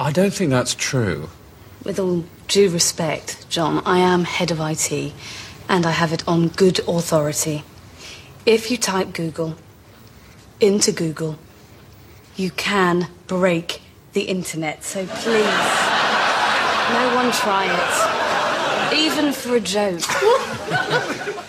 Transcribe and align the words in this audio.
I 0.00 0.12
don't 0.12 0.32
think 0.32 0.50
that's 0.50 0.74
true. 0.74 1.28
With 1.84 1.98
all 1.98 2.24
due 2.46 2.70
respect, 2.70 3.48
John, 3.48 3.82
I 3.84 3.98
am 3.98 4.22
head 4.22 4.52
of 4.52 4.60
IT, 4.60 5.12
and 5.68 5.84
I 5.84 5.90
have 5.90 6.12
it 6.12 6.26
on 6.28 6.48
good 6.48 6.78
authority. 6.86 7.64
If 8.46 8.70
you 8.70 8.76
type 8.76 9.12
Google 9.12 9.56
into 10.60 10.92
Google, 10.92 11.36
you 12.36 12.52
can 12.52 13.08
break 13.26 13.82
the 14.12 14.22
internet. 14.22 14.84
So 14.84 15.04
please, 15.04 15.44
no 16.94 17.12
one 17.16 17.32
try 17.32 17.66
it, 17.68 18.96
even 18.96 19.32
for 19.32 19.56
a 19.56 19.60
joke. 19.60 20.02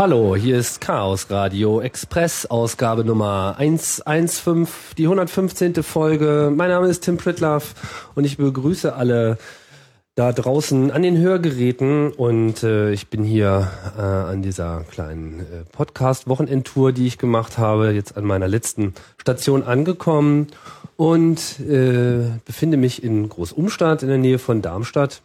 Hallo, 0.00 0.34
hier 0.34 0.56
ist 0.56 0.80
Chaos 0.80 1.26
Radio 1.28 1.82
Express, 1.82 2.46
Ausgabe 2.46 3.04
Nummer 3.04 3.56
115, 3.58 4.66
die 4.96 5.02
115. 5.02 5.82
Folge. 5.82 6.50
Mein 6.56 6.70
Name 6.70 6.86
ist 6.86 7.02
Tim 7.02 7.18
Pritlaff 7.18 8.08
und 8.14 8.24
ich 8.24 8.38
begrüße 8.38 8.94
alle 8.94 9.36
da 10.14 10.32
draußen 10.32 10.90
an 10.90 11.02
den 11.02 11.18
Hörgeräten 11.18 12.12
und 12.12 12.62
äh, 12.62 12.92
ich 12.92 13.08
bin 13.08 13.24
hier 13.24 13.70
äh, 13.98 14.00
an 14.00 14.40
dieser 14.40 14.84
kleinen 14.90 15.40
äh, 15.40 15.44
Podcast-Wochenendtour, 15.70 16.92
die 16.92 17.06
ich 17.06 17.18
gemacht 17.18 17.58
habe, 17.58 17.90
jetzt 17.90 18.16
an 18.16 18.24
meiner 18.24 18.48
letzten 18.48 18.94
Station 19.18 19.62
angekommen 19.62 20.46
und 20.96 21.60
äh, 21.60 22.22
befinde 22.46 22.78
mich 22.78 23.04
in 23.04 23.28
Großumstadt 23.28 24.02
in 24.02 24.08
der 24.08 24.16
Nähe 24.16 24.38
von 24.38 24.62
Darmstadt 24.62 25.20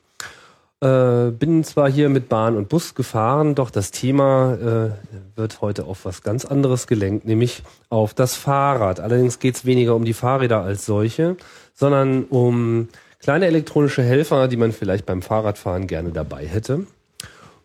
äh, 0.86 1.32
bin 1.32 1.64
zwar 1.64 1.90
hier 1.90 2.10
mit 2.10 2.30
Bahn 2.30 2.56
und 2.56 2.70
Bus 2.70 2.94
gefahren, 2.94 3.56
doch 3.56 3.72
das 3.72 3.90
Thema 3.92 4.54
äh, 4.54 5.38
wird 5.38 5.62
heute 5.62 5.86
auf 5.86 6.06
was 6.06 6.22
ganz 6.22 6.46
anderes 6.46 6.86
gelenkt, 6.86 7.26
nämlich 7.26 7.64
auf 7.90 8.14
das 8.14 8.36
Fahrrad. 8.36 9.00
Allerdings 9.00 9.40
geht 9.40 9.56
es 9.56 9.66
weniger 9.66 9.96
um 9.96 10.06
die 10.06 10.14
Fahrräder 10.14 10.62
als 10.62 10.86
solche, 10.86 11.38
sondern 11.74 12.26
um 12.26 12.90
kleine 13.20 13.48
elektronische 13.48 14.04
Helfer, 14.04 14.48
die 14.48 14.58
man 14.58 14.72
vielleicht 14.72 15.06
beim 15.08 15.24
Fahrradfahren 15.24 15.88
gerne 15.88 16.12
dabei 16.12 16.46
hätte. 16.46 16.86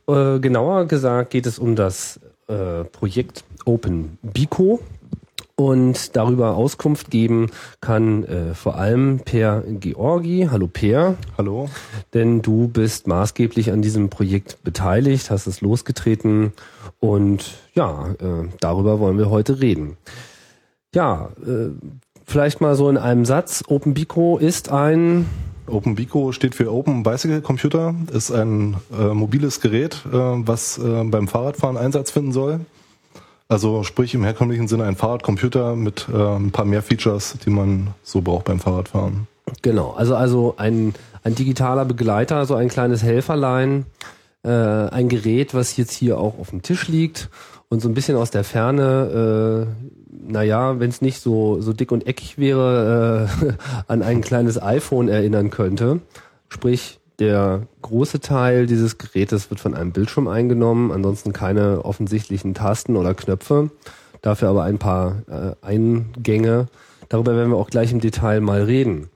Äh, 0.08 0.38
genauer 0.38 0.86
gesagt 0.86 1.30
geht 1.30 1.46
es 1.46 1.58
um 1.58 1.76
das 1.76 2.20
äh, 2.48 2.84
Projekt 2.84 3.44
Open 3.66 4.18
Bico. 4.22 4.80
Und 5.60 6.16
darüber 6.16 6.56
Auskunft 6.56 7.10
geben 7.10 7.50
kann 7.82 8.24
äh, 8.24 8.54
vor 8.54 8.76
allem 8.76 9.20
Per 9.22 9.62
Georgi. 9.68 10.48
Hallo 10.50 10.68
Per. 10.68 11.16
Hallo. 11.36 11.68
Denn 12.14 12.40
du 12.40 12.66
bist 12.66 13.06
maßgeblich 13.06 13.70
an 13.70 13.82
diesem 13.82 14.08
Projekt 14.08 14.56
beteiligt, 14.64 15.30
hast 15.30 15.46
es 15.46 15.60
losgetreten 15.60 16.54
und 16.98 17.58
ja, 17.74 18.08
äh, 18.12 18.48
darüber 18.60 19.00
wollen 19.00 19.18
wir 19.18 19.28
heute 19.28 19.60
reden. 19.60 19.98
Ja, 20.94 21.28
äh, 21.46 21.72
vielleicht 22.24 22.62
mal 22.62 22.74
so 22.74 22.88
in 22.88 22.96
einem 22.96 23.26
Satz. 23.26 23.62
OpenBico 23.68 24.38
ist 24.38 24.70
ein 24.70 25.26
OpenBico 25.66 26.32
steht 26.32 26.54
für 26.54 26.72
Open 26.72 27.02
Bicycle 27.02 27.42
Computer, 27.42 27.94
ist 28.14 28.30
ein 28.30 28.78
äh, 28.98 29.12
mobiles 29.12 29.60
Gerät, 29.60 30.06
äh, 30.06 30.16
was 30.16 30.78
äh, 30.78 31.04
beim 31.04 31.28
Fahrradfahren 31.28 31.76
Einsatz 31.76 32.10
finden 32.10 32.32
soll. 32.32 32.60
Also 33.50 33.82
sprich 33.82 34.14
im 34.14 34.22
herkömmlichen 34.22 34.68
Sinne 34.68 34.84
ein 34.84 34.94
Fahrradcomputer 34.94 35.74
mit 35.74 36.06
äh, 36.08 36.16
ein 36.16 36.52
paar 36.52 36.64
mehr 36.64 36.82
Features, 36.82 37.34
die 37.44 37.50
man 37.50 37.88
so 38.04 38.20
braucht 38.20 38.44
beim 38.44 38.60
Fahrradfahren. 38.60 39.26
Genau, 39.62 39.90
also 39.90 40.14
also 40.14 40.54
ein, 40.56 40.94
ein 41.24 41.34
digitaler 41.34 41.84
Begleiter, 41.84 42.46
so 42.46 42.54
ein 42.54 42.68
kleines 42.68 43.02
Helferlein, 43.02 43.86
äh, 44.44 44.50
ein 44.50 45.08
Gerät, 45.08 45.52
was 45.52 45.76
jetzt 45.76 45.90
hier 45.90 46.18
auch 46.18 46.38
auf 46.38 46.50
dem 46.50 46.62
Tisch 46.62 46.86
liegt 46.86 47.28
und 47.68 47.82
so 47.82 47.88
ein 47.88 47.94
bisschen 47.94 48.16
aus 48.16 48.30
der 48.30 48.44
Ferne, 48.44 49.66
äh, 49.66 50.30
naja, 50.30 50.78
wenn 50.78 50.90
es 50.90 51.02
nicht 51.02 51.20
so, 51.20 51.60
so 51.60 51.72
dick 51.72 51.90
und 51.90 52.06
eckig 52.06 52.38
wäre, 52.38 53.28
äh, 53.48 53.52
an 53.88 54.02
ein 54.02 54.20
kleines 54.20 54.62
iPhone 54.62 55.08
erinnern 55.08 55.50
könnte. 55.50 55.98
Sprich, 56.48 56.99
der 57.20 57.66
große 57.82 58.20
Teil 58.20 58.66
dieses 58.66 58.98
Gerätes 58.98 59.50
wird 59.50 59.60
von 59.60 59.74
einem 59.74 59.92
Bildschirm 59.92 60.26
eingenommen, 60.26 60.90
ansonsten 60.90 61.32
keine 61.32 61.84
offensichtlichen 61.84 62.54
Tasten 62.54 62.96
oder 62.96 63.14
Knöpfe, 63.14 63.70
dafür 64.22 64.48
aber 64.48 64.64
ein 64.64 64.78
paar 64.78 65.22
äh, 65.28 65.54
Eingänge. 65.64 66.66
Darüber 67.08 67.36
werden 67.36 67.50
wir 67.50 67.58
auch 67.58 67.70
gleich 67.70 67.92
im 67.92 68.00
Detail 68.00 68.40
mal 68.40 68.62
reden. 68.62 69.10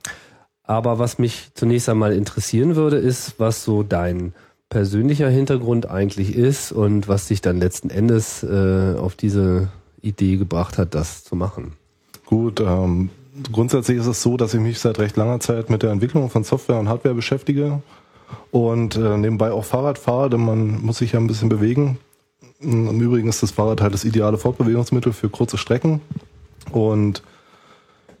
Aber 0.63 0.99
was 0.99 1.19
mich 1.19 1.49
zunächst 1.53 1.89
einmal 1.89 2.13
interessieren 2.13 2.75
würde, 2.75 2.97
ist, 2.97 3.39
was 3.39 3.63
so 3.63 3.83
dein 3.83 4.33
persönlicher 4.69 5.29
Hintergrund 5.29 5.89
eigentlich 5.89 6.35
ist 6.35 6.71
und 6.71 7.07
was 7.07 7.27
dich 7.27 7.41
dann 7.41 7.59
letzten 7.59 7.89
Endes 7.89 8.43
äh, 8.43 8.95
auf 8.97 9.15
diese 9.15 9.69
Idee 10.01 10.37
gebracht 10.37 10.77
hat, 10.77 10.95
das 10.95 11.23
zu 11.23 11.35
machen. 11.35 11.73
Gut, 12.25 12.59
ähm, 12.59 13.09
grundsätzlich 13.51 13.97
ist 13.97 14.07
es 14.07 14.21
so, 14.21 14.37
dass 14.37 14.53
ich 14.53 14.59
mich 14.59 14.79
seit 14.79 14.99
recht 14.99 15.17
langer 15.17 15.39
Zeit 15.39 15.69
mit 15.69 15.83
der 15.83 15.91
Entwicklung 15.91 16.29
von 16.29 16.43
Software 16.43 16.79
und 16.79 16.89
Hardware 16.89 17.15
beschäftige 17.15 17.81
und 18.51 18.95
äh, 18.95 19.17
nebenbei 19.17 19.51
auch 19.51 19.65
Fahrrad 19.65 19.97
fahre, 19.97 20.29
denn 20.29 20.43
man 20.43 20.81
muss 20.81 20.99
sich 20.99 21.13
ja 21.13 21.19
ein 21.19 21.27
bisschen 21.27 21.49
bewegen. 21.49 21.97
Im 22.61 22.99
Übrigen 23.01 23.27
ist 23.27 23.43
das 23.43 23.51
Fahrrad 23.51 23.81
halt 23.81 23.93
das 23.93 24.05
ideale 24.05 24.37
Fortbewegungsmittel 24.37 25.13
für 25.13 25.29
kurze 25.29 25.57
Strecken. 25.57 26.01
Und 26.71 27.21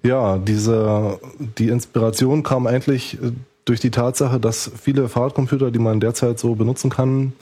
ja, 0.03 0.37
diese, 0.37 1.19
die 1.57 1.69
Inspiration 1.69 2.43
kam 2.43 2.67
eigentlich 2.67 3.15
äh, 3.21 3.31
durch 3.63 3.79
die 3.79 3.91
Tatsache, 3.91 4.39
dass 4.39 4.71
viele 4.79 5.09
Fahrradcomputer, 5.09 5.71
die 5.71 5.79
man 5.79 5.99
derzeit 5.99 6.37
so 6.37 6.55
benutzen 6.55 6.89
kann, 6.89 7.33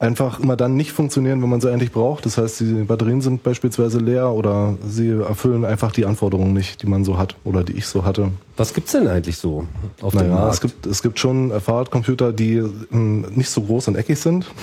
einfach 0.00 0.40
immer 0.40 0.56
dann 0.56 0.76
nicht 0.76 0.92
funktionieren, 0.92 1.42
wenn 1.42 1.50
man 1.50 1.60
sie 1.60 1.70
eigentlich 1.70 1.92
braucht. 1.92 2.24
Das 2.24 2.38
heißt, 2.38 2.60
die 2.60 2.84
Batterien 2.84 3.20
sind 3.20 3.42
beispielsweise 3.42 3.98
leer 3.98 4.32
oder 4.32 4.74
sie 4.84 5.10
erfüllen 5.10 5.66
einfach 5.66 5.92
die 5.92 6.06
Anforderungen 6.06 6.54
nicht, 6.54 6.82
die 6.82 6.86
man 6.86 7.04
so 7.04 7.18
hat 7.18 7.36
oder 7.44 7.62
die 7.62 7.74
ich 7.74 7.86
so 7.86 8.04
hatte. 8.04 8.32
Was 8.56 8.72
gibt's 8.72 8.92
denn 8.92 9.06
eigentlich 9.06 9.36
so 9.36 9.66
auf 10.00 10.14
naja, 10.14 10.26
dem 10.26 10.34
Markt? 10.34 10.54
Es 10.54 10.60
gibt, 10.62 10.86
es 10.86 11.02
gibt 11.02 11.18
schon 11.18 11.52
Fahrradcomputer, 11.60 12.32
die 12.32 12.62
hm, 12.90 13.26
nicht 13.34 13.50
so 13.50 13.60
groß 13.60 13.88
und 13.88 13.96
eckig 13.96 14.18
sind. 14.18 14.46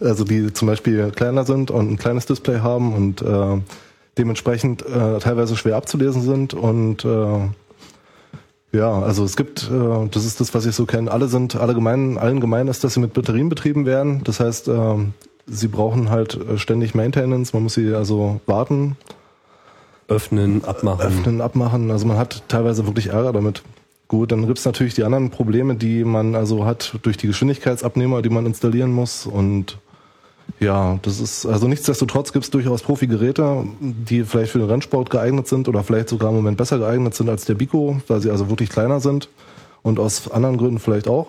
Also 0.00 0.24
die 0.24 0.52
zum 0.52 0.66
Beispiel 0.66 1.12
kleiner 1.12 1.44
sind 1.44 1.70
und 1.70 1.92
ein 1.92 1.96
kleines 1.96 2.26
Display 2.26 2.58
haben 2.58 2.92
und 2.92 3.22
äh, 3.22 3.60
dementsprechend 4.18 4.84
äh, 4.84 5.18
teilweise 5.20 5.56
schwer 5.56 5.76
abzulesen 5.76 6.22
sind 6.22 6.54
und 6.54 7.04
äh, 7.04 7.38
ja, 8.72 9.00
also 9.00 9.24
es 9.24 9.36
gibt, 9.36 9.70
äh, 9.70 10.08
das 10.10 10.24
ist 10.24 10.40
das, 10.40 10.54
was 10.54 10.64
ich 10.66 10.74
so 10.74 10.86
kenne, 10.86 11.10
alle 11.10 11.28
sind, 11.28 11.56
alle 11.56 11.74
gemein, 11.74 12.16
allen 12.16 12.40
gemein 12.40 12.68
ist, 12.68 12.82
dass 12.84 12.94
sie 12.94 13.00
mit 13.00 13.12
Batterien 13.12 13.48
betrieben 13.48 13.84
werden. 13.84 14.22
Das 14.24 14.40
heißt, 14.40 14.68
äh, 14.68 14.94
sie 15.46 15.68
brauchen 15.68 16.10
halt 16.10 16.34
äh, 16.36 16.58
ständig 16.58 16.94
Maintenance, 16.94 17.52
man 17.52 17.64
muss 17.64 17.74
sie 17.74 17.94
also 17.94 18.40
warten. 18.46 18.96
Öffnen, 20.08 20.64
abmachen. 20.64 21.06
Öffnen, 21.06 21.40
abmachen. 21.40 21.90
Also 21.90 22.06
man 22.06 22.16
hat 22.16 22.42
teilweise 22.48 22.86
wirklich 22.86 23.08
Ärger 23.08 23.32
damit. 23.32 23.62
Gut, 24.08 24.32
dann 24.32 24.46
gibt's 24.46 24.64
natürlich 24.64 24.94
die 24.94 25.04
anderen 25.04 25.30
Probleme, 25.30 25.74
die 25.74 26.04
man 26.04 26.34
also 26.34 26.66
hat 26.66 26.98
durch 27.02 27.16
die 27.16 27.28
Geschwindigkeitsabnehmer, 27.28 28.20
die 28.20 28.28
man 28.28 28.46
installieren 28.46 28.92
muss 28.92 29.26
und 29.26 29.78
ja, 30.62 30.98
das 31.02 31.20
ist, 31.20 31.44
also 31.44 31.66
nichtsdestotrotz 31.66 32.32
gibt 32.32 32.44
es 32.44 32.50
durchaus 32.50 32.82
Profi-Geräte, 32.82 33.64
die 33.80 34.22
vielleicht 34.24 34.52
für 34.52 34.58
den 34.58 34.68
Rennsport 34.68 35.10
geeignet 35.10 35.48
sind 35.48 35.68
oder 35.68 35.82
vielleicht 35.82 36.08
sogar 36.08 36.30
im 36.30 36.36
Moment 36.36 36.56
besser 36.56 36.78
geeignet 36.78 37.14
sind 37.14 37.28
als 37.28 37.44
der 37.44 37.54
Bico, 37.54 38.00
weil 38.06 38.20
sie 38.20 38.30
also 38.30 38.48
wirklich 38.48 38.70
kleiner 38.70 39.00
sind 39.00 39.28
und 39.82 39.98
aus 39.98 40.30
anderen 40.30 40.58
Gründen 40.58 40.78
vielleicht 40.78 41.08
auch. 41.08 41.28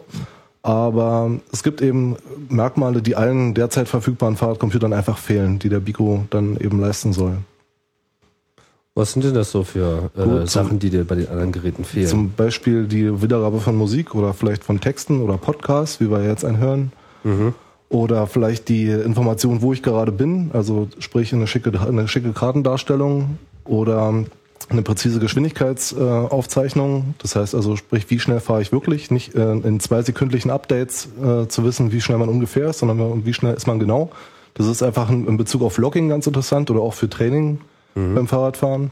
Aber 0.61 1.31
es 1.51 1.63
gibt 1.63 1.81
eben 1.81 2.15
Merkmale, 2.47 3.01
die 3.01 3.15
allen 3.15 3.53
derzeit 3.53 3.89
verfügbaren 3.89 4.37
Fahrradcomputern 4.37 4.93
einfach 4.93 5.17
fehlen, 5.17 5.59
die 5.59 5.69
der 5.69 5.79
Bico 5.79 6.25
dann 6.29 6.55
eben 6.57 6.79
leisten 6.79 7.11
soll. 7.11 7.37
Was 8.95 9.13
sind 9.13 9.25
denn 9.25 9.33
das 9.33 9.51
so 9.51 9.63
für 9.63 10.11
äh, 10.15 10.23
Gut, 10.23 10.49
Sachen, 10.49 10.77
die 10.77 10.91
dir 10.91 11.03
bei 11.03 11.15
den 11.15 11.27
anderen 11.27 11.51
Geräten 11.51 11.83
fehlen? 11.83 12.07
Zum 12.07 12.31
Beispiel 12.31 12.85
die 12.85 13.21
Wiedergabe 13.23 13.59
von 13.59 13.75
Musik 13.75 14.13
oder 14.13 14.33
vielleicht 14.35 14.63
von 14.63 14.79
Texten 14.79 15.21
oder 15.21 15.37
Podcasts, 15.37 15.99
wie 15.99 16.11
wir 16.11 16.23
jetzt 16.23 16.45
einen 16.45 16.59
hören. 16.59 16.91
Mhm 17.23 17.55
oder 17.93 18.25
vielleicht 18.25 18.69
die 18.69 18.87
Information, 18.87 19.61
wo 19.61 19.71
ich 19.71 19.83
gerade 19.83 20.11
bin, 20.11 20.49
also 20.53 20.87
sprich 20.97 21.31
eine 21.31 21.45
schicke, 21.45 21.71
eine 21.79 22.07
schicke 22.07 22.33
Kartendarstellung 22.33 23.37
oder 23.65 24.25
eine 24.69 24.81
präzise 24.81 25.19
Geschwindigkeitsaufzeichnung. 25.19 27.13
das 27.19 27.35
heißt 27.35 27.53
also, 27.53 27.75
sprich, 27.75 28.09
wie 28.09 28.19
schnell 28.19 28.39
fahre 28.39 28.63
ich 28.63 28.71
wirklich, 28.71 29.11
nicht 29.11 29.35
äh, 29.35 29.51
in 29.51 29.79
zwei 29.79 30.01
sekündlichen 30.01 30.49
Updates 30.49 31.07
äh, 31.23 31.47
zu 31.47 31.63
wissen, 31.63 31.91
wie 31.91 32.01
schnell 32.01 32.17
man 32.17 32.29
ungefähr 32.29 32.69
ist, 32.69 32.79
sondern 32.79 33.25
wie 33.25 33.33
schnell 33.33 33.53
ist 33.53 33.67
man 33.67 33.77
genau. 33.77 34.09
Das 34.55 34.65
ist 34.65 34.81
einfach 34.81 35.09
in 35.09 35.37
Bezug 35.37 35.61
auf 35.61 35.77
Logging 35.77 36.09
ganz 36.09 36.25
interessant 36.25 36.71
oder 36.71 36.81
auch 36.81 36.93
für 36.95 37.09
Training 37.09 37.59
mhm. 37.93 38.15
beim 38.15 38.27
Fahrradfahren. 38.27 38.91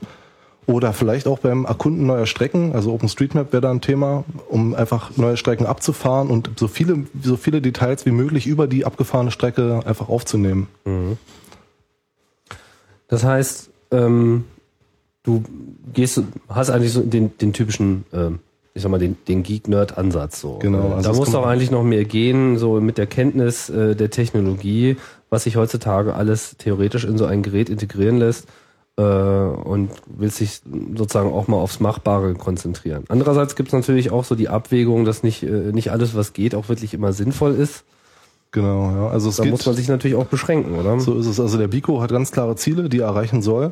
Oder 0.71 0.93
vielleicht 0.93 1.27
auch 1.27 1.39
beim 1.39 1.65
Erkunden 1.65 2.05
neuer 2.05 2.25
Strecken, 2.25 2.73
also 2.73 2.93
OpenStreetMap 2.93 3.51
wäre 3.51 3.61
da 3.61 3.71
ein 3.71 3.81
Thema, 3.81 4.23
um 4.49 4.73
einfach 4.73 5.17
neue 5.17 5.35
Strecken 5.35 5.65
abzufahren 5.65 6.29
und 6.29 6.51
so 6.57 6.67
viele, 6.67 7.05
so 7.21 7.35
viele 7.35 7.61
Details 7.61 8.05
wie 8.05 8.11
möglich 8.11 8.47
über 8.47 8.67
die 8.67 8.85
abgefahrene 8.85 9.31
Strecke 9.31 9.81
einfach 9.85 10.07
aufzunehmen. 10.07 10.67
Mhm. 10.85 11.17
Das 13.09 13.25
heißt, 13.25 13.69
ähm, 13.91 14.45
du 15.23 15.43
gehst, 15.93 16.23
hast 16.47 16.69
eigentlich 16.69 16.93
so 16.93 17.01
den, 17.01 17.37
den 17.37 17.51
typischen, 17.51 18.05
ähm, 18.13 18.39
ich 18.73 18.81
sag 18.81 18.91
mal, 18.91 18.99
den, 18.99 19.17
den 19.27 19.43
Geek-Nerd-Ansatz 19.43 20.39
so. 20.39 20.59
Genau. 20.59 20.93
Also 20.93 21.11
da 21.11 21.17
muss 21.17 21.31
doch 21.31 21.45
eigentlich 21.45 21.71
noch 21.71 21.83
mehr 21.83 22.05
gehen, 22.05 22.57
so 22.57 22.79
mit 22.79 22.97
der 22.97 23.07
Kenntnis 23.07 23.69
äh, 23.69 23.93
der 23.95 24.09
Technologie, 24.09 24.95
was 25.29 25.43
sich 25.43 25.57
heutzutage 25.57 26.13
alles 26.13 26.55
theoretisch 26.57 27.03
in 27.03 27.17
so 27.17 27.25
ein 27.25 27.43
Gerät 27.43 27.69
integrieren 27.69 28.17
lässt 28.17 28.47
äh, 28.97 29.03
und 29.03 29.89
will 30.05 30.31
sich 30.31 30.61
sozusagen 30.95 31.31
auch 31.31 31.47
mal 31.47 31.57
aufs 31.57 31.79
Machbare 31.79 32.33
konzentrieren. 32.33 33.05
Andererseits 33.07 33.55
gibt 33.55 33.69
es 33.69 33.73
natürlich 33.73 34.11
auch 34.11 34.23
so 34.23 34.35
die 34.35 34.49
Abwägung, 34.49 35.05
dass 35.05 35.23
nicht, 35.23 35.43
äh, 35.43 35.71
nicht 35.71 35.91
alles, 35.91 36.15
was 36.15 36.33
geht, 36.33 36.55
auch 36.55 36.69
wirklich 36.69 36.93
immer 36.93 37.13
sinnvoll 37.13 37.55
ist. 37.55 37.83
Genau, 38.51 38.91
ja. 38.91 39.07
Also 39.07 39.29
es 39.29 39.37
da 39.37 39.43
geht, 39.43 39.51
muss 39.51 39.65
man 39.65 39.75
sich 39.75 39.87
natürlich 39.87 40.17
auch 40.17 40.25
beschränken, 40.25 40.77
oder? 40.77 40.99
So 40.99 41.17
ist 41.17 41.25
es. 41.25 41.39
Also 41.39 41.57
der 41.57 41.69
Bico 41.69 42.01
hat 42.01 42.11
ganz 42.11 42.31
klare 42.31 42.55
Ziele, 42.55 42.89
die 42.89 42.99
er 42.99 43.07
erreichen 43.07 43.41
soll. 43.41 43.71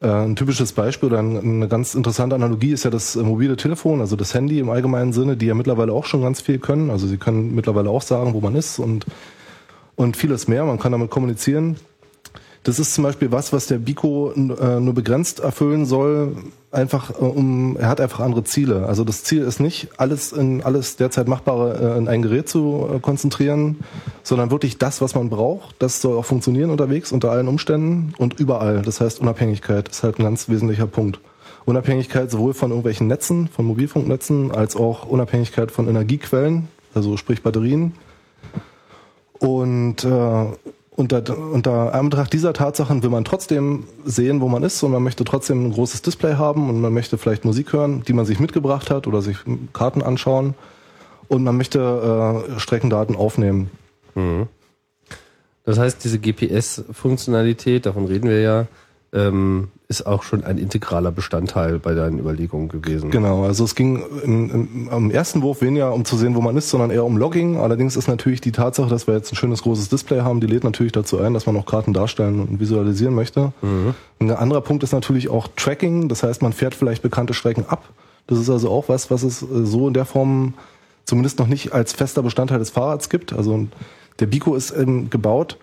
Äh, 0.00 0.08
ein 0.08 0.36
typisches 0.36 0.72
Beispiel 0.72 1.08
oder 1.08 1.20
eine 1.20 1.68
ganz 1.68 1.94
interessante 1.94 2.34
Analogie 2.34 2.72
ist 2.72 2.84
ja 2.84 2.90
das 2.90 3.16
äh, 3.16 3.22
mobile 3.22 3.56
Telefon, 3.56 4.00
also 4.00 4.16
das 4.16 4.34
Handy 4.34 4.58
im 4.58 4.68
allgemeinen 4.68 5.12
Sinne, 5.12 5.36
die 5.36 5.46
ja 5.46 5.54
mittlerweile 5.54 5.92
auch 5.92 6.04
schon 6.04 6.22
ganz 6.22 6.42
viel 6.42 6.58
können. 6.58 6.90
Also 6.90 7.06
sie 7.06 7.16
können 7.16 7.54
mittlerweile 7.54 7.88
auch 7.88 8.02
sagen, 8.02 8.34
wo 8.34 8.40
man 8.40 8.54
ist 8.54 8.78
und, 8.78 9.06
und 9.96 10.16
vieles 10.16 10.46
mehr. 10.46 10.64
Man 10.66 10.78
kann 10.78 10.92
damit 10.92 11.10
kommunizieren. 11.10 11.76
Das 12.64 12.78
ist 12.78 12.94
zum 12.94 13.02
Beispiel 13.02 13.32
was, 13.32 13.52
was 13.52 13.66
der 13.66 13.78
Biko 13.78 14.32
äh, 14.32 14.78
nur 14.78 14.94
begrenzt 14.94 15.40
erfüllen 15.40 15.84
soll. 15.84 16.36
Einfach 16.70 17.10
äh, 17.10 17.24
um, 17.24 17.76
er 17.76 17.88
hat 17.88 18.00
einfach 18.00 18.20
andere 18.20 18.44
Ziele. 18.44 18.86
Also 18.86 19.02
das 19.02 19.24
Ziel 19.24 19.42
ist 19.42 19.58
nicht, 19.58 19.88
alles 19.96 20.32
in 20.32 20.62
alles 20.62 20.96
derzeit 20.96 21.26
Machbare 21.26 21.94
äh, 21.94 21.98
in 21.98 22.06
ein 22.06 22.22
Gerät 22.22 22.48
zu 22.48 22.88
äh, 22.94 23.00
konzentrieren, 23.00 23.80
sondern 24.22 24.52
wirklich 24.52 24.78
das, 24.78 25.00
was 25.00 25.16
man 25.16 25.28
braucht. 25.28 25.74
Das 25.80 26.00
soll 26.00 26.16
auch 26.16 26.24
funktionieren 26.24 26.70
unterwegs 26.70 27.10
unter 27.10 27.32
allen 27.32 27.48
Umständen 27.48 28.14
und 28.16 28.38
überall. 28.38 28.82
Das 28.82 29.00
heißt 29.00 29.20
Unabhängigkeit 29.20 29.88
ist 29.88 30.04
halt 30.04 30.20
ein 30.20 30.24
ganz 30.24 30.48
wesentlicher 30.48 30.86
Punkt. 30.86 31.18
Unabhängigkeit 31.64 32.30
sowohl 32.30 32.54
von 32.54 32.70
irgendwelchen 32.70 33.08
Netzen, 33.08 33.48
von 33.48 33.64
Mobilfunknetzen, 33.64 34.52
als 34.52 34.76
auch 34.76 35.06
Unabhängigkeit 35.06 35.70
von 35.70 35.88
Energiequellen, 35.88 36.68
also 36.94 37.16
sprich 37.16 37.42
Batterien. 37.42 37.94
Und 39.38 40.04
äh, 40.04 40.46
unter, 41.02 41.36
unter 41.36 41.94
Anbetracht 41.94 42.32
dieser 42.32 42.52
Tatsachen 42.52 43.02
will 43.02 43.10
man 43.10 43.24
trotzdem 43.24 43.84
sehen, 44.04 44.40
wo 44.40 44.48
man 44.48 44.62
ist 44.62 44.82
und 44.82 44.92
man 44.92 45.02
möchte 45.02 45.24
trotzdem 45.24 45.66
ein 45.66 45.72
großes 45.72 46.02
Display 46.02 46.34
haben 46.34 46.70
und 46.70 46.80
man 46.80 46.92
möchte 46.92 47.18
vielleicht 47.18 47.44
Musik 47.44 47.72
hören, 47.72 48.02
die 48.06 48.12
man 48.12 48.24
sich 48.24 48.38
mitgebracht 48.40 48.90
hat 48.90 49.06
oder 49.06 49.20
sich 49.20 49.38
Karten 49.72 50.02
anschauen 50.02 50.54
und 51.28 51.42
man 51.44 51.56
möchte 51.56 52.44
äh, 52.56 52.60
Streckendaten 52.60 53.16
aufnehmen. 53.16 53.70
Mhm. 54.14 54.46
Das 55.64 55.78
heißt, 55.78 56.02
diese 56.04 56.18
GPS-Funktionalität, 56.18 57.86
davon 57.86 58.06
reden 58.06 58.28
wir 58.28 58.40
ja, 58.40 58.66
ähm, 59.12 59.68
ist 59.92 60.06
auch 60.06 60.22
schon 60.22 60.42
ein 60.42 60.56
integraler 60.56 61.12
Bestandteil 61.12 61.78
bei 61.78 61.92
deinen 61.92 62.18
Überlegungen 62.18 62.68
gewesen. 62.68 63.10
Genau, 63.10 63.44
also 63.44 63.64
es 63.64 63.74
ging 63.74 64.02
im, 64.24 64.50
im, 64.50 64.88
am 64.90 65.10
ersten 65.10 65.42
Wurf 65.42 65.60
weniger 65.60 65.92
um 65.92 66.04
zu 66.06 66.16
sehen, 66.16 66.34
wo 66.34 66.40
man 66.40 66.56
ist, 66.56 66.70
sondern 66.70 66.90
eher 66.90 67.04
um 67.04 67.18
Logging. 67.18 67.58
Allerdings 67.58 67.96
ist 67.96 68.08
natürlich 68.08 68.40
die 68.40 68.52
Tatsache, 68.52 68.88
dass 68.88 69.06
wir 69.06 69.14
jetzt 69.14 69.32
ein 69.32 69.36
schönes 69.36 69.62
großes 69.62 69.90
Display 69.90 70.22
haben, 70.22 70.40
die 70.40 70.46
lädt 70.46 70.64
natürlich 70.64 70.92
dazu 70.92 71.18
ein, 71.18 71.34
dass 71.34 71.44
man 71.44 71.56
auch 71.56 71.66
Karten 71.66 71.92
darstellen 71.92 72.40
und 72.40 72.58
visualisieren 72.58 73.14
möchte. 73.14 73.52
Mhm. 73.60 73.94
Ein 74.20 74.30
anderer 74.30 74.62
Punkt 74.62 74.82
ist 74.82 74.92
natürlich 74.92 75.28
auch 75.28 75.48
Tracking, 75.56 76.08
das 76.08 76.22
heißt, 76.22 76.40
man 76.40 76.54
fährt 76.54 76.74
vielleicht 76.74 77.02
bekannte 77.02 77.34
Strecken 77.34 77.66
ab. 77.68 77.84
Das 78.26 78.38
ist 78.38 78.48
also 78.48 78.70
auch 78.70 78.88
was, 78.88 79.10
was 79.10 79.22
es 79.22 79.42
äh, 79.42 79.46
so 79.64 79.88
in 79.88 79.94
der 79.94 80.06
Form 80.06 80.54
zumindest 81.04 81.38
noch 81.38 81.48
nicht 81.48 81.72
als 81.72 81.92
fester 81.92 82.22
Bestandteil 82.22 82.58
des 82.58 82.70
Fahrrads 82.70 83.08
gibt. 83.08 83.32
Also 83.32 83.66
der 84.20 84.26
Bico 84.26 84.54
ist 84.54 84.70
ähm, 84.76 85.10
gebaut, 85.10 85.58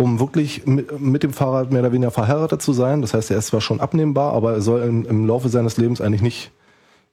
um 0.00 0.18
wirklich 0.18 0.64
mit, 0.64 1.22
dem 1.22 1.34
Fahrrad 1.34 1.70
mehr 1.72 1.82
oder 1.82 1.92
weniger 1.92 2.10
verheiratet 2.10 2.62
zu 2.62 2.72
sein. 2.72 3.02
Das 3.02 3.12
heißt, 3.12 3.30
er 3.30 3.36
ist 3.36 3.48
zwar 3.48 3.60
schon 3.60 3.80
abnehmbar, 3.80 4.32
aber 4.32 4.54
er 4.54 4.62
soll 4.62 4.80
im, 4.80 5.04
im 5.04 5.26
Laufe 5.26 5.50
seines 5.50 5.76
Lebens 5.76 6.00
eigentlich 6.00 6.22
nicht 6.22 6.50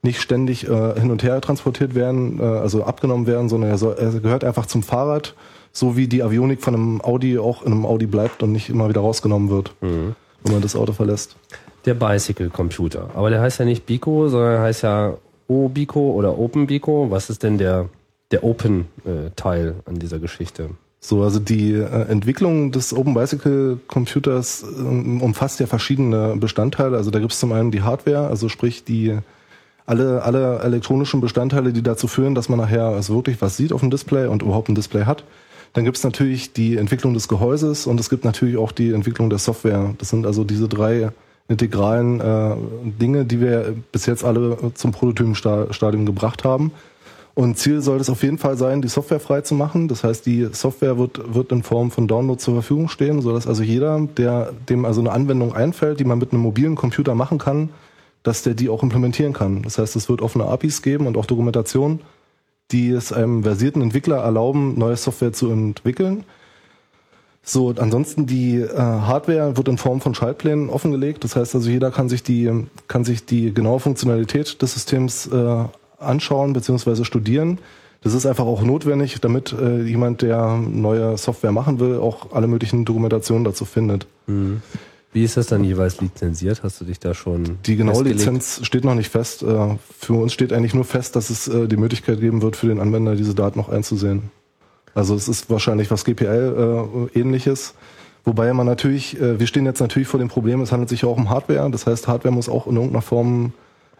nicht 0.04 0.22
ständig 0.22 0.70
äh, 0.70 1.00
hin 1.00 1.10
und 1.10 1.24
her 1.24 1.42
transportiert 1.42 1.96
werden, 1.96 2.40
äh, 2.40 2.44
also 2.44 2.84
abgenommen 2.84 3.26
werden, 3.26 3.50
sondern 3.50 3.72
er, 3.72 3.80
soll, 3.80 3.96
er 3.98 4.12
gehört 4.12 4.44
einfach 4.44 4.68
zum 4.68 4.84
Fahrrad, 4.84 5.34
so 5.72 5.98
wie 5.98 6.08
die 6.08 6.22
Avionik 6.22 6.62
von 6.62 6.76
einem 6.76 7.02
Audi 7.02 7.40
auch 7.40 7.64
in 7.64 7.74
einem 7.74 7.86
Audi 7.86 8.06
bleibt 8.06 8.44
und 8.44 8.52
nicht 8.52 8.70
immer 8.70 8.88
wieder 8.88 9.02
rausgenommen 9.02 9.50
wird, 9.50 9.74
mhm. 9.82 10.16
wenn 10.44 10.54
man 10.54 10.62
das 10.62 10.76
Auto 10.76 10.94
verlässt. 10.94 11.36
Der 11.86 11.96
Bicycle 11.96 12.52
Computer, 12.52 13.10
aber 13.16 13.32
der 13.32 13.42
heißt 13.42 13.60
ja 13.60 13.66
nicht 13.66 13.88
Bico, 13.88 14.30
sondern 14.30 14.62
heißt 14.62 14.84
ja 14.84 15.16
O-Bico 15.48 16.12
oder 16.12 16.38
Open 16.38 16.68
Bico. 16.68 17.08
Was 17.10 17.32
ist 17.32 17.42
denn 17.42 17.58
der 17.58 17.90
der 18.32 18.44
Open-Teil 18.44 19.68
äh, 19.68 19.90
an 19.90 20.00
dieser 20.00 20.20
Geschichte? 20.20 20.70
So, 21.00 21.24
also 21.24 21.40
die 21.40 21.74
äh, 21.74 22.08
Entwicklung 22.08 22.72
des 22.72 22.94
Open 22.94 23.14
Bicycle 23.14 23.80
Computers 23.88 24.64
äh, 24.64 24.82
umfasst 24.82 25.60
ja 25.60 25.68
verschiedene 25.68 26.36
Bestandteile. 26.38 26.98
Also 26.98 27.12
da 27.12 27.20
gibt 27.20 27.34
es 27.34 27.40
zum 27.40 27.52
einen 27.52 27.72
die 27.72 27.84
Hardware, 27.84 28.28
also 28.28 28.50
sprich 28.50 28.84
die 28.84 29.18
alle, 29.86 30.22
alle 30.24 30.60
elektronischen 30.60 31.22
Bestandteile, 31.22 31.72
die 31.72 31.82
dazu 31.82 32.08
führen, 32.08 32.36
dass 32.36 32.50
man 32.50 32.60
nachher 32.60 32.84
also 32.84 33.16
wirklich 33.16 33.42
was 33.42 33.56
sieht 33.58 33.72
auf 33.72 33.82
dem 33.82 33.90
Display 33.90 34.28
und 34.28 34.42
überhaupt 34.42 34.70
ein 34.70 34.76
Display 34.76 35.06
hat. 35.06 35.24
Dann 35.74 35.86
gibt 35.86 35.98
es 35.98 36.04
natürlich 36.04 36.54
die 36.54 36.78
Entwicklung 36.78 37.14
des 37.14 37.28
Gehäuses 37.28 37.88
und 37.88 38.00
es 38.00 38.10
gibt 38.10 38.26
natürlich 38.26 38.58
auch 38.58 38.72
die 38.72 38.92
Entwicklung 38.92 39.30
der 39.30 39.40
Software. 39.40 39.94
Das 39.98 40.10
sind 40.10 40.26
also 40.26 40.44
diese 40.44 40.68
drei 40.68 41.12
integralen 41.48 42.20
äh, 42.20 42.56
Dinge, 43.00 43.24
die 43.24 43.40
wir 43.40 43.76
bis 43.92 44.06
jetzt 44.06 44.26
alle 44.26 44.58
zum 44.74 44.92
Prototypenstadium 44.92 46.06
gebracht 46.06 46.44
haben. 46.44 46.72
Und 47.38 47.60
Ziel 47.60 47.82
soll 47.82 48.00
es 48.00 48.10
auf 48.10 48.24
jeden 48.24 48.40
Fall 48.40 48.58
sein, 48.58 48.82
die 48.82 48.88
Software 48.88 49.20
frei 49.20 49.42
zu 49.42 49.54
machen. 49.54 49.88
Das 49.88 50.04
heißt, 50.04 50.26
die 50.26 50.50
Software 50.54 50.98
wird, 50.98 51.36
wird 51.36 51.52
in 51.52 51.62
Form 51.62 51.92
von 51.92 52.08
Download 52.08 52.40
zur 52.40 52.56
Verfügung 52.56 52.90
stehen, 52.90 53.22
sodass 53.22 53.46
also 53.46 53.62
jeder, 53.62 54.00
der 54.18 54.54
dem 54.68 54.86
also 54.86 55.02
eine 55.02 55.12
Anwendung 55.12 55.54
einfällt, 55.54 56.00
die 56.00 56.04
man 56.04 56.18
mit 56.18 56.32
einem 56.32 56.42
mobilen 56.42 56.74
Computer 56.74 57.14
machen 57.14 57.38
kann, 57.38 57.70
dass 58.24 58.42
der 58.42 58.56
die 58.56 58.70
auch 58.70 58.82
implementieren 58.82 59.34
kann. 59.34 59.62
Das 59.62 59.78
heißt, 59.78 59.96
es 59.96 60.10
wird 60.10 60.24
offene 60.24 60.46
APIs 60.46 60.82
geben 60.82 61.06
und 61.06 61.16
auch 61.16 61.28
Dokumentation, 61.28 62.00
die 62.72 62.90
es 62.90 63.14
einem 63.14 63.44
versierten 63.44 63.84
Entwickler 63.84 64.18
erlauben, 64.18 64.76
neue 64.76 64.98
Software 64.98 65.32
zu 65.32 65.52
entwickeln. 65.52 66.24
So, 67.44 67.72
ansonsten 67.78 68.26
die 68.26 68.56
äh, 68.62 68.76
Hardware 68.76 69.56
wird 69.58 69.68
in 69.68 69.78
Form 69.78 70.02
von 70.02 70.16
Schaltplänen 70.16 70.72
offengelegt. 70.72 71.24
Das 71.24 71.36
heißt 71.36 71.54
also, 71.54 71.70
jeder 71.70 71.92
kann 71.92 72.10
sich 72.10 72.24
die, 72.24 72.66
kann 72.88 73.06
sich 73.06 73.28
die 73.28 73.54
genaue 73.54 73.80
Funktionalität 73.80 74.60
des 74.60 74.74
Systems 74.74 75.28
äh, 75.28 75.66
anschauen 76.00 76.54
bzw. 76.54 77.04
studieren. 77.04 77.60
Das 78.02 78.14
ist 78.14 78.26
einfach 78.26 78.46
auch 78.46 78.62
notwendig, 78.62 79.20
damit 79.22 79.54
äh, 79.54 79.82
jemand, 79.82 80.22
der 80.22 80.58
neue 80.58 81.18
Software 81.18 81.52
machen 81.52 81.80
will, 81.80 81.98
auch 81.98 82.32
alle 82.32 82.48
möglichen 82.48 82.86
Dokumentationen 82.86 83.44
dazu 83.44 83.66
findet. 83.66 84.08
Mhm. 84.28 84.62
Wie 85.14 85.24
ist 85.24 85.36
das 85.36 85.48
dann 85.48 85.64
jeweils 85.64 86.00
lizenziert? 86.00 86.62
Hast 86.64 86.80
du 86.80 86.86
dich 86.86 87.00
da 87.00 87.14
schon. 87.14 87.58
Die 87.66 87.76
genaue 87.76 88.04
Lizenz 88.04 88.60
steht 88.64 88.84
noch 88.84 88.94
nicht 88.94 89.10
fest. 89.10 89.42
Äh, 89.42 89.78
für 90.00 90.14
uns 90.14 90.34
steht 90.34 90.54
eigentlich 90.54 90.76
nur 90.76 90.86
fest, 90.86 91.16
dass 91.16 91.30
es 91.30 91.48
äh, 91.48 91.68
die 91.68 91.78
Möglichkeit 91.78 92.20
geben 92.20 92.42
wird, 92.42 92.56
für 92.56 92.68
den 92.68 92.80
Anwender 92.80 93.16
diese 93.16 93.34
Daten 93.34 93.58
noch 93.58 93.70
einzusehen. 93.70 94.30
Also 94.94 95.16
es 95.16 95.28
ist 95.28 95.50
wahrscheinlich 95.50 95.90
was 95.92 96.06
GPL 96.06 97.10
äh, 97.14 97.20
ähnliches. 97.20 97.74
Wobei 98.26 98.52
man 98.54 98.68
natürlich, 98.68 99.20
äh, 99.20 99.40
wir 99.40 99.48
stehen 99.48 99.66
jetzt 99.66 99.80
natürlich 99.80 100.08
vor 100.08 100.20
dem 100.20 100.28
Problem, 100.28 100.62
es 100.62 100.72
handelt 100.72 100.90
sich 100.90 101.02
ja 101.02 101.08
auch 101.08 101.18
um 101.18 101.30
Hardware. 101.30 101.70
Das 101.72 101.88
heißt, 101.88 102.08
Hardware 102.08 102.34
muss 102.34 102.50
auch 102.50 102.68
in 102.68 102.76
irgendeiner 102.76 103.02
Form 103.02 103.54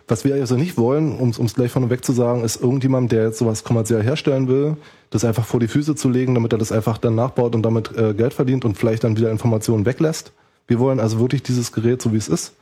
was 0.08 0.24
wir 0.24 0.36
also 0.36 0.56
nicht 0.56 0.78
wollen, 0.78 1.18
um 1.18 1.30
es 1.30 1.54
gleich 1.54 1.72
von 1.72 1.90
weg 1.90 2.06
zu 2.06 2.14
sagen, 2.14 2.44
ist 2.44 2.62
irgendjemand, 2.62 3.12
der 3.12 3.26
jetzt 3.26 3.40
sowas 3.40 3.64
kommerziell 3.64 4.02
herstellen 4.02 4.48
will, 4.48 4.78
das 5.10 5.26
einfach 5.26 5.46
vor 5.46 5.60
die 5.60 5.68
Füße 5.68 5.96
zu 5.96 6.10
legen, 6.10 6.34
damit 6.34 6.54
er 6.54 6.58
das 6.58 6.72
einfach 6.72 6.98
dann 6.98 7.16
nachbaut 7.16 7.56
und 7.56 7.64
damit 7.64 7.96
äh, 7.98 8.14
Geld 8.14 8.34
verdient 8.34 8.64
und 8.64 8.78
vielleicht 8.78 9.04
dann 9.04 9.18
wieder 9.18 9.32
Informationen 9.32 9.86
weglässt. 9.86 10.32
Wir 10.66 10.80
wollen 10.80 11.00
also 11.00 11.20
wirklich 11.20 11.44
dieses 11.44 11.72
Gerät, 11.72 12.02
so 12.02 12.14
wie 12.14 12.18
es 12.18 12.30
ist, 12.30 12.54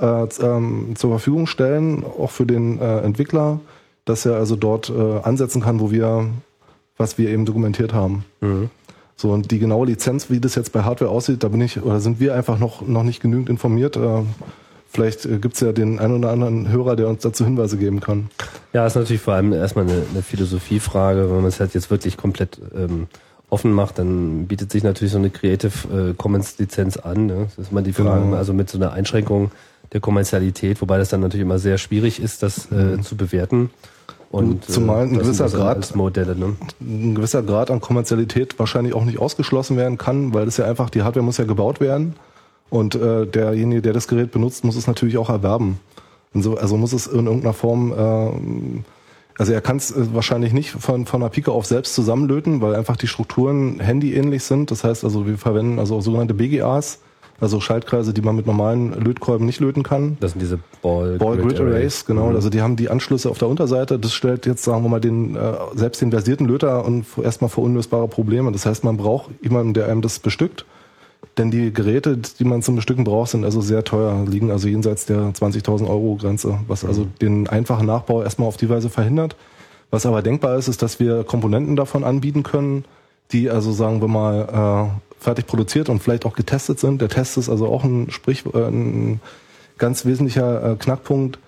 äh, 0.00 0.26
ähm, 0.40 0.94
zur 0.96 1.10
Verfügung 1.10 1.46
stellen, 1.46 2.04
auch 2.04 2.30
für 2.30 2.46
den 2.46 2.80
äh, 2.80 3.00
Entwickler, 3.00 3.60
dass 4.04 4.26
er 4.26 4.36
also 4.36 4.56
dort 4.56 4.90
äh, 4.90 5.20
ansetzen 5.22 5.62
kann, 5.62 5.80
wo 5.80 5.92
wir, 5.92 6.26
was 6.96 7.16
wir 7.16 7.28
eben 7.30 7.44
dokumentiert 7.44 7.92
haben. 7.92 8.24
Mhm. 8.40 8.70
So, 9.16 9.30
und 9.32 9.50
die 9.50 9.58
genaue 9.58 9.86
Lizenz, 9.86 10.30
wie 10.30 10.40
das 10.40 10.54
jetzt 10.54 10.72
bei 10.72 10.82
Hardware 10.82 11.10
aussieht, 11.10 11.42
da 11.42 11.48
bin 11.48 11.60
ich, 11.60 11.82
oder 11.82 12.00
sind 12.00 12.20
wir 12.20 12.34
einfach 12.34 12.58
noch, 12.58 12.86
noch 12.86 13.02
nicht 13.02 13.20
genügend 13.20 13.48
informiert. 13.48 13.98
Äh, 14.88 14.94
Vielleicht 14.94 15.26
äh, 15.26 15.38
gibt 15.38 15.54
es 15.54 15.60
ja 15.60 15.72
den 15.72 15.98
einen 15.98 16.14
oder 16.14 16.30
anderen 16.30 16.68
Hörer, 16.68 16.96
der 16.96 17.08
uns 17.08 17.22
dazu 17.22 17.44
Hinweise 17.44 17.76
geben 17.76 18.00
kann. 18.00 18.30
Ja, 18.72 18.86
ist 18.86 18.96
natürlich 18.96 19.22
vor 19.22 19.34
allem 19.34 19.52
erstmal 19.52 19.84
eine, 19.84 20.02
eine 20.10 20.22
Philosophiefrage. 20.22 21.28
Wenn 21.28 21.36
man 21.36 21.46
es 21.46 21.60
halt 21.60 21.74
jetzt 21.74 21.90
wirklich 21.90 22.16
komplett 22.16 22.60
ähm, 22.74 23.06
offen 23.50 23.72
macht, 23.72 23.98
dann 23.98 24.46
bietet 24.46 24.72
sich 24.72 24.82
natürlich 24.82 25.12
so 25.12 25.18
eine 25.18 25.30
Creative 25.30 26.10
äh, 26.10 26.14
Commons 26.14 26.58
Lizenz 26.58 26.96
an. 26.96 27.26
Ne? 27.26 27.48
Das 27.56 27.66
ist 27.66 27.72
mal 27.72 27.82
die 27.82 27.92
Frage, 27.92 28.24
genau. 28.24 28.36
also 28.36 28.52
mit 28.52 28.68
so 28.68 28.78
einer 28.78 28.92
Einschränkung 28.92 29.50
der 29.92 30.00
Kommerzialität, 30.00 30.82
wobei 30.82 30.98
das 30.98 31.08
dann 31.08 31.20
natürlich 31.20 31.42
immer 31.42 31.58
sehr 31.58 31.78
schwierig 31.78 32.20
ist, 32.20 32.42
das 32.42 32.70
äh, 32.70 32.74
mhm. 32.74 33.02
zu 33.02 33.16
bewerten. 33.16 33.70
Und, 34.30 34.66
Zumal 34.66 35.04
ein 35.04 35.18
gewisser, 35.18 35.48
Grad, 35.48 35.96
Modelle, 35.96 36.36
ne? 36.36 36.56
ein 36.82 37.14
gewisser 37.14 37.42
Grad 37.42 37.70
an 37.70 37.80
Kommerzialität 37.80 38.58
wahrscheinlich 38.58 38.92
auch 38.92 39.06
nicht 39.06 39.18
ausgeschlossen 39.18 39.78
werden 39.78 39.96
kann, 39.96 40.34
weil 40.34 40.44
das 40.44 40.58
ja 40.58 40.66
einfach, 40.66 40.90
die 40.90 41.02
Hardware 41.02 41.24
muss 41.24 41.38
ja 41.38 41.44
gebaut 41.44 41.80
werden. 41.80 42.14
Und 42.70 42.94
äh, 42.94 43.26
derjenige, 43.26 43.82
der 43.82 43.92
das 43.92 44.08
Gerät 44.08 44.30
benutzt, 44.30 44.64
muss 44.64 44.76
es 44.76 44.86
natürlich 44.86 45.16
auch 45.18 45.30
erwerben. 45.30 45.80
So, 46.34 46.56
also 46.56 46.76
muss 46.76 46.92
es 46.92 47.06
in 47.06 47.26
irgendeiner 47.26 47.54
Form, 47.54 47.92
äh, 47.92 48.82
also 49.38 49.52
er 49.52 49.60
kann 49.60 49.78
es 49.78 49.90
äh, 49.90 50.14
wahrscheinlich 50.14 50.52
nicht 50.52 50.70
von, 50.70 51.06
von 51.06 51.20
der 51.20 51.28
Pike 51.28 51.50
auf 51.50 51.64
selbst 51.64 51.94
zusammenlöten, 51.94 52.60
weil 52.60 52.74
einfach 52.74 52.96
die 52.96 53.06
Strukturen 53.06 53.80
handyähnlich 53.80 54.44
sind. 54.44 54.70
Das 54.70 54.84
heißt 54.84 55.04
also, 55.04 55.26
wir 55.26 55.38
verwenden 55.38 55.78
also 55.78 56.00
sogenannte 56.00 56.34
BGAs, 56.34 56.98
also 57.40 57.60
Schaltkreise, 57.60 58.12
die 58.12 58.20
man 58.20 58.36
mit 58.36 58.46
normalen 58.46 58.92
Lötkolben 58.92 59.46
nicht 59.46 59.60
löten 59.60 59.84
kann. 59.84 60.18
Das 60.20 60.32
sind 60.32 60.40
diese 60.40 60.58
Ball, 60.82 61.16
Ball 61.18 61.38
Grid, 61.38 61.60
Arrays, 61.60 62.04
genau. 62.04 62.30
Mhm. 62.30 62.36
Also 62.36 62.50
die 62.50 62.60
haben 62.60 62.76
die 62.76 62.90
Anschlüsse 62.90 63.30
auf 63.30 63.38
der 63.38 63.48
Unterseite. 63.48 63.98
Das 63.98 64.12
stellt 64.12 64.44
jetzt, 64.44 64.64
sagen 64.64 64.82
wir 64.82 64.90
mal, 64.90 65.00
den 65.00 65.36
äh, 65.36 65.54
selbst 65.74 66.02
den 66.02 66.10
versierten 66.10 66.46
Löter 66.46 66.84
und 66.84 67.06
erstmal 67.22 67.48
vor 67.48 67.64
unlösbare 67.64 68.08
Probleme. 68.08 68.52
Das 68.52 68.66
heißt, 68.66 68.84
man 68.84 68.96
braucht 68.96 69.30
jemanden, 69.42 69.72
der 69.72 69.86
einem 69.86 70.02
das 70.02 70.18
bestückt. 70.18 70.66
Denn 71.36 71.50
die 71.50 71.72
Geräte, 71.72 72.16
die 72.16 72.44
man 72.44 72.62
zum 72.62 72.76
Bestücken 72.76 73.04
braucht, 73.04 73.30
sind 73.30 73.44
also 73.44 73.60
sehr 73.60 73.84
teuer, 73.84 74.24
liegen 74.26 74.50
also 74.50 74.66
jenseits 74.68 75.06
der 75.06 75.32
20.000 75.32 75.88
Euro 75.88 76.16
Grenze, 76.16 76.58
was 76.66 76.84
also 76.84 77.02
mhm. 77.02 77.14
den 77.20 77.48
einfachen 77.48 77.86
Nachbau 77.86 78.22
erstmal 78.22 78.48
auf 78.48 78.56
die 78.56 78.68
Weise 78.68 78.90
verhindert. 78.90 79.36
Was 79.90 80.04
aber 80.04 80.20
denkbar 80.20 80.56
ist, 80.56 80.68
ist, 80.68 80.82
dass 80.82 81.00
wir 81.00 81.24
Komponenten 81.24 81.76
davon 81.76 82.04
anbieten 82.04 82.42
können, 82.42 82.84
die 83.32 83.50
also 83.50 83.72
sagen 83.72 84.00
wir 84.00 84.08
mal 84.08 84.90
äh, 84.90 85.22
fertig 85.22 85.46
produziert 85.46 85.88
und 85.88 86.02
vielleicht 86.02 86.26
auch 86.26 86.34
getestet 86.34 86.78
sind. 86.78 87.00
Der 87.00 87.08
Test 87.08 87.38
ist 87.38 87.48
also 87.48 87.68
auch 87.68 87.84
ein 87.84 88.10
Sprich, 88.10 88.44
äh, 88.46 88.68
ein 88.68 89.20
ganz 89.78 90.04
wesentlicher 90.04 90.72
äh, 90.72 90.76
Knackpunkt. 90.76 91.38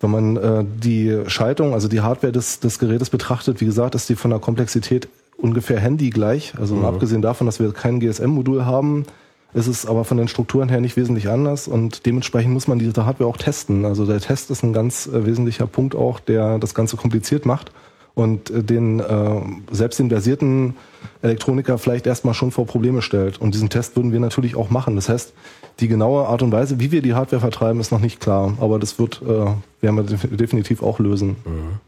Wenn 0.00 0.10
man 0.10 0.36
äh, 0.36 0.64
die 0.64 1.22
Schaltung, 1.26 1.74
also 1.74 1.88
die 1.88 2.00
Hardware 2.00 2.32
des, 2.32 2.60
des 2.60 2.78
Gerätes 2.78 3.10
betrachtet, 3.10 3.60
wie 3.60 3.66
gesagt, 3.66 3.94
ist 3.94 4.08
die 4.08 4.16
von 4.16 4.30
der 4.30 4.40
Komplexität 4.40 5.08
ungefähr 5.38 5.80
Handy 5.80 6.10
gleich. 6.10 6.52
Also 6.58 6.74
mhm. 6.76 6.84
abgesehen 6.84 7.22
davon, 7.22 7.46
dass 7.46 7.60
wir 7.60 7.72
kein 7.72 8.00
GSM-Modul 8.00 8.66
haben, 8.66 9.06
ist 9.54 9.66
es 9.66 9.86
aber 9.86 10.04
von 10.04 10.18
den 10.18 10.28
Strukturen 10.28 10.68
her 10.68 10.80
nicht 10.80 10.96
wesentlich 10.96 11.28
anders 11.28 11.68
und 11.68 12.04
dementsprechend 12.04 12.52
muss 12.52 12.68
man 12.68 12.78
diese 12.78 13.06
Hardware 13.06 13.30
auch 13.30 13.38
testen. 13.38 13.86
Also 13.86 14.04
der 14.04 14.20
Test 14.20 14.50
ist 14.50 14.62
ein 14.62 14.74
ganz 14.74 15.06
äh, 15.06 15.24
wesentlicher 15.24 15.66
Punkt 15.66 15.94
auch, 15.94 16.20
der 16.20 16.58
das 16.58 16.74
Ganze 16.74 16.96
kompliziert 16.96 17.46
macht 17.46 17.72
und 18.14 18.50
äh, 18.50 18.62
den 18.62 19.00
äh, 19.00 19.40
selbst 19.70 20.00
den 20.00 20.10
versierten 20.10 20.74
Elektroniker 21.22 21.78
vielleicht 21.78 22.06
erstmal 22.06 22.34
schon 22.34 22.50
vor 22.50 22.66
Probleme 22.66 23.00
stellt. 23.00 23.40
Und 23.40 23.54
diesen 23.54 23.70
Test 23.70 23.96
würden 23.96 24.12
wir 24.12 24.20
natürlich 24.20 24.54
auch 24.54 24.68
machen. 24.70 24.96
Das 24.96 25.08
heißt, 25.08 25.32
die 25.80 25.88
genaue 25.88 26.26
Art 26.26 26.42
und 26.42 26.52
Weise, 26.52 26.80
wie 26.80 26.90
wir 26.90 27.00
die 27.00 27.14
Hardware 27.14 27.40
vertreiben, 27.40 27.80
ist 27.80 27.92
noch 27.92 28.00
nicht 28.00 28.20
klar. 28.20 28.54
Aber 28.60 28.78
das 28.78 28.98
wird, 28.98 29.22
äh, 29.22 29.46
werden 29.80 29.96
wir 29.96 30.02
definitiv 30.36 30.82
auch 30.82 30.98
lösen. 30.98 31.36
Mhm. 31.44 31.80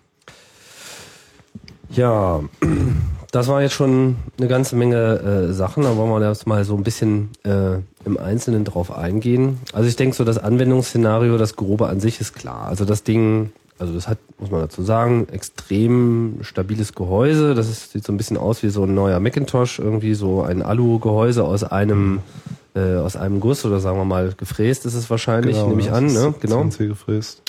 Ja, 1.90 2.40
das 3.30 3.48
war 3.48 3.62
jetzt 3.62 3.74
schon 3.74 4.16
eine 4.38 4.48
ganze 4.48 4.76
Menge 4.76 5.48
äh, 5.50 5.52
Sachen. 5.52 5.84
Da 5.84 5.96
wollen 5.96 6.10
wir 6.10 6.28
jetzt 6.28 6.46
mal 6.46 6.64
so 6.64 6.76
ein 6.76 6.82
bisschen 6.82 7.30
äh, 7.44 7.76
im 8.04 8.18
Einzelnen 8.18 8.64
drauf 8.64 8.90
eingehen. 8.90 9.58
Also 9.72 9.88
ich 9.88 9.96
denke 9.96 10.16
so, 10.16 10.24
das 10.24 10.38
Anwendungsszenario, 10.38 11.38
das 11.38 11.56
Grobe 11.56 11.88
an 11.88 12.00
sich 12.00 12.20
ist 12.20 12.34
klar. 12.34 12.66
Also 12.66 12.84
das 12.84 13.04
Ding, 13.04 13.52
also 13.78 13.92
das 13.92 14.08
hat, 14.08 14.18
muss 14.38 14.50
man 14.50 14.60
dazu 14.60 14.82
sagen, 14.82 15.28
extrem 15.30 16.38
stabiles 16.42 16.94
Gehäuse. 16.94 17.54
Das 17.54 17.68
ist, 17.68 17.92
sieht 17.92 18.04
so 18.04 18.12
ein 18.12 18.16
bisschen 18.16 18.36
aus 18.36 18.62
wie 18.62 18.70
so 18.70 18.84
ein 18.84 18.94
neuer 18.94 19.20
Macintosh, 19.20 19.78
irgendwie 19.78 20.14
so 20.14 20.42
ein 20.42 20.62
Alu-Gehäuse 20.62 21.44
aus 21.44 21.62
einem 21.62 22.20
äh, 22.74 22.96
aus 22.96 23.16
einem 23.16 23.40
Guss 23.40 23.64
oder 23.64 23.80
sagen 23.80 23.98
wir 23.98 24.04
mal 24.04 24.32
gefräst 24.36 24.86
ist 24.86 24.94
es 24.94 25.10
wahrscheinlich, 25.10 25.56
genau, 25.56 25.68
nehme 25.68 25.80
ich 25.80 25.90
an, 25.90 26.06
ne? 26.06 26.34
Genau. 26.40 26.64
gefräst. 26.64 27.42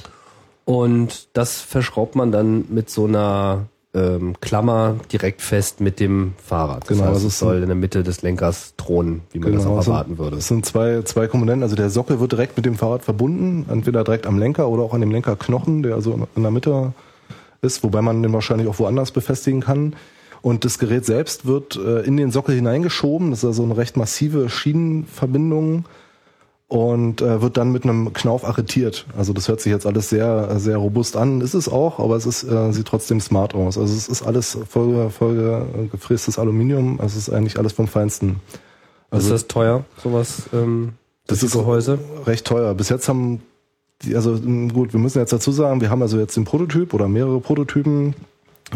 Und 0.65 1.27
das 1.33 1.61
verschraubt 1.61 2.15
man 2.15 2.31
dann 2.31 2.65
mit 2.69 2.89
so 2.89 3.05
einer 3.05 3.67
ähm, 3.93 4.35
Klammer 4.39 4.95
direkt 5.11 5.41
fest 5.41 5.81
mit 5.81 5.99
dem 5.99 6.33
Fahrrad. 6.43 6.83
Das 6.83 6.89
genau, 6.89 7.01
heißt, 7.03 7.13
also 7.15 7.27
es 7.27 7.39
soll 7.39 7.57
in 7.61 7.67
der 7.67 7.75
Mitte 7.75 8.03
des 8.03 8.21
Lenkers 8.21 8.73
thronen, 8.77 9.21
wie 9.31 9.39
man 9.39 9.51
genau, 9.51 9.75
das 9.75 9.87
auch 9.87 9.91
erwarten 9.93 10.17
würde. 10.17 10.37
Es 10.37 10.47
sind 10.47 10.65
zwei, 10.65 11.01
zwei 11.03 11.27
Komponenten. 11.27 11.63
Also 11.63 11.75
der 11.75 11.89
Sockel 11.89 12.19
wird 12.19 12.31
direkt 12.31 12.55
mit 12.55 12.65
dem 12.65 12.75
Fahrrad 12.75 13.03
verbunden, 13.03 13.65
entweder 13.69 14.03
direkt 14.03 14.27
am 14.27 14.39
Lenker 14.39 14.69
oder 14.69 14.83
auch 14.83 14.93
an 14.93 15.01
dem 15.01 15.11
Lenkerknochen, 15.11 15.83
der 15.83 15.95
also 15.95 16.27
in 16.35 16.41
der 16.41 16.51
Mitte 16.51 16.93
ist, 17.61 17.83
wobei 17.83 18.01
man 18.01 18.23
den 18.23 18.31
wahrscheinlich 18.33 18.67
auch 18.67 18.79
woanders 18.79 19.11
befestigen 19.11 19.61
kann. 19.61 19.95
Und 20.41 20.65
das 20.65 20.79
Gerät 20.79 21.05
selbst 21.05 21.45
wird 21.45 21.75
äh, 21.75 22.01
in 22.01 22.17
den 22.17 22.31
Sockel 22.31 22.55
hineingeschoben. 22.55 23.29
Das 23.29 23.39
ist 23.39 23.45
also 23.45 23.63
eine 23.63 23.77
recht 23.77 23.97
massive 23.97 24.49
Schienenverbindung 24.49 25.85
und 26.71 27.21
äh, 27.21 27.41
wird 27.41 27.57
dann 27.57 27.73
mit 27.73 27.83
einem 27.83 28.13
Knauf 28.13 28.45
arretiert. 28.45 29.05
Also 29.17 29.33
das 29.33 29.49
hört 29.49 29.59
sich 29.59 29.73
jetzt 29.73 29.85
alles 29.85 30.07
sehr 30.07 30.57
sehr 30.57 30.77
robust 30.77 31.17
an, 31.17 31.41
ist 31.41 31.53
es 31.53 31.67
auch, 31.67 31.99
aber 31.99 32.15
es 32.15 32.25
ist, 32.25 32.45
äh, 32.45 32.71
sieht 32.71 32.87
trotzdem 32.87 33.19
smart 33.19 33.53
aus. 33.53 33.77
Also 33.77 33.93
es 33.93 34.07
ist 34.07 34.21
alles 34.21 34.57
voll, 34.69 35.09
voll 35.09 35.65
gefrästes 35.91 36.39
Aluminium, 36.39 37.01
also 37.01 37.17
es 37.17 37.27
ist 37.27 37.33
eigentlich 37.33 37.59
alles 37.59 37.73
vom 37.73 37.89
Feinsten. 37.89 38.39
Also, 39.09 39.25
ist 39.25 39.43
das 39.43 39.47
teuer, 39.49 39.83
sowas, 40.01 40.43
ähm, 40.53 40.93
das, 41.27 41.39
das 41.39 41.49
ist 41.49 41.53
Gehäuse? 41.59 41.99
recht 42.25 42.47
teuer. 42.47 42.73
Bis 42.73 42.87
jetzt 42.87 43.09
haben 43.09 43.41
die, 44.03 44.15
also 44.15 44.39
gut, 44.73 44.93
wir 44.93 44.99
müssen 45.01 45.19
jetzt 45.19 45.33
dazu 45.33 45.51
sagen, 45.51 45.81
wir 45.81 45.89
haben 45.89 46.01
also 46.01 46.17
jetzt 46.19 46.37
den 46.37 46.45
Prototyp 46.45 46.93
oder 46.93 47.09
mehrere 47.09 47.41
Prototypen 47.41 48.15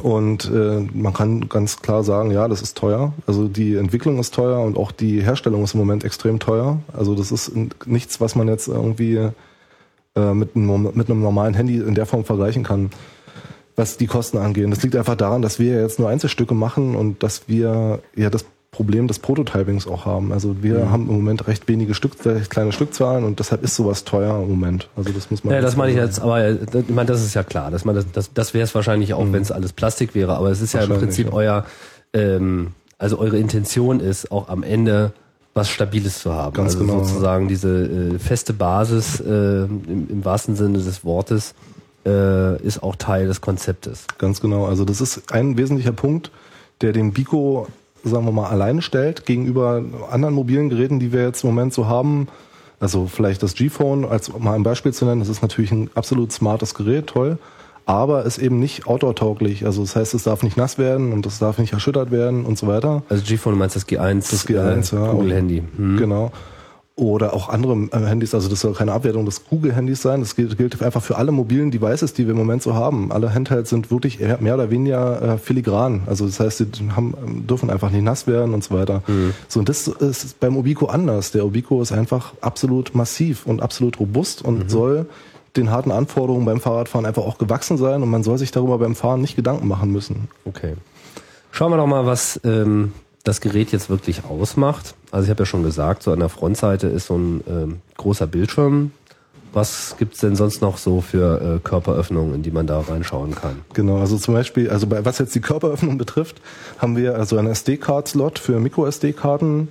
und 0.02 0.52
äh, 0.54 0.86
man 0.94 1.14
kann 1.14 1.48
ganz 1.50 1.82
klar 1.82 2.04
sagen, 2.04 2.32
ja, 2.32 2.48
das 2.48 2.62
ist 2.62 2.78
teuer. 2.78 3.14
Also 3.28 3.48
die 3.48 3.76
Entwicklung 3.76 4.20
ist 4.20 4.34
teuer 4.34 4.62
und 4.62 4.78
auch 4.78 4.92
die 4.92 5.22
Herstellung 5.22 5.64
ist 5.64 5.74
im 5.74 5.80
Moment 5.80 6.04
extrem 6.04 6.40
teuer. 6.40 6.80
Also 6.94 7.16
das 7.16 7.32
ist 7.32 7.52
nichts, 7.86 8.20
was 8.20 8.36
man 8.36 8.48
jetzt 8.48 8.68
irgendwie 8.68 9.30
äh, 10.16 10.34
mit, 10.34 10.56
einem, 10.56 10.92
mit 10.94 11.10
einem 11.10 11.22
normalen 11.22 11.54
Handy 11.54 11.78
in 11.78 11.96
der 11.96 12.06
Form 12.06 12.26
vergleichen 12.26 12.64
kann, 12.64 12.90
was 13.76 13.98
die 13.98 14.08
Kosten 14.08 14.38
angeht. 14.38 14.72
Das 14.72 14.84
liegt 14.84 14.96
einfach 14.96 15.16
daran, 15.16 15.42
dass 15.42 15.60
wir 15.60 15.82
jetzt 15.82 16.00
nur 16.00 16.10
Einzelstücke 16.10 16.54
machen 16.54 16.96
und 16.96 17.24
dass 17.24 17.48
wir 17.48 18.00
ja 18.16 18.30
das 18.30 18.46
Problem 18.76 19.08
des 19.08 19.20
Prototypings 19.20 19.88
auch 19.88 20.06
haben. 20.06 20.34
Also 20.34 20.62
wir 20.62 20.80
mhm. 20.80 20.92
haben 20.92 21.10
im 21.10 21.16
Moment 21.16 21.48
recht 21.48 21.68
wenige 21.70 21.94
Stück, 21.94 22.18
kleine 22.50 22.74
Stückzahlen 22.74 23.24
und 23.24 23.40
deshalb 23.40 23.64
ist 23.64 23.76
sowas 23.76 24.04
teuer 24.04 24.42
im 24.42 24.50
Moment. 24.50 24.90
Also 24.98 25.12
das 25.14 25.32
muss 25.32 25.46
man. 25.46 25.54
Ja, 25.54 25.62
das 25.62 25.78
meine 25.78 25.92
ich 25.92 25.98
jetzt, 25.98 26.20
aber 26.20 26.52
ich 26.52 26.90
meine, 26.90 27.08
das 27.08 27.24
ist 27.24 27.34
ja 27.34 27.44
klar. 27.44 27.72
Dass 27.72 27.86
man 27.86 27.96
das, 27.96 28.06
das, 28.12 28.34
das 28.34 28.54
wäre 28.54 28.66
es 28.66 28.76
wahrscheinlich 28.76 29.14
auch, 29.14 29.24
mhm. 29.24 29.32
wenn 29.32 29.42
es 29.42 29.52
alles 29.52 29.72
Plastik 29.72 30.14
wäre. 30.14 30.36
Aber 30.36 30.52
es 30.52 30.60
ist 30.60 30.74
ja 30.74 30.82
im 30.82 30.90
Prinzip 30.90 31.28
ja. 31.28 31.34
euer, 31.34 31.66
ähm, 32.14 32.74
also 32.98 33.18
eure 33.18 33.38
Intention 33.38 34.02
ist 34.02 34.30
auch 34.30 34.50
am 34.50 34.62
Ende 34.62 35.14
was 35.54 35.70
Stabiles 35.70 36.20
zu 36.20 36.34
haben. 36.34 36.54
Ganz 36.54 36.74
also 36.74 36.86
genau. 36.86 37.04
sozusagen 37.06 37.48
diese 37.48 37.86
äh, 37.86 38.20
feste 38.20 38.52
Basis 38.52 39.22
äh, 39.22 39.64
im, 39.64 40.08
im 40.10 40.26
wahrsten 40.26 40.58
Sinne 40.58 40.80
des 40.80 41.06
Wortes 41.06 41.56
äh, 42.06 42.62
ist 42.62 42.84
auch 42.84 42.98
Teil 42.98 43.28
des 43.28 43.40
Konzeptes. 43.40 44.06
Ganz 44.18 44.42
genau. 44.42 44.66
Also 44.66 44.84
das 44.84 45.00
ist 45.00 45.32
ein 45.32 45.58
wesentlicher 45.58 45.94
Punkt, 45.94 46.30
der 46.82 46.92
den 46.92 47.14
Bico 47.14 47.68
sagen 48.10 48.26
wir 48.26 48.32
mal, 48.32 48.48
alleine 48.48 48.82
stellt 48.82 49.26
gegenüber 49.26 49.84
anderen 50.10 50.34
mobilen 50.34 50.70
Geräten, 50.70 51.00
die 51.00 51.12
wir 51.12 51.24
jetzt 51.24 51.44
im 51.44 51.50
Moment 51.50 51.74
so 51.74 51.88
haben. 51.88 52.28
Also 52.80 53.08
vielleicht 53.08 53.42
das 53.42 53.54
G-Phone 53.56 54.06
als 54.06 54.32
mal 54.38 54.54
ein 54.54 54.64
Beispiel 54.64 54.94
zu 54.94 55.06
nennen. 55.06 55.20
Das 55.20 55.30
ist 55.30 55.42
natürlich 55.42 55.72
ein 55.72 55.90
absolut 55.96 56.32
smartes 56.32 56.74
Gerät, 56.74 57.08
toll. 57.08 57.38
Aber 57.88 58.24
ist 58.24 58.40
eben 58.40 58.60
nicht 58.60 58.88
outdoor-tauglich. 58.88 59.66
Also 59.66 59.82
das 59.82 59.96
heißt, 59.96 60.14
es 60.14 60.24
darf 60.24 60.42
nicht 60.42 60.58
nass 60.58 60.78
werden 60.78 61.14
und 61.14 61.26
es 61.26 61.40
darf 61.40 61.60
nicht 61.60 61.74
erschüttert 61.74 62.10
werden 62.12 62.46
und 62.46 62.58
so 62.58 62.68
weiter. 62.68 63.04
Also 63.10 63.24
G-Phone, 63.24 63.54
du 63.54 63.60
meinst 63.60 63.76
das 63.76 63.88
G1? 63.88 64.32
Das 64.32 64.48
G1, 64.48 64.94
äh, 64.94 64.96
ja. 64.96 65.12
Google-Handy. 65.12 65.64
Mhm. 65.78 65.98
Genau 65.98 66.32
oder 66.98 67.34
auch 67.34 67.50
andere 67.50 67.74
äh, 67.92 68.06
Handys, 68.06 68.34
also 68.34 68.48
das 68.48 68.62
soll 68.62 68.74
keine 68.74 68.94
Abwertung 68.94 69.26
des 69.26 69.46
Google-Handys 69.50 70.02
sein, 70.02 70.22
das 70.22 70.36
gilt, 70.36 70.58
gilt, 70.58 70.82
einfach 70.82 71.04
für 71.04 71.18
alle 71.18 71.34
mobilen 71.34 71.70
Devices, 71.70 72.14
die 72.14 72.26
wir 72.26 72.32
im 72.32 72.38
Moment 72.38 72.64
so 72.64 72.74
haben. 72.74 73.12
Alle 73.12 73.34
Handhelds 73.34 73.70
sind 73.70 73.92
wirklich 73.92 74.20
mehr 74.40 74.54
oder 74.54 74.70
weniger 74.70 75.22
äh, 75.22 75.38
filigran, 75.38 76.04
also 76.06 76.26
das 76.26 76.40
heißt, 76.40 76.58
sie 76.58 76.68
haben, 76.96 77.46
dürfen 77.48 77.70
einfach 77.70 77.90
nicht 77.90 78.04
nass 78.04 78.28
werden 78.28 78.54
und 78.54 78.64
so 78.64 78.74
weiter. 78.74 79.04
Mhm. 79.08 79.34
So 79.50 79.60
und 79.60 79.68
das 79.68 79.88
ist 79.88 80.40
beim 80.40 80.56
Obico 80.56 80.86
anders. 80.86 81.32
Der 81.32 81.46
Obico 81.46 81.82
ist 81.82 81.92
einfach 81.92 82.34
absolut 82.40 82.96
massiv 82.96 83.46
und 83.46 83.62
absolut 83.62 84.00
robust 84.00 84.42
und 84.42 84.64
mhm. 84.64 84.70
soll 84.70 85.06
den 85.58 85.72
harten 85.72 85.92
Anforderungen 85.92 86.46
beim 86.46 86.60
Fahrradfahren 86.60 87.06
einfach 87.06 87.24
auch 87.24 87.38
gewachsen 87.38 87.78
sein 87.78 88.04
und 88.04 88.10
man 88.10 88.24
soll 88.24 88.38
sich 88.38 88.52
darüber 88.52 88.78
beim 88.78 88.96
Fahren 88.96 89.22
nicht 89.22 89.36
Gedanken 89.36 89.68
machen 89.68 89.92
müssen. 89.92 90.28
Okay. 90.46 90.76
Schauen 91.52 91.72
wir 91.72 91.78
doch 91.78 91.88
mal, 91.88 92.06
was 92.06 92.40
ähm, 92.44 92.92
das 93.26 93.42
Gerät 93.42 93.72
jetzt 93.72 93.90
wirklich 93.90 94.24
ausmacht. 94.24 94.96
Also 95.12 95.26
ich 95.26 95.30
habe 95.30 95.42
ja 95.42 95.46
schon 95.46 95.64
gesagt, 95.64 96.04
so 96.04 96.14
an 96.14 96.20
der 96.20 96.30
Frontseite 96.30 96.88
ist 96.88 97.08
so 97.08 97.18
ein 97.18 97.44
ähm, 97.50 97.82
großer 97.98 98.28
Bildschirm. 98.28 98.92
Was 99.52 99.96
gibt's 99.98 100.20
denn 100.20 100.36
sonst 100.36 100.62
noch 100.62 100.78
so 100.78 101.02
für 101.02 101.56
äh, 101.56 101.60
Körperöffnungen, 101.60 102.36
in 102.36 102.44
die 102.44 102.52
man 102.52 102.68
da 102.68 102.80
reinschauen 102.82 103.34
kann? 103.34 103.62
Genau, 103.74 103.98
also 103.98 104.18
zum 104.18 104.34
Beispiel, 104.34 104.70
also 104.70 104.86
bei, 104.86 105.04
was 105.06 105.18
jetzt 105.18 105.34
die 105.34 105.42
Körperöffnung 105.42 105.98
betrifft, 105.98 106.42
haben 106.78 106.98
wir 106.98 107.16
also 107.16 107.38
einen 107.38 107.48
SD-Card-Slot 107.48 108.38
für 108.38 108.60
Micro-SD-Karten. 108.60 109.70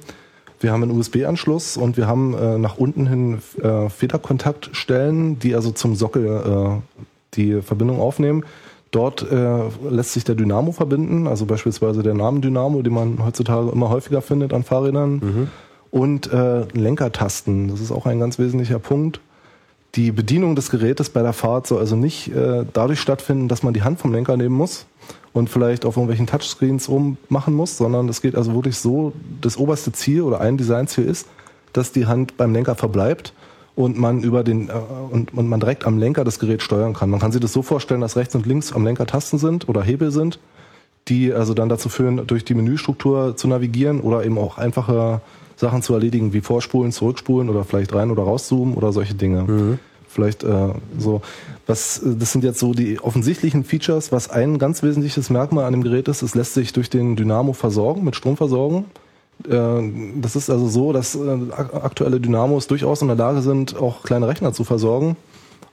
Wir 0.59 0.73
haben 0.73 0.83
einen 0.83 0.99
USB-Anschluss 0.99 1.77
und 1.77 1.97
wir 1.97 2.09
haben 2.09 2.35
äh, 2.35 2.59
nach 2.59 2.77
unten 2.77 3.07
hin 3.07 3.43
äh, 3.63 3.89
Federkontaktstellen, 3.89 5.39
die 5.39 5.55
also 5.55 5.71
zum 5.71 5.95
Sockel 5.95 6.27
äh, 6.27 7.01
die 7.35 7.63
Verbindung 7.63 8.01
aufnehmen. 8.01 8.45
Dort 8.95 9.29
äh, 9.29 9.59
lässt 9.91 10.13
sich 10.13 10.23
der 10.23 10.37
Dynamo 10.37 10.71
verbinden, 10.71 11.27
also 11.27 11.47
beispielsweise 11.47 12.05
der 12.05 12.15
Namendynamo, 12.15 12.81
den 12.83 12.95
man 12.95 13.25
heutzutage 13.25 13.71
immer 13.73 13.89
häufiger 13.89 14.23
findet 14.23 14.53
an 14.53 14.63
Fahrrädern. 14.63 15.15
Mhm. 15.15 15.49
Und 15.91 16.33
äh, 16.33 16.61
Lenkertasten, 16.73 17.69
das 17.69 17.81
ist 17.81 17.91
auch 17.91 18.07
ein 18.07 18.21
ganz 18.21 18.39
wesentlicher 18.39 18.79
Punkt. 18.79 19.19
Die 19.97 20.13
Bedienung 20.13 20.55
des 20.55 20.71
Gerätes 20.71 21.11
bei 21.11 21.23
der 21.23 21.33
Fahrt 21.33 21.67
soll 21.67 21.81
also 21.81 21.97
nicht 21.97 22.33
äh, 22.33 22.65
dadurch 22.73 23.01
stattfinden, 23.01 23.49
dass 23.49 23.65
man 23.65 23.75
die 23.75 23.83
Hand 23.83 23.99
vom 23.99 24.13
Lenker 24.13 24.37
nehmen 24.37 24.55
muss 24.55 24.87
und 25.33 25.51
vielleicht 25.51 25.85
auf 25.85 25.97
irgendwelchen 25.97 26.29
Touchscreens 26.29 26.89
rummachen 26.89 27.53
muss, 27.53 27.77
sondern 27.77 28.09
es 28.09 28.23
geht 28.23 28.37
also 28.37 28.55
wirklich 28.55 28.79
so, 28.79 29.13
das 29.41 29.57
oberste 29.57 29.91
Ziel 29.91 30.23
oder 30.23 30.41
ein 30.41 30.57
Designziel 30.57 31.05
ist, 31.05 31.27
dass 31.73 31.91
die 31.91 32.07
Hand 32.07 32.37
beim 32.37 32.53
Lenker 32.53 32.77
verbleibt 32.77 33.33
und 33.77 33.99
man 33.99 34.23
über 34.23 34.45
den 34.45 34.69
äh, 34.69 34.73
und, 35.11 35.35
und 35.35 35.49
man 35.49 35.61
direkt 35.61 35.87
am 35.87 35.99
Lenker 35.99 36.25
das 36.25 36.39
Gerät 36.39 36.63
steuern 36.63 36.95
kann. 36.95 37.11
Man 37.11 37.21
kann 37.21 37.33
sich 37.33 37.41
das 37.41 37.53
so 37.53 37.63
vorstellen, 37.63 38.01
dass 38.01 38.17
rechts 38.17 38.35
und 38.35 38.47
links 38.47 38.73
am 38.73 38.85
Lenker 38.85 39.07
Tasten 39.07 39.39
sind 39.39 39.69
oder 39.69 39.83
Hebel 39.83 40.11
sind, 40.11 40.39
die 41.09 41.33
also 41.33 41.55
dann 41.55 41.69
dazu 41.69 41.89
führen, 41.89 42.27
durch 42.27 42.45
die 42.45 42.55
Menüstruktur 42.55 43.37
zu 43.37 43.49
navigieren 43.49 44.01
oder 44.01 44.25
eben 44.25 44.39
auch 44.39 44.59
einfache 44.59 45.21
Sachen 45.57 45.83
zu 45.83 45.95
erledigen, 45.95 46.33
wie 46.33 46.41
Vorspulen, 46.41 46.93
Zurückspulen 46.93 47.49
oder 47.49 47.65
vielleicht 47.65 47.95
rein 47.95 48.11
oder 48.11 48.23
rauszoomen 48.23 48.75
oder 48.75 48.93
solche 48.93 49.15
Dinge. 49.15 49.43
Mhm. 49.43 49.79
Vielleicht 50.09 50.45
äh, 50.45 50.69
so. 50.99 51.23
Was, 51.67 52.03
das 52.05 52.31
sind 52.31 52.45
jetzt 52.45 52.61
so 52.61 52.75
die 52.75 53.01
offensichtlichen 53.01 53.65
Features. 53.65 54.13
Was 54.13 54.31
ein 54.31 54.59
ganz 54.59 54.83
wesentliches 54.83 55.31
Merkmal 55.31 55.65
an 55.65 55.73
dem 55.73 55.83
Gerät 55.83 56.09
ist, 56.09 56.23
es 56.23 56.35
lässt 56.35 56.55
sich 56.55 56.73
durch 56.73 56.91
den 56.91 57.17
Dynamo 57.17 57.53
versorgen, 57.55 58.05
mit 58.05 58.15
Strom 58.15 58.37
versorgen. 58.37 58.85
Äh, 59.49 59.91
das 60.21 60.37
ist 60.37 60.51
also 60.51 60.69
so, 60.69 60.93
dass 60.93 61.15
äh, 61.15 61.39
aktuelle 61.53 62.21
Dynamos 62.21 62.67
durchaus 62.67 63.03
in 63.03 63.09
der 63.09 63.17
Lage 63.17 63.43
sind, 63.43 63.77
auch 63.77 64.03
kleine 64.03 64.29
Rechner 64.29 64.53
zu 64.53 64.65
versorgen. 64.65 65.17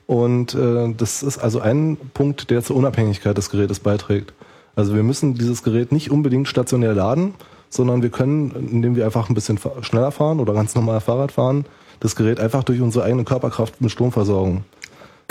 Und 0.06 0.54
äh, 0.54 0.92
das 0.96 1.22
ist 1.22 1.38
also 1.38 1.60
ein 1.60 1.96
Punkt, 2.14 2.50
der 2.50 2.62
zur 2.62 2.76
Unabhängigkeit 2.76 3.36
des 3.36 3.50
Gerätes 3.50 3.80
beiträgt. 3.80 4.32
Also 4.74 4.94
wir 4.94 5.02
müssen 5.02 5.34
dieses 5.34 5.62
Gerät 5.62 5.92
nicht 5.92 6.10
unbedingt 6.10 6.48
stationär 6.48 6.94
laden, 6.94 7.34
sondern 7.68 8.02
wir 8.02 8.10
können, 8.10 8.50
indem 8.70 8.96
wir 8.96 9.04
einfach 9.04 9.28
ein 9.28 9.34
bisschen 9.34 9.58
schneller 9.80 10.10
fahren 10.10 10.40
oder 10.40 10.52
ganz 10.52 10.74
normal 10.74 11.00
Fahrrad 11.00 11.32
fahren, 11.32 11.64
das 12.00 12.16
Gerät 12.16 12.40
einfach 12.40 12.64
durch 12.64 12.80
unsere 12.80 13.04
eigene 13.04 13.24
Körperkraft 13.24 13.80
mit 13.80 13.90
Strom 13.90 14.12
versorgen. 14.12 14.64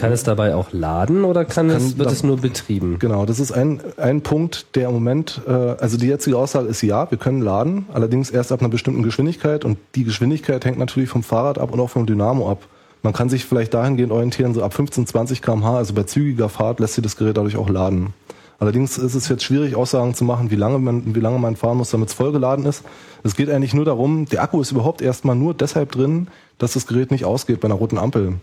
Kann 0.02 0.12
es 0.12 0.24
dabei 0.24 0.56
auch 0.56 0.74
laden 0.74 1.24
oder 1.24 1.46
kann, 1.46 1.68
kann 1.68 1.78
es, 1.78 1.98
wird 1.98 2.12
es 2.12 2.24
nur 2.24 2.38
betrieben? 2.38 2.98
Genau, 3.00 3.26
das 3.26 3.40
ist 3.40 3.52
ein, 3.52 3.82
ein 3.98 4.22
Punkt, 4.22 4.76
der 4.76 4.88
im 4.88 4.96
Moment, 4.96 5.42
äh, 5.48 5.52
also 5.52 5.98
die 5.98 6.08
jetzige 6.08 6.38
Aussage 6.38 6.68
ist 6.68 6.82
ja, 6.82 7.10
wir 7.12 7.20
können 7.20 7.42
laden, 7.42 7.86
allerdings 7.94 8.32
erst 8.32 8.52
ab 8.52 8.62
einer 8.62 8.70
bestimmten 8.70 9.04
Geschwindigkeit 9.04 9.64
und 9.64 9.78
die 9.94 10.04
Geschwindigkeit 10.04 10.66
hängt 10.66 10.80
natürlich 10.80 11.10
vom 11.10 11.22
Fahrrad 11.22 11.60
ab 11.60 11.72
und 11.72 11.80
auch 11.80 11.90
vom 11.92 12.08
Dynamo 12.08 12.50
ab. 12.50 12.64
Man 13.04 13.14
kann 13.14 13.30
sich 13.30 13.46
vielleicht 13.46 13.74
dahingehend 13.76 14.12
orientieren, 14.12 14.54
so 14.54 14.64
ab 14.64 14.74
15, 14.74 15.06
20 15.06 15.42
km/h, 15.42 15.78
also 15.78 15.94
bei 15.94 16.04
zügiger 16.04 16.50
Fahrt 16.50 16.80
lässt 16.80 16.96
sich 16.96 17.04
das 17.04 17.16
Gerät 17.16 17.38
dadurch 17.38 17.56
auch 17.56 17.70
laden. 17.70 18.14
Allerdings 18.58 19.00
ist 19.00 19.16
es 19.16 19.28
jetzt 19.28 19.44
schwierig, 19.44 19.76
Aussagen 19.76 20.14
zu 20.14 20.24
machen, 20.24 20.52
wie 20.52 20.56
lange 20.56 20.78
man, 20.78 21.16
wie 21.16 21.20
lange 21.20 21.40
man 21.40 21.56
fahren 21.56 21.78
muss, 21.78 21.90
damit 21.90 22.10
es 22.10 22.14
vollgeladen 22.14 22.66
ist. 22.66 22.84
Es 23.24 23.36
geht 23.36 23.50
eigentlich 23.50 23.74
nur 23.74 23.86
darum, 23.86 24.26
der 24.26 24.44
Akku 24.44 24.62
ist 24.62 24.72
überhaupt 24.72 25.02
erstmal 25.02 25.36
nur 25.36 25.56
deshalb 25.56 25.92
drin, 25.92 26.28
dass 26.60 26.74
das 26.74 26.86
Gerät 26.86 27.10
nicht 27.10 27.26
ausgeht 27.26 27.60
bei 27.60 27.68
einer 27.68 27.76
roten 27.76 27.98
Ampel. 27.98 28.36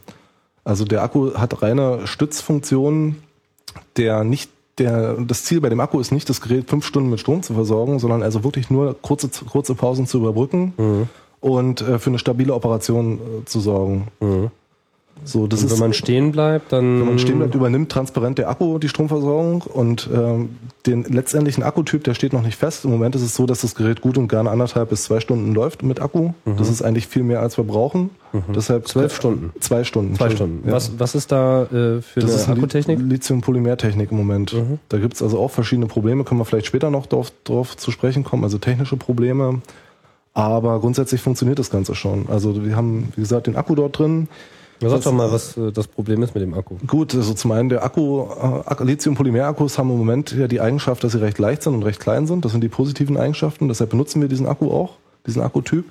Also 0.68 0.84
der 0.84 1.02
Akku 1.02 1.32
hat 1.32 1.62
reine 1.62 2.06
Stützfunktionen, 2.06 3.22
der 3.96 4.22
nicht 4.22 4.50
der, 4.76 5.14
das 5.14 5.44
Ziel 5.44 5.62
bei 5.62 5.70
dem 5.70 5.80
Akku 5.80 5.98
ist 5.98 6.12
nicht, 6.12 6.28
das 6.28 6.42
Gerät 6.42 6.68
fünf 6.68 6.86
Stunden 6.86 7.08
mit 7.08 7.20
Strom 7.20 7.42
zu 7.42 7.54
versorgen, 7.54 7.98
sondern 7.98 8.22
also 8.22 8.44
wirklich 8.44 8.68
nur 8.68 8.94
kurze, 9.00 9.30
kurze 9.46 9.74
Pausen 9.74 10.06
zu 10.06 10.18
überbrücken 10.18 10.74
mhm. 10.76 11.08
und 11.40 11.80
äh, 11.80 11.98
für 11.98 12.10
eine 12.10 12.18
stabile 12.18 12.52
Operation 12.52 13.14
äh, 13.14 13.44
zu 13.46 13.60
sorgen. 13.60 14.08
Mhm. 14.20 14.50
So, 15.24 15.46
das 15.46 15.60
und 15.60 15.66
ist, 15.66 15.72
wenn 15.72 15.80
man 15.80 15.92
stehen 15.92 16.32
bleibt, 16.32 16.72
dann. 16.72 17.00
Wenn 17.00 17.06
man 17.06 17.18
stehen 17.18 17.38
bleibt, 17.38 17.54
übernimmt 17.54 17.90
transparent 17.90 18.38
der 18.38 18.48
Akku 18.48 18.78
die 18.78 18.88
Stromversorgung 18.88 19.62
und 19.62 20.08
ähm, 20.14 20.50
den 20.86 21.04
letztendlichen 21.04 21.62
Akkutyp, 21.62 22.04
der 22.04 22.14
steht 22.14 22.32
noch 22.32 22.42
nicht 22.42 22.56
fest. 22.56 22.84
Im 22.84 22.90
Moment 22.90 23.14
ist 23.14 23.22
es 23.22 23.34
so, 23.34 23.46
dass 23.46 23.60
das 23.60 23.74
Gerät 23.74 24.00
gut 24.00 24.16
und 24.18 24.28
gerne 24.28 24.50
anderthalb 24.50 24.90
bis 24.90 25.04
zwei 25.04 25.20
Stunden 25.20 25.54
läuft 25.54 25.82
mit 25.82 26.00
Akku. 26.00 26.32
Mhm. 26.44 26.56
Das 26.56 26.68
ist 26.68 26.82
eigentlich 26.82 27.06
viel 27.06 27.22
mehr, 27.22 27.40
als 27.40 27.56
wir 27.56 27.64
brauchen. 27.64 28.10
Mhm. 28.32 28.52
Deshalb 28.54 28.88
zwölf 28.88 29.14
Stunden. 29.14 29.52
Zwei 29.60 29.84
Stunden. 29.84 30.14
Zwei 30.14 30.30
Stunden. 30.30 30.66
Ja. 30.66 30.74
Was, 30.74 30.98
was 30.98 31.14
ist 31.14 31.32
da 31.32 31.64
äh, 31.64 32.00
für 32.02 32.20
das 32.20 32.46
eine 32.48 32.56
Akkutechnik? 32.56 32.98
Lithium-Polymer-Technik 33.00 34.10
im 34.10 34.16
Moment. 34.16 34.54
Mhm. 34.54 34.78
Da 34.88 34.98
gibt's 34.98 35.22
also 35.22 35.38
auch 35.38 35.50
verschiedene 35.50 35.86
Probleme, 35.86 36.24
können 36.24 36.40
wir 36.40 36.44
vielleicht 36.44 36.66
später 36.66 36.90
noch 36.90 37.06
drauf, 37.06 37.32
drauf 37.44 37.76
zu 37.76 37.90
sprechen 37.90 38.24
kommen, 38.24 38.44
also 38.44 38.58
technische 38.58 38.96
Probleme. 38.96 39.60
Aber 40.34 40.78
grundsätzlich 40.78 41.20
funktioniert 41.20 41.58
das 41.58 41.68
Ganze 41.70 41.94
schon. 41.94 42.26
Also 42.28 42.64
wir 42.64 42.76
haben, 42.76 43.12
wie 43.16 43.22
gesagt, 43.22 43.48
den 43.48 43.56
Akku 43.56 43.74
dort 43.74 43.98
drin. 43.98 44.28
Sag 44.80 45.02
doch 45.02 45.12
mal, 45.12 45.32
was 45.32 45.56
äh, 45.56 45.72
das 45.72 45.88
Problem 45.88 46.22
ist 46.22 46.34
mit 46.34 46.42
dem 46.42 46.54
Akku. 46.54 46.76
Gut, 46.86 47.14
also 47.14 47.34
zum 47.34 47.52
einen 47.52 47.68
der 47.68 47.84
Akku, 47.84 48.22
äh, 48.22 48.84
Lithium-Polymer-Akkus 48.84 49.78
haben 49.78 49.90
im 49.90 49.98
Moment 49.98 50.32
ja 50.32 50.46
die 50.46 50.60
Eigenschaft, 50.60 51.02
dass 51.04 51.12
sie 51.12 51.20
recht 51.20 51.38
leicht 51.38 51.62
sind 51.62 51.74
und 51.74 51.82
recht 51.82 52.00
klein 52.00 52.26
sind. 52.26 52.44
Das 52.44 52.52
sind 52.52 52.62
die 52.62 52.68
positiven 52.68 53.16
Eigenschaften. 53.16 53.68
Deshalb 53.68 53.90
benutzen 53.90 54.20
wir 54.20 54.28
diesen 54.28 54.46
Akku 54.46 54.70
auch, 54.70 54.94
diesen 55.26 55.42
Akkutyp. 55.42 55.84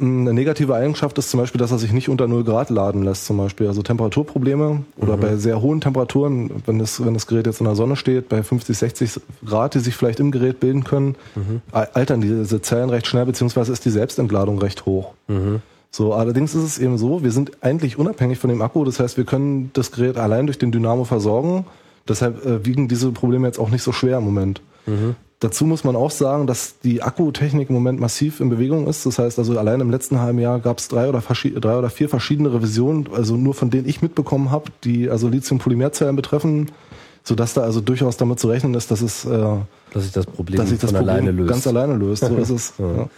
Eine 0.00 0.32
negative 0.32 0.74
Eigenschaft 0.74 1.18
ist 1.18 1.30
zum 1.30 1.40
Beispiel, 1.40 1.58
dass 1.58 1.72
er 1.72 1.78
sich 1.78 1.92
nicht 1.92 2.08
unter 2.08 2.26
0 2.26 2.42
Grad 2.42 2.70
laden 2.70 3.02
lässt, 3.02 3.26
zum 3.26 3.36
Beispiel. 3.36 3.66
Also 3.66 3.82
Temperaturprobleme 3.82 4.82
oder 4.96 5.16
mhm. 5.16 5.20
bei 5.20 5.36
sehr 5.36 5.60
hohen 5.60 5.82
Temperaturen, 5.82 6.50
wenn 6.64 6.78
das, 6.78 7.04
wenn 7.04 7.12
das 7.12 7.26
Gerät 7.26 7.46
jetzt 7.46 7.60
in 7.60 7.66
der 7.66 7.74
Sonne 7.74 7.96
steht, 7.96 8.30
bei 8.30 8.42
50, 8.42 8.78
60 8.78 9.20
Grad, 9.44 9.74
die 9.74 9.80
sich 9.80 9.94
vielleicht 9.94 10.18
im 10.18 10.30
Gerät 10.30 10.58
bilden 10.58 10.84
können, 10.84 11.16
mhm. 11.34 11.60
altern 11.70 12.22
diese 12.22 12.62
Zellen 12.62 12.88
recht 12.88 13.06
schnell, 13.06 13.26
beziehungsweise 13.26 13.72
ist 13.72 13.84
die 13.84 13.90
Selbstentladung 13.90 14.58
recht 14.58 14.86
hoch. 14.86 15.12
Mhm. 15.28 15.60
So, 15.90 16.14
allerdings 16.14 16.54
ist 16.54 16.62
es 16.62 16.78
eben 16.78 16.98
so, 16.98 17.24
wir 17.24 17.32
sind 17.32 17.62
eigentlich 17.62 17.98
unabhängig 17.98 18.38
von 18.38 18.48
dem 18.48 18.62
Akku. 18.62 18.84
Das 18.84 19.00
heißt, 19.00 19.16
wir 19.16 19.24
können 19.24 19.70
das 19.72 19.90
Gerät 19.90 20.16
allein 20.16 20.46
durch 20.46 20.58
den 20.58 20.70
Dynamo 20.70 21.04
versorgen. 21.04 21.66
Deshalb 22.08 22.44
äh, 22.46 22.64
wiegen 22.64 22.88
diese 22.88 23.10
Probleme 23.10 23.46
jetzt 23.46 23.58
auch 23.58 23.70
nicht 23.70 23.82
so 23.82 23.92
schwer 23.92 24.18
im 24.18 24.24
Moment. 24.24 24.62
Mhm. 24.86 25.16
Dazu 25.40 25.64
muss 25.64 25.84
man 25.84 25.96
auch 25.96 26.10
sagen, 26.10 26.46
dass 26.46 26.80
die 26.80 27.02
Akkutechnik 27.02 27.70
im 27.70 27.74
Moment 27.74 27.98
massiv 27.98 28.40
in 28.40 28.50
Bewegung 28.50 28.86
ist. 28.86 29.06
Das 29.06 29.18
heißt 29.18 29.38
also, 29.38 29.58
allein 29.58 29.80
im 29.80 29.90
letzten 29.90 30.20
halben 30.20 30.38
Jahr 30.38 30.60
gab 30.60 30.78
es 30.78 30.88
drei 30.88 31.08
oder, 31.08 31.22
drei 31.22 31.78
oder 31.78 31.88
vier 31.88 32.10
verschiedene 32.10 32.52
Revisionen, 32.52 33.08
also 33.12 33.36
nur 33.36 33.54
von 33.54 33.70
denen 33.70 33.88
ich 33.88 34.02
mitbekommen 34.02 34.50
habe, 34.50 34.66
die 34.84 35.08
also 35.08 35.28
Lithium-Polymerzellen 35.28 36.14
betreffen, 36.14 36.70
sodass 37.24 37.54
da 37.54 37.62
also 37.62 37.80
durchaus 37.80 38.18
damit 38.18 38.38
zu 38.38 38.48
rechnen 38.48 38.74
ist, 38.74 38.90
dass 38.90 39.00
es 39.00 39.24
äh, 39.24 39.56
dass 39.92 40.02
sich 40.04 40.12
das 40.12 40.26
Problem, 40.26 40.58
dass 40.58 40.68
sich 40.68 40.78
das 40.78 40.92
Problem 40.92 41.08
alleine 41.08 41.30
löst. 41.30 41.48
ganz 41.48 41.66
alleine 41.66 41.96
löst. 41.96 42.22
So 42.22 42.36
ist 42.36 42.50
es. 42.50 42.74
ja. 42.78 43.08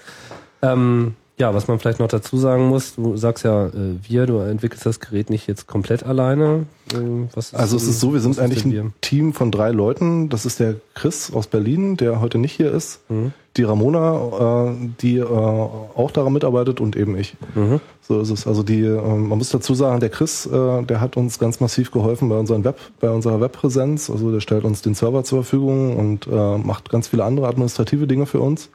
Ähm, 0.63 1.15
ja, 1.38 1.55
was 1.55 1.66
man 1.66 1.79
vielleicht 1.79 1.99
noch 1.99 2.09
dazu 2.09 2.37
sagen 2.37 2.66
muss, 2.66 2.95
du 2.95 3.16
sagst 3.16 3.45
ja, 3.45 3.66
äh, 3.66 3.97
wir, 4.03 4.27
du 4.27 4.38
entwickelst 4.38 4.85
das 4.85 5.01
Gerät 5.01 5.31
nicht 5.31 5.47
jetzt 5.47 5.66
komplett 5.66 6.05
alleine. 6.05 6.66
Äh, 6.92 7.27
also 7.53 7.77
es 7.77 7.85
ist 7.85 8.01
so, 8.01 8.12
wir 8.12 8.21
sind 8.21 8.38
eigentlich 8.38 8.64
ein 8.64 8.92
Team 9.01 9.33
von 9.33 9.51
drei 9.51 9.71
Leuten. 9.71 10.29
Das 10.29 10.45
ist 10.45 10.61
der 10.61 10.77
Chris 10.95 11.33
aus 11.33 11.47
Berlin, 11.47 11.97
der 11.97 12.21
heute 12.21 12.37
nicht 12.38 12.53
hier 12.53 12.71
ist. 12.71 13.01
Mhm. 13.09 13.33
Die 13.57 13.62
Ramona, 13.62 14.68
äh, 14.71 14.75
die 15.01 15.18
äh, 15.18 15.25
auch 15.25 16.11
daran 16.12 16.35
mitarbeitet 16.35 16.81
und 16.81 16.97
eben 16.97 17.16
ich. 17.16 17.35
Mhm. 17.55 17.81
So 18.03 18.21
ist 18.21 18.31
es. 18.31 18.47
Also 18.47 18.62
die, 18.62 18.83
äh, 18.83 19.01
man 19.01 19.38
muss 19.38 19.49
dazu 19.49 19.75
sagen, 19.75 20.01
der 20.01 20.11
Chris, 20.11 20.45
äh, 20.47 20.83
der 20.83 21.01
hat 21.01 21.16
uns 21.16 21.38
ganz 21.38 21.61
massiv 21.61 21.90
geholfen 21.92 22.29
bei 22.29 22.38
unseren 22.38 22.62
Web, 22.64 22.79
bei 23.01 23.11
unserer 23.11 23.40
Webpräsenz. 23.40 24.11
Also 24.11 24.31
der 24.31 24.40
stellt 24.40 24.64
uns 24.64 24.83
den 24.83 24.95
Server 24.95 25.25
zur 25.25 25.42
Verfügung 25.45 25.97
und 25.97 26.27
äh, 26.27 26.59
macht 26.59 26.90
ganz 26.90 27.09
viele 27.09 27.25
andere 27.25 27.49
administrative 27.49 28.07
Dinge 28.07 28.27
für 28.27 28.40
uns. 28.40 28.68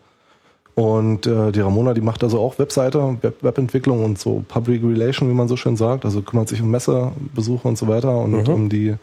Und 0.78 1.26
äh, 1.26 1.52
die 1.52 1.62
Ramona, 1.62 1.96
die 1.96 2.02
macht 2.02 2.24
also 2.24 2.40
auch 2.40 2.60
Webseite, 2.60 3.18
Web 3.24 3.42
Webentwicklung 3.42 4.06
und 4.06 4.20
so 4.20 4.46
Public 4.48 4.84
Relation, 4.84 5.28
wie 5.28 5.34
man 5.34 5.48
so 5.48 5.58
schön 5.58 5.76
sagt. 5.76 6.06
Also 6.06 6.22
kümmert 6.22 6.50
sich 6.50 6.62
um 6.62 6.70
Messebesuche 6.70 7.68
und 7.68 7.80
so 7.80 7.88
weiter 7.88 8.16
und 8.16 8.48
mhm. 8.48 8.54
um 8.54 8.70
die 8.70 8.94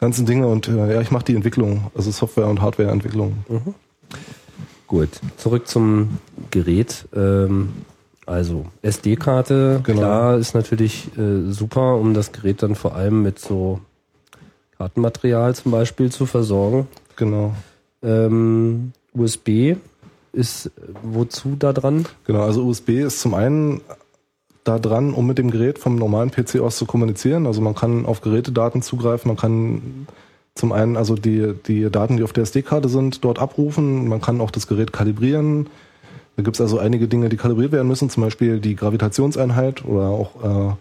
ganzen 0.00 0.26
Dinge. 0.26 0.48
Und 0.48 0.66
äh, 0.66 0.92
ja, 0.92 1.00
ich 1.00 1.12
mache 1.12 1.26
die 1.26 1.36
Entwicklung, 1.36 1.88
also 1.94 2.10
Software- 2.10 2.48
und 2.48 2.60
Hardwareentwicklung. 2.60 3.44
Mhm. 3.48 3.74
Gut, 4.88 5.20
zurück 5.36 5.68
zum 5.68 6.18
Gerät. 6.50 7.06
Ähm, 7.14 7.74
also 8.26 8.66
SD-Karte, 8.82 9.82
genau. 9.84 10.00
klar, 10.00 10.36
ist 10.36 10.54
natürlich 10.54 11.16
äh, 11.16 11.48
super, 11.52 11.94
um 11.94 12.12
das 12.12 12.32
Gerät 12.32 12.60
dann 12.64 12.74
vor 12.74 12.96
allem 12.96 13.22
mit 13.22 13.38
so 13.38 13.78
Kartenmaterial 14.78 15.54
zum 15.54 15.70
Beispiel 15.70 16.10
zu 16.10 16.26
versorgen. 16.26 16.88
Genau. 17.14 17.54
Ähm, 18.02 18.90
USB 19.14 19.76
ist 20.32 20.70
wozu 21.02 21.56
da 21.58 21.72
dran? 21.72 22.06
Genau, 22.24 22.42
also 22.42 22.64
USB 22.64 22.90
ist 22.90 23.20
zum 23.20 23.34
einen 23.34 23.80
da 24.64 24.78
dran, 24.78 25.14
um 25.14 25.26
mit 25.26 25.38
dem 25.38 25.50
Gerät 25.50 25.78
vom 25.78 25.96
normalen 25.96 26.30
PC 26.30 26.60
aus 26.60 26.76
zu 26.76 26.86
kommunizieren. 26.86 27.46
Also 27.46 27.60
man 27.60 27.74
kann 27.74 28.06
auf 28.06 28.20
Gerätedaten 28.20 28.82
zugreifen, 28.82 29.28
man 29.28 29.36
kann 29.36 30.06
zum 30.54 30.72
einen 30.72 30.96
also 30.96 31.14
die, 31.14 31.54
die 31.66 31.90
Daten, 31.90 32.16
die 32.16 32.22
auf 32.22 32.32
der 32.32 32.42
SD-Karte 32.42 32.88
sind, 32.88 33.24
dort 33.24 33.38
abrufen, 33.38 34.08
man 34.08 34.20
kann 34.20 34.40
auch 34.40 34.50
das 34.50 34.66
Gerät 34.66 34.92
kalibrieren. 34.92 35.68
Da 36.36 36.42
gibt 36.42 36.56
es 36.56 36.60
also 36.60 36.78
einige 36.78 37.08
Dinge, 37.08 37.28
die 37.28 37.36
kalibriert 37.36 37.72
werden 37.72 37.88
müssen, 37.88 38.10
zum 38.10 38.22
Beispiel 38.22 38.60
die 38.60 38.76
Gravitationseinheit 38.76 39.84
oder 39.84 40.08
auch 40.08 40.76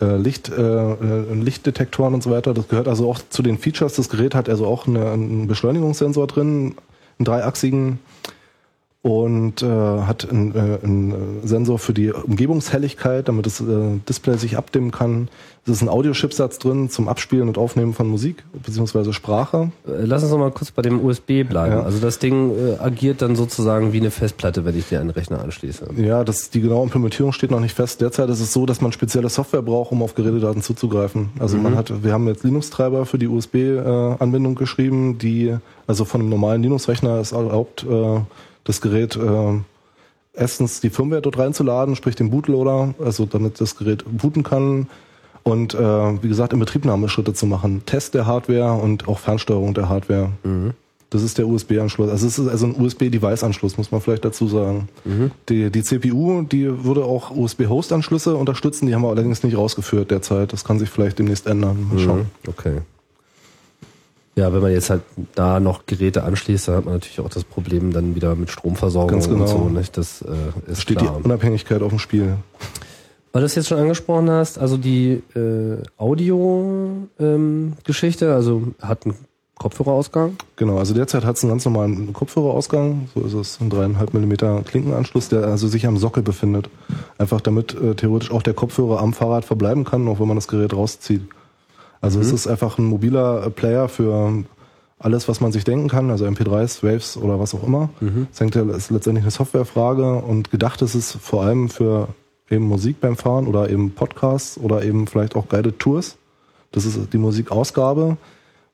äh, 0.00 0.04
äh 0.04 0.16
Licht, 0.16 0.48
äh, 0.48 0.62
äh, 0.62 1.34
Lichtdetektoren 1.34 2.14
und 2.14 2.22
so 2.22 2.30
weiter. 2.30 2.54
Das 2.54 2.68
gehört 2.68 2.88
also 2.88 3.10
auch 3.10 3.20
zu 3.30 3.42
den 3.42 3.58
Features. 3.58 3.94
Das 3.94 4.08
Gerät 4.08 4.34
hat 4.34 4.48
also 4.48 4.66
auch 4.66 4.86
eine, 4.86 5.10
einen 5.10 5.46
Beschleunigungssensor 5.46 6.26
drin, 6.26 6.74
einen 7.18 7.24
dreiachsigen 7.24 7.98
und 9.06 9.62
äh, 9.62 9.66
hat 9.66 10.28
einen, 10.28 10.52
äh, 10.56 10.84
einen 10.84 11.40
Sensor 11.44 11.78
für 11.78 11.94
die 11.94 12.10
Umgebungshelligkeit, 12.10 13.28
damit 13.28 13.46
das 13.46 13.60
äh, 13.60 13.64
Display 14.08 14.36
sich 14.36 14.56
abdimmen 14.56 14.90
kann. 14.90 15.28
Es 15.64 15.70
ist 15.70 15.82
ein 15.82 15.88
Audiochipsatz 15.88 16.58
drin 16.58 16.90
zum 16.90 17.06
Abspielen 17.06 17.46
und 17.46 17.56
Aufnehmen 17.56 17.94
von 17.94 18.08
Musik 18.08 18.42
bzw. 18.52 19.12
Sprache. 19.12 19.70
Äh, 19.86 20.04
lass 20.06 20.24
uns 20.24 20.32
noch 20.32 20.38
mal 20.38 20.50
kurz 20.50 20.72
bei 20.72 20.82
dem 20.82 21.04
USB 21.04 21.44
bleiben. 21.44 21.76
Ja. 21.76 21.82
Also 21.84 22.00
das 22.00 22.18
Ding 22.18 22.50
äh, 22.50 22.82
agiert 22.82 23.22
dann 23.22 23.36
sozusagen 23.36 23.92
wie 23.92 24.00
eine 24.00 24.10
Festplatte, 24.10 24.64
wenn 24.64 24.76
ich 24.76 24.88
dir 24.88 24.98
einen 24.98 25.10
Rechner 25.10 25.40
anschließe. 25.40 25.86
Ja, 25.98 26.24
das, 26.24 26.50
die 26.50 26.60
genaue 26.60 26.82
Implementierung 26.82 27.30
steht 27.30 27.52
noch 27.52 27.60
nicht 27.60 27.76
fest. 27.76 28.00
Derzeit 28.00 28.28
ist 28.28 28.40
es 28.40 28.52
so, 28.52 28.66
dass 28.66 28.80
man 28.80 28.90
spezielle 28.90 29.28
Software 29.28 29.62
braucht, 29.62 29.92
um 29.92 30.02
auf 30.02 30.16
Gerätedaten 30.16 30.62
zuzugreifen. 30.62 31.28
Also 31.38 31.58
mhm. 31.58 31.62
man 31.62 31.76
hat, 31.76 32.02
wir 32.02 32.12
haben 32.12 32.26
jetzt 32.26 32.42
Linux-Treiber 32.42 33.06
für 33.06 33.18
die 33.18 33.28
USB-Anbindung 33.28 34.54
äh, 34.54 34.56
geschrieben, 34.56 35.18
die 35.18 35.54
also 35.86 36.04
von 36.04 36.22
einem 36.22 36.30
normalen 36.30 36.64
Linux-Rechner 36.64 37.20
es 37.20 37.30
erlaubt, 37.30 37.86
äh, 37.88 38.20
das 38.66 38.80
Gerät 38.80 39.16
äh, 39.16 39.60
erstens 40.34 40.80
die 40.80 40.90
Firmware 40.90 41.22
dort 41.22 41.38
reinzuladen, 41.38 41.96
sprich 41.96 42.16
den 42.16 42.30
Bootloader, 42.30 42.94
also 43.02 43.24
damit 43.24 43.60
das 43.60 43.76
Gerät 43.76 44.04
booten 44.06 44.42
kann 44.42 44.88
und 45.42 45.74
äh, 45.74 45.78
wie 46.22 46.28
gesagt 46.28 46.52
Inbetriebnahmeschritte 46.52 47.32
zu 47.32 47.46
machen, 47.46 47.82
Test 47.86 48.14
der 48.14 48.26
Hardware 48.26 48.74
und 48.74 49.08
auch 49.08 49.18
Fernsteuerung 49.18 49.74
der 49.74 49.88
Hardware. 49.88 50.30
Mhm. 50.42 50.72
Das 51.10 51.22
ist 51.22 51.38
der 51.38 51.46
USB-Anschluss. 51.46 52.10
Also 52.10 52.26
es 52.26 52.36
ist 52.36 52.48
also 52.48 52.66
ein 52.66 52.74
USB-Device-Anschluss, 52.74 53.78
muss 53.78 53.92
man 53.92 54.00
vielleicht 54.00 54.24
dazu 54.24 54.48
sagen. 54.48 54.88
Mhm. 55.04 55.30
Die, 55.48 55.70
die 55.70 55.82
CPU, 55.84 56.42
die 56.42 56.84
würde 56.84 57.04
auch 57.04 57.30
USB-Host-Anschlüsse 57.30 58.34
unterstützen, 58.34 58.86
die 58.88 58.94
haben 58.94 59.02
wir 59.02 59.10
allerdings 59.10 59.44
nicht 59.44 59.56
rausgeführt 59.56 60.10
derzeit. 60.10 60.52
Das 60.52 60.64
kann 60.64 60.80
sich 60.80 60.90
vielleicht 60.90 61.20
demnächst 61.20 61.46
ändern. 61.46 61.86
Mal 61.92 62.00
schauen. 62.00 62.18
Mhm. 62.18 62.48
Okay. 62.48 62.80
Ja, 64.38 64.52
wenn 64.52 64.60
man 64.60 64.70
jetzt 64.70 64.90
halt 64.90 65.00
da 65.34 65.60
noch 65.60 65.86
Geräte 65.86 66.22
anschließt, 66.22 66.68
dann 66.68 66.76
hat 66.76 66.84
man 66.84 66.92
natürlich 66.94 67.20
auch 67.20 67.30
das 67.30 67.44
Problem 67.44 67.90
dann 67.92 68.14
wieder 68.14 68.34
mit 68.34 68.50
Stromversorgung 68.50 69.12
Ganz 69.12 69.28
genau. 69.28 69.44
und 69.44 69.48
so. 69.48 69.70
Nicht? 69.70 69.96
Das 69.96 70.20
äh, 70.22 70.26
ist 70.70 70.82
Steht 70.82 70.98
klar. 70.98 71.16
die 71.18 71.24
Unabhängigkeit 71.24 71.80
auf 71.80 71.88
dem 71.88 71.98
Spiel. 71.98 72.34
Weil 73.32 73.40
du 73.40 73.46
es 73.46 73.54
jetzt 73.54 73.68
schon 73.68 73.78
angesprochen 73.78 74.28
hast, 74.30 74.58
also 74.58 74.76
die 74.76 75.22
äh, 75.34 75.78
Audio-Geschichte, 75.96 78.34
also 78.34 78.64
hat 78.82 79.06
einen 79.06 79.14
Kopfhörerausgang. 79.58 80.36
Genau, 80.56 80.76
also 80.76 80.92
derzeit 80.92 81.24
hat 81.24 81.36
es 81.36 81.44
einen 81.44 81.52
ganz 81.52 81.64
normalen 81.64 82.12
Kopfhörerausgang, 82.12 83.08
so 83.14 83.22
ist 83.22 83.32
es, 83.32 83.58
ein 83.60 83.70
dreieinhalb 83.70 84.12
Millimeter 84.12 84.60
Klinkenanschluss, 84.62 85.30
der 85.30 85.44
also 85.44 85.66
sich 85.66 85.86
am 85.86 85.96
Sockel 85.96 86.22
befindet. 86.22 86.68
Einfach 87.16 87.40
damit 87.40 87.74
äh, 87.74 87.94
theoretisch 87.94 88.30
auch 88.30 88.42
der 88.42 88.52
Kopfhörer 88.52 89.00
am 89.00 89.14
Fahrrad 89.14 89.46
verbleiben 89.46 89.84
kann, 89.84 90.06
auch 90.08 90.20
wenn 90.20 90.28
man 90.28 90.36
das 90.36 90.48
Gerät 90.48 90.74
rauszieht. 90.74 91.22
Also 92.00 92.20
es 92.20 92.32
ist 92.32 92.46
einfach 92.46 92.78
ein 92.78 92.84
mobiler 92.84 93.46
äh, 93.46 93.50
Player 93.50 93.88
für 93.88 94.44
alles, 94.98 95.28
was 95.28 95.40
man 95.40 95.52
sich 95.52 95.64
denken 95.64 95.88
kann, 95.88 96.10
also 96.10 96.24
MP3s, 96.24 96.82
Waves 96.82 97.16
oder 97.16 97.38
was 97.38 97.54
auch 97.54 97.62
immer. 97.62 97.90
Das 98.30 98.40
hängt 98.40 98.54
ja, 98.54 98.62
ist 98.62 98.90
letztendlich 98.90 99.24
eine 99.24 99.30
Softwarefrage 99.30 100.16
und 100.16 100.50
gedacht 100.50 100.80
ist 100.82 100.94
es 100.94 101.12
vor 101.12 101.42
allem 101.42 101.68
für 101.68 102.08
eben 102.50 102.66
Musik 102.66 103.00
beim 103.00 103.16
Fahren 103.16 103.46
oder 103.46 103.68
eben 103.68 103.92
Podcasts 103.92 104.58
oder 104.58 104.84
eben 104.84 105.06
vielleicht 105.06 105.36
auch 105.36 105.48
Guided 105.48 105.78
Tours. 105.78 106.16
Das 106.72 106.84
ist 106.84 107.12
die 107.12 107.18
Musikausgabe. 107.18 108.16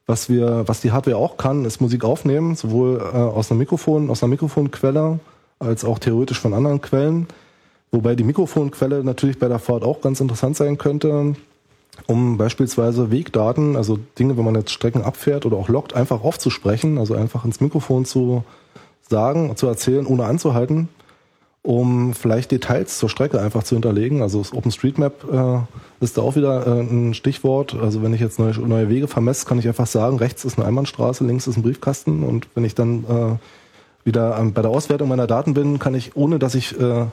Was 0.06 0.28
wir, 0.28 0.64
was 0.66 0.80
die 0.80 0.90
Hardware 0.90 1.16
auch 1.16 1.36
kann, 1.36 1.64
ist 1.64 1.80
Musik 1.80 2.04
aufnehmen, 2.04 2.56
sowohl 2.56 2.98
äh, 2.98 3.16
aus 3.16 3.50
einem 3.50 3.60
Mikrofon, 3.60 4.10
aus 4.10 4.22
einer 4.22 4.30
Mikrofonquelle, 4.30 5.20
als 5.60 5.84
auch 5.84 5.98
theoretisch 6.00 6.40
von 6.40 6.54
anderen 6.54 6.80
Quellen. 6.80 7.28
Wobei 7.92 8.16
die 8.16 8.24
Mikrofonquelle 8.24 9.04
natürlich 9.04 9.38
bei 9.38 9.48
der 9.48 9.60
Fahrt 9.60 9.84
auch 9.84 10.00
ganz 10.00 10.20
interessant 10.20 10.56
sein 10.56 10.76
könnte, 10.76 11.36
um 12.06 12.38
beispielsweise 12.38 13.10
Wegdaten, 13.10 13.76
also 13.76 13.98
Dinge, 14.18 14.36
wenn 14.36 14.44
man 14.44 14.54
jetzt 14.54 14.72
Strecken 14.72 15.02
abfährt 15.02 15.46
oder 15.46 15.56
auch 15.56 15.68
lockt, 15.68 15.94
einfach 15.94 16.22
aufzusprechen, 16.24 16.98
also 16.98 17.14
einfach 17.14 17.44
ins 17.44 17.60
Mikrofon 17.60 18.04
zu 18.04 18.44
sagen, 19.08 19.56
zu 19.56 19.66
erzählen, 19.66 20.06
ohne 20.06 20.24
anzuhalten, 20.24 20.88
um 21.62 22.14
vielleicht 22.14 22.50
Details 22.50 22.98
zur 22.98 23.08
Strecke 23.08 23.40
einfach 23.40 23.62
zu 23.62 23.74
hinterlegen. 23.74 24.22
Also 24.22 24.38
das 24.38 24.52
OpenStreetMap 24.52 25.32
äh, 25.32 26.04
ist 26.04 26.16
da 26.16 26.22
auch 26.22 26.34
wieder 26.34 26.66
äh, 26.66 26.80
ein 26.80 27.14
Stichwort. 27.14 27.74
Also 27.74 28.02
wenn 28.02 28.14
ich 28.14 28.20
jetzt 28.20 28.38
neue, 28.38 28.58
neue 28.58 28.88
Wege 28.88 29.06
vermesse, 29.06 29.46
kann 29.46 29.58
ich 29.58 29.68
einfach 29.68 29.86
sagen, 29.86 30.16
rechts 30.16 30.44
ist 30.44 30.58
eine 30.58 30.66
Einbahnstraße, 30.66 31.24
links 31.24 31.46
ist 31.46 31.56
ein 31.56 31.62
Briefkasten 31.62 32.24
und 32.24 32.48
wenn 32.54 32.64
ich 32.64 32.74
dann 32.74 33.04
äh, 33.04 33.36
wieder 34.04 34.38
ähm, 34.38 34.52
bei 34.52 34.62
der 34.62 34.70
Auswertung 34.70 35.08
meiner 35.08 35.26
Daten 35.26 35.54
bin, 35.54 35.78
kann 35.78 35.94
ich, 35.94 36.16
ohne 36.16 36.38
dass 36.38 36.54
ich 36.54 36.78
äh, 36.80 37.06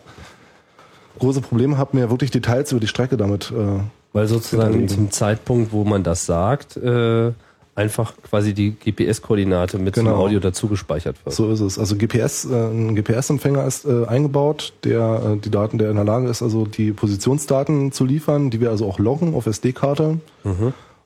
große 1.20 1.42
Probleme 1.42 1.78
habe, 1.78 1.98
mir 1.98 2.10
wirklich 2.10 2.32
Details 2.32 2.72
über 2.72 2.80
die 2.82 2.88
Strecke 2.88 3.18
damit 3.18 3.52
äh, 3.52 3.82
Weil 4.14 4.28
sozusagen 4.28 4.88
zum 4.88 5.12
Zeitpunkt, 5.12 5.72
wo 5.72 5.84
man 5.84 6.04
das 6.04 6.26
sagt, 6.26 6.78
äh, 6.78 7.32
einfach 7.76 8.14
quasi 8.24 8.54
die 8.54 8.72
GPS-Koordinate 8.72 9.78
mit 9.80 9.94
Genau. 9.94 10.12
zum 10.12 10.20
Audio 10.20 10.40
dazu 10.40 10.68
gespeichert 10.68 11.16
wird. 11.24 11.34
So 11.34 11.50
ist 11.52 11.62
es. 11.62 11.80
Also 11.80 11.96
GPS, 11.96 12.46
äh, 12.46 12.56
ein 12.56 12.96
GPS-Empfänger 12.96 13.66
ist 13.66 13.86
äh, 13.86 14.06
eingebaut, 14.06 14.74
der 14.84 15.36
äh, 15.36 15.38
die 15.38 15.50
Daten, 15.52 15.78
der 15.78 15.90
in 15.90 15.96
der 15.96 16.06
Lage 16.06 16.28
ist, 16.28 16.42
also 16.42 16.66
die 16.66 16.92
Positionsdaten 16.92 17.92
zu 17.92 18.04
liefern, 18.06 18.50
die 18.50 18.60
wir 18.60 18.70
also 18.72 18.86
auch 18.88 19.00
loggen 19.00 19.34
auf 19.34 19.46
SD-Karte 19.46 20.18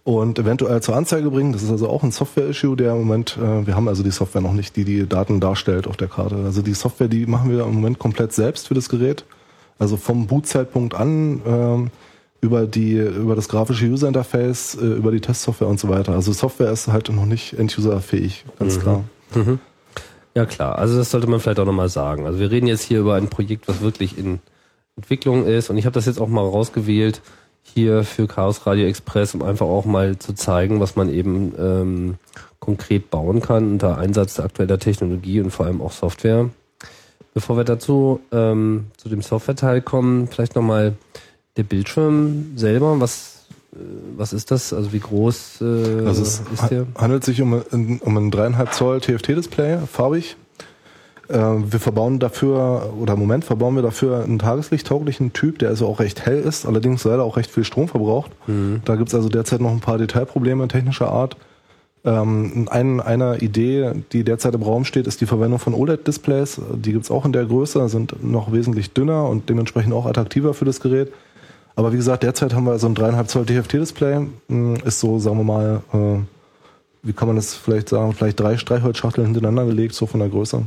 und 0.06 0.39
eventuell 0.39 0.82
zur 0.82 0.96
Anzeige 0.96 1.30
bringen. 1.30 1.54
Das 1.54 1.62
ist 1.62 1.70
also 1.72 1.88
auch 1.89 2.02
ein 2.04 2.12
Software-Issue, 2.12 2.76
der 2.76 2.94
im 2.94 3.00
Moment, 3.00 3.38
äh, 3.38 3.68
wir 3.68 3.76
haben 3.76 3.88
also 3.88 4.02
die 4.02 4.12
Software 4.12 4.42
noch 4.42 4.54
nicht, 4.54 4.76
die 4.76 4.84
die 4.86 5.08
Daten 5.08 5.39
darstellt 5.39 5.88
auf 5.88 5.98
der 5.98 6.08
Karte. 6.08 6.38
Also 6.44 6.62
die 6.62 6.74
Software, 6.74 7.08
die 7.08 7.26
machen 7.28 7.52
wir 7.52 7.66
im 7.66 7.74
Moment 7.76 8.00
komplett 8.00 8.34
selbst 8.34 8.68
für 8.70 8.74
das 8.74 8.89
Gerät. 8.89 9.26
Also 9.78 9.98
vom 9.98 10.26
Bootzeitpunkt 10.28 10.94
an 10.96 11.42
ähm, 11.46 11.92
über 12.44 12.68
die 12.68 12.98
über 12.98 13.36
das 13.36 13.48
grafische 13.48 13.86
User 13.86 14.08
Interface, 14.08 14.76
äh, 14.76 14.86
über 14.86 15.12
die 15.12 15.22
Testsoftware 15.22 15.70
und 15.70 15.80
so 15.80 15.88
weiter. 15.88 16.12
Also 16.12 16.34
Software 16.34 16.72
ist 16.72 16.90
halt 16.90 17.10
noch 17.10 17.26
nicht 17.26 17.54
End-User-fähig, 17.54 18.46
ganz 18.60 18.80
klar. 18.80 19.06
Ja 20.36 20.46
klar, 20.46 20.78
also 20.78 20.98
das 20.98 21.10
sollte 21.12 21.28
man 21.28 21.40
vielleicht 21.40 21.60
auch 21.60 21.66
nochmal 21.66 21.90
sagen. 21.90 22.26
Also 22.26 22.40
wir 22.40 22.52
reden 22.52 22.68
jetzt 22.68 22.84
hier 22.84 23.00
über 23.00 23.16
ein 23.16 23.30
Projekt, 23.30 23.68
was 23.68 23.82
wirklich 23.82 24.18
in 24.18 24.40
Entwicklung 24.98 25.46
ist 25.46 25.70
und 25.70 25.78
ich 25.78 25.86
habe 25.86 25.94
das 25.94 26.06
jetzt 26.06 26.20
auch 26.20 26.28
mal 26.28 26.42
rausgewählt 26.42 27.22
hier 27.62 28.04
für 28.04 28.28
Chaos 28.28 28.68
Radio 28.68 28.88
Express, 28.88 29.34
um 29.34 29.42
einfach 29.42 29.66
auch 29.66 29.86
mal 29.86 30.20
zu 30.20 30.34
zeigen, 30.34 30.82
was 30.82 30.98
man 30.98 31.10
eben 31.10 31.54
ähm, 31.58 32.16
konkret 32.60 33.10
bauen 33.10 33.42
kann 33.42 33.72
unter 33.72 33.98
Einsatz 33.98 34.40
aktueller 34.40 34.80
Technologie 34.80 35.40
und 35.40 35.52
vor 35.52 35.66
allem 35.66 35.82
auch 35.82 35.94
Software. 35.94 36.50
Bevor 37.34 37.58
wir 37.58 37.64
dazu 37.64 38.20
ähm, 38.32 38.88
zu 38.98 39.10
dem 39.10 39.22
Software-Teil 39.22 39.82
kommen, 39.82 40.28
vielleicht 40.28 40.56
nochmal 40.56 40.94
der 41.58 41.63
Bildschirm 41.63 42.54
selber. 42.56 43.00
Was, 43.00 43.46
äh, 43.74 43.78
was 44.18 44.34
ist 44.34 44.52
das? 44.52 44.74
Also 44.74 44.94
wie 44.94 45.00
groß 45.00 45.62
äh, 45.62 45.66
Also 46.06 46.22
es 46.24 46.42
ist 46.54 46.70
der? 46.72 46.82
ha- 46.82 47.02
handelt 47.02 47.24
sich 47.24 47.42
um, 47.42 47.54
ein- 47.72 48.00
um 48.04 48.18
ein 48.18 48.32
3,5 48.32 48.72
Zoll 48.72 49.02
TFT-Display, 49.02 49.80
farbig. 49.92 50.36
Äh, 51.30 51.38
wir 51.38 51.80
verbauen 51.80 52.20
dafür, 52.20 52.94
oder 53.00 53.13
im 53.13 53.20
Moment 53.20 53.46
verbauen 53.46 53.76
wir 53.76 53.82
dafür 53.82 54.24
einen 54.24 54.39
tageslichttauglichen 54.39 55.32
Typ, 55.34 55.60
der 55.60 55.70
also 55.70 55.88
auch 55.88 56.00
recht 56.00 56.26
hell 56.26 56.39
ist, 56.42 56.66
allerdings 56.66 57.04
leider 57.06 57.24
auch 57.24 57.38
recht 57.38 57.50
viel 57.50 57.63
Strom 57.63 57.88
verbraucht. 57.88 58.32
Da 58.84 58.96
gibt's 58.96 59.16
also 59.16 59.30
derzeit 59.30 59.62
noch 59.62 59.72
ein 59.72 59.80
paar 59.80 59.98
Detailprobleme 59.98 60.68
technischer 60.68 61.10
Art. 61.10 61.38
Ähm, 62.06 62.68
ein, 62.70 63.00
eine 63.00 63.38
Idee, 63.38 63.94
die 64.12 64.26
derzeit 64.26 64.54
im 64.56 64.62
Raum 64.63 64.84
steht, 64.84 65.08
ist 65.08 65.22
die 65.22 65.26
Verwendung 65.26 65.60
von 65.60 65.74
OLED-Displays. 65.74 66.60
Die 66.76 66.92
gibt's 66.92 67.10
auch 67.10 67.24
in 67.24 67.32
der 67.32 67.46
Größe, 67.46 67.88
sind 67.88 68.22
noch 68.22 68.52
wesentlich 68.52 68.92
dünner 68.92 69.30
und 69.30 69.48
dementsprechend 69.50 69.94
auch 69.94 70.06
attraktiver 70.06 70.54
für 70.54 70.66
das 70.66 70.82
Gerät. 70.82 71.13
Aber 71.76 71.92
wie 71.92 71.98
gesagt, 71.98 72.24
derzeit 72.24 72.54
haben 72.54 72.66
wir 72.66 72.72
also 72.72 72.88
ein 72.88 72.96
3,5 72.96 73.26
Zoll 73.28 73.46
TFT-Display. 73.46 74.28
Hm, 74.50 74.76
Ist 74.86 75.00
so, 75.00 75.18
sagen 75.20 75.38
wir 75.38 75.44
mal, 75.44 75.82
äh, 75.94 76.20
wie 77.04 77.14
kann 77.14 77.28
man 77.28 77.36
das 77.36 77.54
vielleicht 77.54 77.90
sagen, 77.90 78.14
vielleicht 78.14 78.40
drei 78.40 78.58
Streichholzschachteln 78.58 79.26
hintereinander 79.28 79.66
gelegt, 79.66 79.94
so 79.96 80.06
von 80.06 80.20
der 80.20 80.30
Größe. 80.30 80.64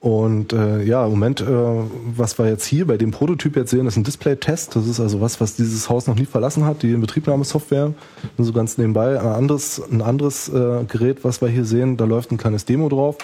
Und 0.00 0.52
äh, 0.52 0.82
ja, 0.84 1.04
im 1.04 1.10
Moment, 1.10 1.40
äh, 1.40 1.46
was 1.46 2.38
wir 2.38 2.46
jetzt 2.46 2.64
hier 2.64 2.86
bei 2.86 2.96
dem 2.96 3.10
Prototyp 3.10 3.56
jetzt 3.56 3.70
sehen, 3.70 3.86
ist 3.86 3.96
ein 3.96 4.04
Display-Test. 4.04 4.76
Das 4.76 4.86
ist 4.86 5.00
also 5.00 5.20
was, 5.20 5.40
was 5.40 5.56
dieses 5.56 5.88
Haus 5.90 6.06
noch 6.06 6.14
nie 6.14 6.26
verlassen 6.26 6.64
hat, 6.64 6.82
die 6.82 6.92
Inbetriebnahmesoftware. 6.92 7.92
Nur 8.36 8.46
so 8.46 8.52
ganz 8.52 8.78
nebenbei. 8.78 9.18
Ein 9.20 9.26
anderes, 9.26 9.82
ein 9.90 10.02
anderes 10.02 10.48
äh, 10.48 10.84
Gerät, 10.84 11.24
was 11.24 11.40
wir 11.40 11.48
hier 11.48 11.64
sehen, 11.64 11.96
da 11.96 12.04
läuft 12.04 12.30
ein 12.30 12.38
kleines 12.38 12.64
Demo 12.64 12.88
drauf. 12.88 13.16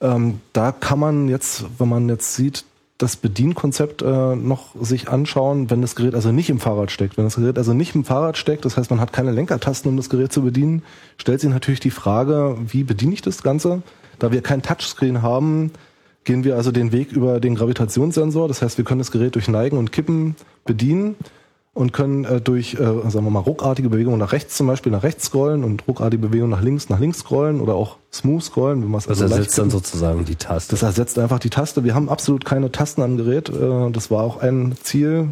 Ähm, 0.00 0.40
da 0.52 0.70
kann 0.72 0.98
man 0.98 1.28
jetzt, 1.28 1.64
wenn 1.78 1.88
man 1.88 2.08
jetzt 2.10 2.34
sieht, 2.34 2.64
das 2.98 3.16
Bedienkonzept 3.16 4.02
äh, 4.02 4.36
noch 4.36 4.74
sich 4.80 5.08
anschauen, 5.08 5.70
wenn 5.70 5.82
das 5.82 5.96
Gerät 5.96 6.14
also 6.14 6.32
nicht 6.32 6.48
im 6.48 6.60
Fahrrad 6.60 6.90
steckt. 6.90 7.18
Wenn 7.18 7.24
das 7.24 7.36
Gerät 7.36 7.58
also 7.58 7.74
nicht 7.74 7.94
im 7.94 8.04
Fahrrad 8.04 8.38
steckt, 8.38 8.64
das 8.64 8.76
heißt, 8.76 8.90
man 8.90 9.00
hat 9.00 9.12
keine 9.12 9.32
Lenkertasten, 9.32 9.90
um 9.90 9.96
das 9.96 10.08
Gerät 10.08 10.32
zu 10.32 10.42
bedienen, 10.42 10.82
stellt 11.18 11.40
sich 11.40 11.50
natürlich 11.50 11.80
die 11.80 11.90
Frage, 11.90 12.56
wie 12.66 12.84
bediene 12.84 13.12
ich 13.12 13.22
das 13.22 13.42
Ganze? 13.42 13.82
Da 14.18 14.32
wir 14.32 14.40
kein 14.40 14.62
Touchscreen 14.62 15.20
haben, 15.20 15.72
gehen 16.24 16.42
wir 16.42 16.56
also 16.56 16.72
den 16.72 16.90
Weg 16.90 17.12
über 17.12 17.38
den 17.38 17.54
Gravitationssensor. 17.54 18.48
Das 18.48 18.62
heißt, 18.62 18.78
wir 18.78 18.84
können 18.84 19.00
das 19.00 19.10
Gerät 19.10 19.34
durch 19.34 19.48
Neigen 19.48 19.76
und 19.76 19.92
Kippen 19.92 20.34
bedienen 20.64 21.16
und 21.76 21.92
können 21.92 22.24
äh, 22.24 22.40
durch, 22.40 22.74
äh, 22.74 22.78
sagen 22.78 23.26
wir 23.26 23.30
mal, 23.30 23.40
ruckartige 23.40 23.90
Bewegungen 23.90 24.18
nach 24.18 24.32
rechts 24.32 24.56
zum 24.56 24.66
Beispiel 24.66 24.90
nach 24.90 25.02
rechts 25.02 25.26
scrollen 25.26 25.62
und 25.62 25.86
ruckartige 25.86 26.26
Bewegungen 26.26 26.50
nach 26.50 26.62
links 26.62 26.88
nach 26.88 26.98
links 26.98 27.18
scrollen 27.18 27.60
oder 27.60 27.74
auch 27.74 27.96
smooth 28.10 28.42
scrollen, 28.42 28.82
wenn 28.82 28.90
man 28.90 28.98
es 28.98 29.04
Das 29.06 29.20
also 29.20 29.24
leicht 29.24 29.38
ersetzt 29.40 29.58
dann 29.58 29.70
sozusagen 29.70 30.24
die 30.24 30.36
Taste. 30.36 30.70
Das 30.70 30.82
ersetzt 30.82 31.18
einfach 31.18 31.38
die 31.38 31.50
Taste. 31.50 31.84
Wir 31.84 31.94
haben 31.94 32.08
absolut 32.08 32.46
keine 32.46 32.72
Tasten 32.72 33.02
am 33.02 33.18
Gerät. 33.18 33.50
Äh, 33.50 33.90
Das 33.92 34.10
war 34.10 34.22
auch 34.22 34.38
ein 34.38 34.74
Ziel. 34.82 35.28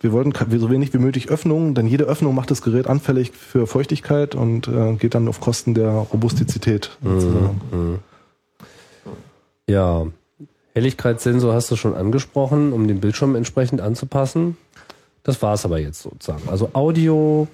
Wir 0.00 0.12
wollten 0.12 0.32
so 0.58 0.70
wenig 0.70 0.94
wie 0.94 0.98
möglich 0.98 1.28
Öffnungen, 1.28 1.74
denn 1.74 1.86
jede 1.86 2.04
Öffnung 2.04 2.34
macht 2.34 2.50
das 2.50 2.62
Gerät 2.62 2.86
anfällig 2.86 3.32
für 3.32 3.66
Feuchtigkeit 3.66 4.34
und 4.34 4.68
äh, 4.68 4.94
geht 4.94 5.14
dann 5.14 5.28
auf 5.28 5.40
Kosten 5.40 5.74
der 5.74 5.90
Robustizität. 5.90 6.96
sozusagen. 7.04 8.00
Ja, 9.68 10.06
Helligkeitssensor 10.74 11.54
hast 11.54 11.70
du 11.70 11.76
schon 11.76 11.94
angesprochen, 11.94 12.72
um 12.72 12.86
den 12.86 13.00
Bildschirm 13.00 13.34
entsprechend 13.34 13.80
anzupassen. 13.80 14.56
Das 15.26 15.42
war's 15.42 15.64
aber 15.64 15.80
jetzt 15.80 16.02
sozusagen. 16.02 16.48
Also 16.48 16.70
Audio, 16.72 17.48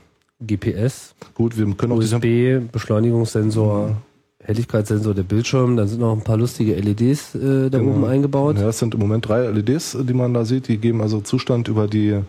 GPS, 0.46 1.14
Gut, 1.34 1.56
wir 1.56 1.64
können 1.74 1.92
auch 1.92 1.96
USB, 1.96 2.60
Beschleunigungssensor, 2.70 3.96
Helligkeitssensor 4.44 5.14
der 5.14 5.22
Bildschirm. 5.22 5.78
Dann 5.78 5.88
sind 5.88 6.00
noch 6.00 6.12
ein 6.12 6.20
paar 6.20 6.36
lustige 6.36 6.74
LEDs 6.74 7.34
äh, 7.34 7.70
da 7.70 7.80
oben 7.80 8.04
eingebaut. 8.04 8.58
Ja, 8.58 8.68
es 8.68 8.78
sind 8.78 8.92
im 8.92 9.00
Moment 9.00 9.26
drei 9.26 9.46
LEDs, 9.46 9.96
die 10.02 10.12
man 10.12 10.34
da 10.34 10.44
sieht. 10.44 10.68
Die 10.68 10.76
geben 10.76 11.00
also 11.00 11.22
Zustand 11.22 11.68
über 11.68 11.88
die, 11.88 12.20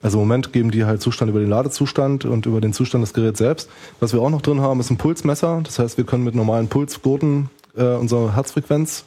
also 0.00 0.16
im 0.16 0.26
Moment 0.26 0.54
geben 0.54 0.70
die 0.70 0.86
halt 0.86 1.02
Zustand 1.02 1.28
über 1.28 1.40
den 1.40 1.50
Ladezustand 1.50 2.24
und 2.24 2.46
über 2.46 2.62
den 2.62 2.72
Zustand 2.72 3.02
des 3.02 3.12
Geräts 3.12 3.40
selbst. 3.40 3.68
Was 4.00 4.14
wir 4.14 4.22
auch 4.22 4.30
noch 4.30 4.40
drin 4.40 4.62
haben, 4.62 4.80
ist 4.80 4.88
ein 4.88 4.96
Pulsmesser. 4.96 5.60
Das 5.64 5.78
heißt, 5.80 5.98
wir 5.98 6.04
können 6.04 6.24
mit 6.24 6.34
normalen 6.34 6.68
Pulsgurten 6.68 7.50
äh, 7.76 7.84
unsere 7.84 8.34
Herzfrequenz 8.34 9.04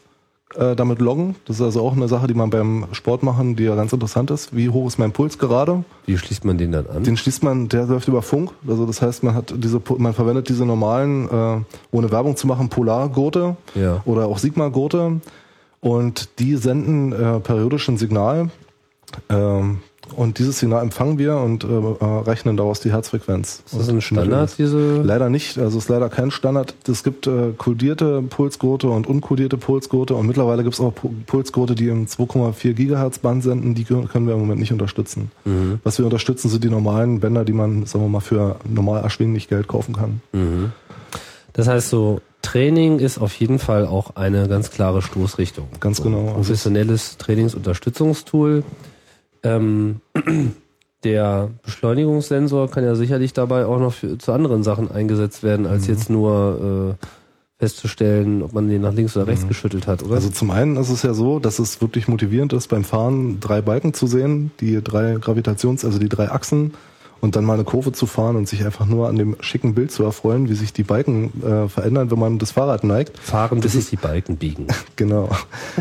äh, 0.53 0.75
damit 0.75 0.99
loggen. 0.99 1.36
Das 1.45 1.58
ist 1.58 1.62
also 1.63 1.81
auch 1.81 1.93
eine 1.93 2.08
Sache, 2.08 2.27
die 2.27 2.34
man 2.34 2.49
beim 2.49 2.86
Sport 2.91 3.23
machen, 3.23 3.55
die 3.55 3.63
ja 3.63 3.75
ganz 3.75 3.91
interessant 3.91 4.29
ist. 4.31 4.55
Wie 4.55 4.69
hoch 4.69 4.88
ist 4.88 4.97
mein 4.99 5.12
Puls 5.12 5.38
gerade? 5.39 5.84
Wie 6.05 6.17
schließt 6.17 6.45
man 6.45 6.58
den 6.58 6.71
dann 6.71 6.86
an? 6.88 7.03
Den 7.03 7.17
schließt 7.17 7.43
man, 7.43 7.67
der 7.67 7.86
läuft 7.86 8.08
über 8.08 8.21
Funk. 8.21 8.51
Also 8.67 8.86
das 8.86 9.01
heißt, 9.01 9.23
man 9.23 9.34
hat 9.34 9.53
diese, 9.58 9.81
man 9.97 10.13
verwendet 10.13 10.47
diese 10.49 10.65
normalen, 10.65 11.27
äh, 11.29 11.62
ohne 11.91 12.12
Werbung 12.12 12.36
zu 12.38 12.47
machen, 12.47 12.69
Polargurte 12.69 13.58
Ja. 13.73 14.01
oder 14.05 14.27
auch 14.27 14.38
Sigma-Gurte 14.38 15.19
und 15.81 16.39
die 16.39 16.55
senden 16.55 17.12
äh, 17.12 17.39
periodisch 17.39 17.88
ein 17.89 17.97
Signal. 17.97 18.49
Ähm, 19.29 19.79
und 20.15 20.39
dieses 20.39 20.59
Signal 20.59 20.81
empfangen 20.83 21.17
wir 21.17 21.37
und 21.37 21.63
äh, 21.63 21.67
äh, 21.67 22.05
rechnen 22.21 22.57
daraus 22.57 22.79
die 22.79 22.91
Herzfrequenz. 22.91 23.63
ist 23.65 23.77
das 23.79 23.89
ein 23.89 24.01
Standard, 24.01 24.53
diese? 24.57 25.01
Leider 25.01 25.29
nicht, 25.29 25.57
also 25.57 25.77
es 25.77 25.85
ist 25.85 25.89
leider 25.89 26.09
kein 26.09 26.31
Standard. 26.31 26.75
Es 26.87 27.03
gibt 27.03 27.27
äh, 27.27 27.51
kodierte 27.57 28.21
Pulsgurte 28.21 28.89
und 28.89 29.07
unkodierte 29.07 29.57
Pulsgurte 29.57 30.15
und 30.15 30.27
mittlerweile 30.27 30.63
gibt 30.63 30.75
es 30.75 30.79
auch 30.79 30.93
Pu- 30.93 31.11
Pulsgurte, 31.25 31.75
die 31.75 31.87
im 31.87 32.05
2,4 32.07 32.73
Gigahertz 32.73 33.19
Band 33.19 33.43
senden, 33.43 33.75
die 33.75 33.83
können 33.83 34.27
wir 34.27 34.33
im 34.33 34.39
Moment 34.39 34.59
nicht 34.59 34.71
unterstützen. 34.71 35.31
Mhm. 35.43 35.79
Was 35.83 35.97
wir 35.97 36.05
unterstützen, 36.05 36.49
sind 36.49 36.63
die 36.63 36.69
normalen 36.69 37.19
Bänder, 37.19 37.43
die 37.45 37.53
man, 37.53 37.85
sagen 37.85 38.03
wir 38.05 38.09
mal, 38.09 38.19
für 38.19 38.57
normal 38.67 39.01
erschwinglich 39.03 39.47
Geld 39.47 39.67
kaufen 39.67 39.95
kann. 39.95 40.21
Das 41.53 41.67
heißt 41.67 41.89
so, 41.89 42.21
Training 42.41 42.99
ist 42.99 43.17
auf 43.17 43.33
jeden 43.35 43.59
Fall 43.59 43.87
auch 43.87 44.15
eine 44.17 44.47
ganz 44.47 44.69
klare 44.69 45.01
Stoßrichtung. 45.01 45.67
Ganz 45.79 45.97
so, 45.97 46.03
genau. 46.03 46.19
Also 46.25 46.33
Professionelles 46.35 47.17
Trainingsunterstützungstool. 47.17 48.63
Ähm, 49.45 50.01
der 51.03 51.49
Beschleunigungssensor 51.63 52.69
kann 52.69 52.84
ja 52.84 52.95
sicherlich 52.95 53.34
dabei 53.34 53.65
auch 53.65 53.79
noch 53.79 53.93
für, 53.93 54.17
zu 54.17 54.31
anderen 54.34 54.63
Sachen 54.63 54.91
eingesetzt 54.91 55.43
werden, 55.43 55.63
Mhm. 55.63 55.71
als 55.71 55.88
jetzt 55.88 56.10
nur 56.10 56.97
äh, 56.99 57.05
festzustellen, 57.58 58.41
ob 58.43 58.53
man 58.53 58.67
den 58.67 58.81
nach 58.81 58.93
links 58.93 59.15
oder 59.15 59.27
rechts 59.27 59.47
geschüttelt 59.47 59.88
hat, 59.88 60.03
oder? 60.03 60.15
Also 60.15 60.29
zum 60.29 60.51
einen 60.51 60.75
ist 60.75 60.89
es 60.89 61.03
ja 61.03 61.13
so, 61.13 61.39
dass 61.39 61.60
es 61.60 61.79
wirklich 61.79 62.08
motivierend 62.08 62.51
ist, 62.51 62.67
beim 62.67 62.84
Fahren 62.84 63.39
drei 63.39 63.62
Balken 63.62 63.93
zu 63.93 64.08
sehen, 64.08 64.51
die 64.60 64.84
drei 64.84 65.15
Gravitations-, 65.15 65.86
also 65.86 65.97
die 65.99 66.10
drei 66.10 66.29
Achsen 66.31 66.73
und 67.21 67.36
dann 67.36 67.45
mal 67.45 67.54
eine 67.56 67.63
Kurve 67.63 67.91
zu 67.91 68.06
fahren 68.06 68.36
und 68.36 68.47
sich 68.47 68.63
einfach 68.65 68.86
nur 68.86 69.08
an 69.10 69.15
dem 69.15 69.36
schicken 69.39 69.73
Bild 69.73 69.91
zu 69.91 70.04
erfreuen, 70.04 70.49
wie 70.49 70.54
sich 70.54 70.73
die 70.73 70.84
Balken 70.84 71.32
äh, 71.43 71.67
verändern, 71.69 72.12
wenn 72.12 72.19
man 72.19 72.38
das 72.39 72.51
Fahrrad 72.51 72.84
neigt. 72.84 73.17
Fahren, 73.19 73.60
bis 73.62 73.73
sich 73.73 73.89
die 73.89 73.97
Balken 73.97 74.38
biegen. 74.38 74.67
Genau. 74.97 75.30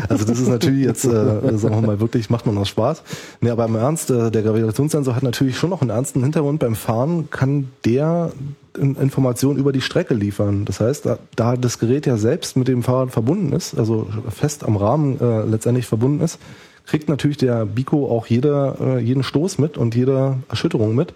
Also 0.09 0.25
das 0.25 0.39
ist 0.39 0.49
natürlich 0.49 0.83
jetzt, 0.85 1.05
äh, 1.05 1.09
sagen 1.09 1.75
wir 1.75 1.81
mal, 1.81 1.99
wirklich, 2.01 2.29
macht 2.29 2.45
man 2.45 2.57
aus 2.57 2.67
Spaß. 2.67 3.01
Nee, 3.39 3.49
aber 3.49 3.65
im 3.65 3.75
Ernst, 3.75 4.09
äh, 4.09 4.29
der 4.29 4.41
Gravitationssensor 4.43 5.15
hat 5.15 5.23
natürlich 5.23 5.57
schon 5.57 5.69
noch 5.69 5.81
einen 5.81 5.89
ernsten 5.89 6.21
Hintergrund. 6.21 6.59
Beim 6.59 6.75
Fahren 6.75 7.29
kann 7.29 7.69
der 7.85 8.31
in- 8.77 8.95
Informationen 8.95 9.57
über 9.57 9.71
die 9.71 9.79
Strecke 9.81 10.13
liefern. 10.13 10.65
Das 10.65 10.79
heißt, 10.81 11.05
da, 11.05 11.17
da 11.35 11.55
das 11.55 11.79
Gerät 11.79 12.05
ja 12.05 12.17
selbst 12.17 12.57
mit 12.57 12.67
dem 12.67 12.83
Fahrrad 12.83 13.11
verbunden 13.11 13.53
ist, 13.53 13.77
also 13.77 14.07
fest 14.29 14.63
am 14.65 14.75
Rahmen 14.75 15.19
äh, 15.21 15.43
letztendlich 15.45 15.85
verbunden 15.85 16.21
ist, 16.21 16.39
kriegt 16.85 17.09
natürlich 17.09 17.37
der 17.37 17.65
Biko 17.65 18.09
auch 18.09 18.27
jeder, 18.27 18.77
äh, 18.79 18.99
jeden 18.99 19.23
Stoß 19.23 19.57
mit 19.57 19.77
und 19.77 19.95
jede 19.95 20.37
Erschütterung 20.49 20.95
mit. 20.95 21.13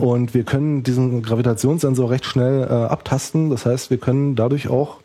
Und 0.00 0.34
wir 0.34 0.44
können 0.44 0.82
diesen 0.82 1.22
Gravitationssensor 1.22 2.10
recht 2.10 2.24
schnell 2.24 2.62
äh, 2.64 2.66
abtasten. 2.66 3.50
Das 3.50 3.64
heißt, 3.64 3.90
wir 3.90 3.98
können 3.98 4.34
dadurch 4.36 4.68
auch 4.68 4.98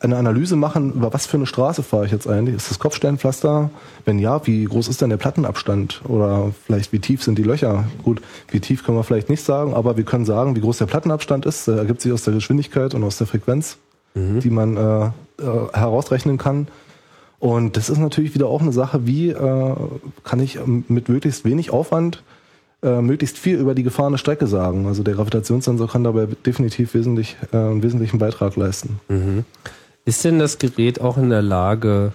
eine 0.00 0.16
Analyse 0.16 0.56
machen, 0.56 0.94
über 0.94 1.12
was 1.12 1.26
für 1.26 1.36
eine 1.36 1.46
Straße 1.46 1.82
fahre 1.82 2.06
ich 2.06 2.12
jetzt 2.12 2.26
eigentlich. 2.26 2.56
Ist 2.56 2.70
das 2.70 2.78
Kopfsteinpflaster? 2.78 3.70
Wenn 4.06 4.18
ja, 4.18 4.46
wie 4.46 4.64
groß 4.64 4.88
ist 4.88 5.02
denn 5.02 5.10
der 5.10 5.18
Plattenabstand? 5.18 6.00
Oder 6.08 6.52
vielleicht 6.64 6.92
wie 6.92 7.00
tief 7.00 7.22
sind 7.22 7.36
die 7.36 7.42
Löcher? 7.42 7.84
Gut, 8.02 8.22
wie 8.50 8.60
tief 8.60 8.84
können 8.84 8.96
wir 8.96 9.04
vielleicht 9.04 9.28
nicht 9.28 9.44
sagen, 9.44 9.74
aber 9.74 9.98
wir 9.98 10.04
können 10.04 10.24
sagen, 10.24 10.56
wie 10.56 10.60
groß 10.60 10.78
der 10.78 10.86
Plattenabstand 10.86 11.44
ist. 11.44 11.68
Der 11.68 11.76
ergibt 11.76 12.00
sich 12.00 12.12
aus 12.12 12.24
der 12.24 12.32
Geschwindigkeit 12.32 12.94
und 12.94 13.04
aus 13.04 13.18
der 13.18 13.26
Frequenz, 13.26 13.76
die 14.14 14.50
man 14.50 14.76
äh, 14.76 15.06
äh, 15.06 15.10
herausrechnen 15.72 16.38
kann. 16.38 16.66
Und 17.40 17.76
das 17.76 17.88
ist 17.88 17.98
natürlich 17.98 18.34
wieder 18.34 18.46
auch 18.46 18.60
eine 18.60 18.72
Sache, 18.72 19.06
wie 19.06 19.30
äh, 19.30 19.74
kann 20.24 20.40
ich 20.40 20.56
ähm, 20.56 20.84
mit 20.88 21.08
möglichst 21.08 21.44
wenig 21.44 21.72
Aufwand 21.72 22.22
äh, 22.82 23.00
möglichst 23.00 23.38
viel 23.38 23.58
über 23.58 23.74
die 23.74 23.82
gefahrene 23.82 24.18
Strecke 24.18 24.46
sagen. 24.46 24.86
Also 24.86 25.02
der 25.02 25.14
Gravitationssensor 25.14 25.88
kann 25.88 26.04
dabei 26.04 26.26
definitiv 26.46 26.94
wesentlich, 26.94 27.36
äh, 27.52 27.56
einen 27.56 27.82
wesentlichen 27.82 28.18
Beitrag 28.18 28.56
leisten. 28.56 29.00
Ist 30.04 30.24
denn 30.24 30.38
das 30.38 30.58
Gerät 30.58 31.00
auch 31.00 31.18
in 31.18 31.30
der 31.30 31.42
Lage, 31.42 32.12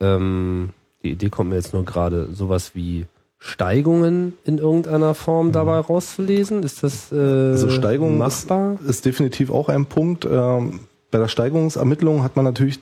ähm, 0.00 0.70
die 1.02 1.12
Idee 1.12 1.28
kommt 1.28 1.50
mir 1.50 1.56
jetzt 1.56 1.72
nur 1.72 1.84
gerade, 1.84 2.28
sowas 2.32 2.72
wie 2.74 3.06
Steigungen 3.38 4.34
in 4.44 4.58
irgendeiner 4.58 5.14
Form 5.14 5.50
dabei 5.50 5.78
rauszulesen? 5.78 6.62
Ist 6.62 6.82
das 6.82 7.10
äh, 7.10 7.14
Mhm. 7.14 7.52
Also 7.52 7.70
Steigung 7.70 8.18
machbar? 8.18 8.74
Ist, 8.82 8.90
ist 8.90 9.06
definitiv 9.06 9.50
auch 9.50 9.68
ein 9.68 9.86
Punkt. 9.86 10.24
Ähm, 10.24 10.80
bei 11.10 11.18
der 11.18 11.28
Steigerungsermittlung 11.28 12.22
hat 12.22 12.36
man 12.36 12.44
natürlich 12.44 12.78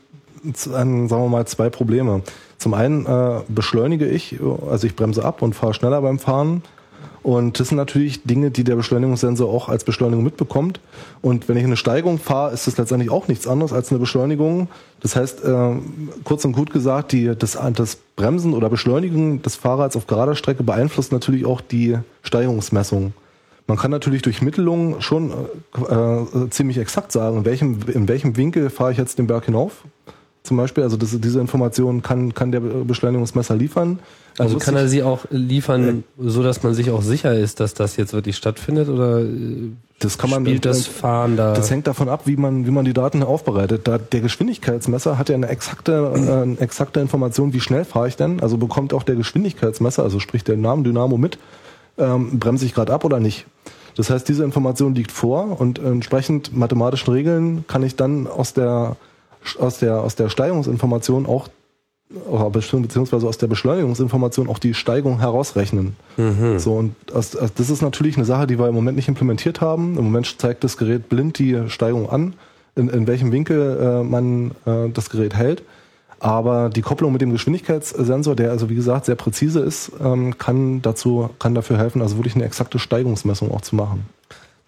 an, 0.73 1.09
sagen 1.09 1.23
wir 1.23 1.29
mal, 1.29 1.47
zwei 1.47 1.71
Probleme. 1.71 2.23
Zum 2.59 2.75
einen 2.75 3.07
äh, 3.07 3.41
beschleunige 3.49 4.07
ich, 4.07 4.39
also 4.69 4.87
ich 4.87 4.97
bremse 4.97 5.25
ab 5.25 5.43
und 5.43 5.55
fahre 5.55 5.75
schneller 5.75 6.03
beim 6.03 6.19
Fahren. 6.19 6.63
Und 7.23 7.61
das 7.61 7.69
sind 7.69 7.77
natürlich 7.77 8.23
Dinge, 8.23 8.51
die 8.51 8.65
der 8.65 8.77
Beschleunigungssensor 8.77 9.53
auch 9.53 9.69
als 9.69 9.85
Beschleunigung 9.85 10.25
mitbekommt. 10.25 10.81
Und 11.21 11.49
wenn 11.49 11.57
ich 11.57 11.65
eine 11.65 11.77
Steigung 11.77 12.19
fahre, 12.19 12.55
ist 12.55 12.67
das 12.67 12.79
letztendlich 12.79 13.11
auch 13.11 13.29
nichts 13.29 13.47
anderes 13.47 13.73
als 13.73 13.91
eine 13.91 13.99
Beschleunigung. 13.99 14.69
Das 15.01 15.17
heißt, 15.17 15.45
äh, 15.45 15.73
kurz 16.25 16.45
und 16.45 16.53
gut 16.53 16.73
gesagt, 16.73 17.13
die, 17.13 17.35
das, 17.37 17.59
das 17.75 17.97
Bremsen 18.17 18.55
oder 18.55 18.71
Beschleunigen 18.71 19.43
des 19.43 19.57
Fahrrads 19.57 19.97
auf 19.97 20.07
gerader 20.07 20.37
Strecke 20.37 20.63
beeinflusst 20.63 21.13
natürlich 21.13 21.45
auch 21.45 21.61
die 21.61 21.99
Steigerungsmessung. 22.23 23.13
Man 23.67 23.77
kann 23.77 23.91
natürlich 23.91 24.23
durch 24.23 24.41
Mittelungen 24.41 25.03
schon 25.03 25.31
äh, 25.31 25.95
äh, 25.95 26.51
ziemlich 26.51 26.79
exakt 26.79 27.13
sagen, 27.13 27.39
in 27.39 27.45
welchem, 27.45 27.81
in 27.93 28.09
welchem 28.09 28.39
Winkel 28.39 28.71
fahre 28.71 28.93
ich 28.93 28.99
jetzt 28.99 29.19
den 29.19 29.27
Berg 29.27 29.45
hinauf. 29.45 29.85
Zum 30.49 30.57
Beispiel, 30.57 30.83
also 30.83 30.97
das, 30.97 31.11
diese 31.21 31.41
Information 31.41 32.01
kann, 32.01 32.33
kann 32.33 32.53
der 32.53 32.61
Beschleunigungsmesser 32.61 33.55
liefern. 33.55 33.99
Also 34.39 34.57
kann 34.57 34.77
er 34.77 34.89
sie 34.89 35.03
auch 35.03 35.27
liefern, 35.29 36.05
so 36.19 36.43
dass 36.43 36.63
man 36.63 36.73
sich 36.73 36.91
auch 36.91 37.03
sicher 37.03 37.35
ist, 37.35 37.61
dass 37.61 37.75
das 37.75 37.99
jetzt 37.99 38.15
wirklich 38.15 38.35
stattfindet 38.35 38.89
oder 38.89 39.21
äh, 39.21 39.73
Das 39.99 40.17
kann 40.17 40.31
man 40.31 40.47
spielt 40.47 40.65
das 40.65 40.87
Fahren 40.87 41.37
da? 41.37 41.53
Das 41.53 41.71
hängt 41.71 41.87
davon 41.87 42.09
ab, 42.09 42.23
wie 42.25 42.37
man, 42.37 42.67
wie 42.67 42.71
man 42.71 42.87
die 42.87 42.95
Daten 42.95 43.23
aufbereitet. 43.23 43.87
Da, 43.87 43.99
der 43.99 44.23
Geschwindigkeitsmesser 44.23 45.19
hat 45.19 45.29
ja 45.29 45.35
eine 45.35 45.49
exakte, 45.49 46.13
äh, 46.15 46.43
eine 46.43 46.59
exakte 46.61 47.01
Information, 47.01 47.53
wie 47.53 47.61
schnell 47.61 47.85
fahre 47.85 48.09
ich 48.09 48.17
denn. 48.17 48.41
Also 48.41 48.57
bekommt 48.57 48.95
auch 48.95 49.03
der 49.03 49.17
Geschwindigkeitsmesser, 49.17 50.03
also 50.03 50.19
sprich 50.19 50.45
der 50.45 50.57
Namen 50.57 50.83
Dynamo 50.83 51.19
mit, 51.19 51.39
ähm, 51.99 52.39
bremse 52.39 52.65
ich 52.65 52.73
gerade 52.73 52.95
ab 52.95 53.05
oder 53.05 53.21
nicht. 53.21 53.45
Das 53.97 54.09
heißt, 54.09 54.27
diese 54.27 54.45
Information 54.45 54.95
liegt 54.95 55.13
vor 55.13 55.61
und 55.61 55.79
entsprechend 55.79 56.57
mathematischen 56.57 57.13
Regeln 57.13 57.67
kann 57.67 57.83
ich 57.83 57.97
dann 57.97 58.27
aus 58.29 58.55
der, 58.55 58.97
aus 59.57 59.79
der, 59.79 60.01
aus 60.01 60.15
der 60.17 60.29
Steigungsinformation 60.29 61.27
auch 61.27 61.49
oder 62.31 62.49
bestimmt- 62.51 62.83
beziehungsweise 62.83 63.27
aus 63.27 63.39
der 63.39 63.49
Beschleunigungsinformation 63.49 64.49
auch 64.49 64.59
die 64.59 64.75
Steigung 64.75 65.21
herausrechnen. 65.21 65.95
So, 66.59 66.75
und 66.75 66.95
aus, 67.13 67.33
das 67.33 67.71
ist 67.71 67.83
natürlich 67.83 68.17
eine 68.17 68.25
Sache, 68.25 68.47
die 68.47 68.59
wir 68.59 68.67
im 68.69 68.75
Moment 68.75 68.97
nicht 68.97 69.09
implementiert 69.09 69.61
haben. 69.61 69.99
Im 69.99 70.05
Moment 70.05 70.41
zeigt 70.41 70.65
das 70.65 70.77
Gerät 70.79 71.09
blind 71.09 71.39
die 71.39 71.69
Steigung 71.69 72.09
an, 72.09 72.35
in, 72.77 72.89
in 72.89 73.07
welchem 73.07 73.31
Winkel 73.31 73.79
äh, 73.79 74.03
man 74.05 74.53
äh, 74.65 74.89
das 74.93 75.11
Gerät 75.11 75.35
hält. 75.35 75.63
Aber 76.21 76.69
die 76.69 76.83
Kopplung 76.83 77.13
mit 77.13 77.21
dem 77.21 77.31
Geschwindigkeitssensor, 77.31 78.35
der 78.35 78.51
also 78.51 78.69
wie 78.71 78.75
gesagt 78.75 79.05
sehr 79.05 79.15
präzise 79.15 79.61
ist, 79.61 79.93
ähm, 80.03 80.37
kann 80.39 80.83
dazu, 80.83 81.31
kann 81.39 81.55
dafür 81.55 81.79
helfen, 81.79 82.03
also 82.03 82.17
wirklich 82.17 82.35
eine 82.35 82.45
exakte 82.45 82.79
Steigungsmessung 82.79 83.53
auch 83.53 83.61
zu 83.61 83.77
machen. 83.77 84.07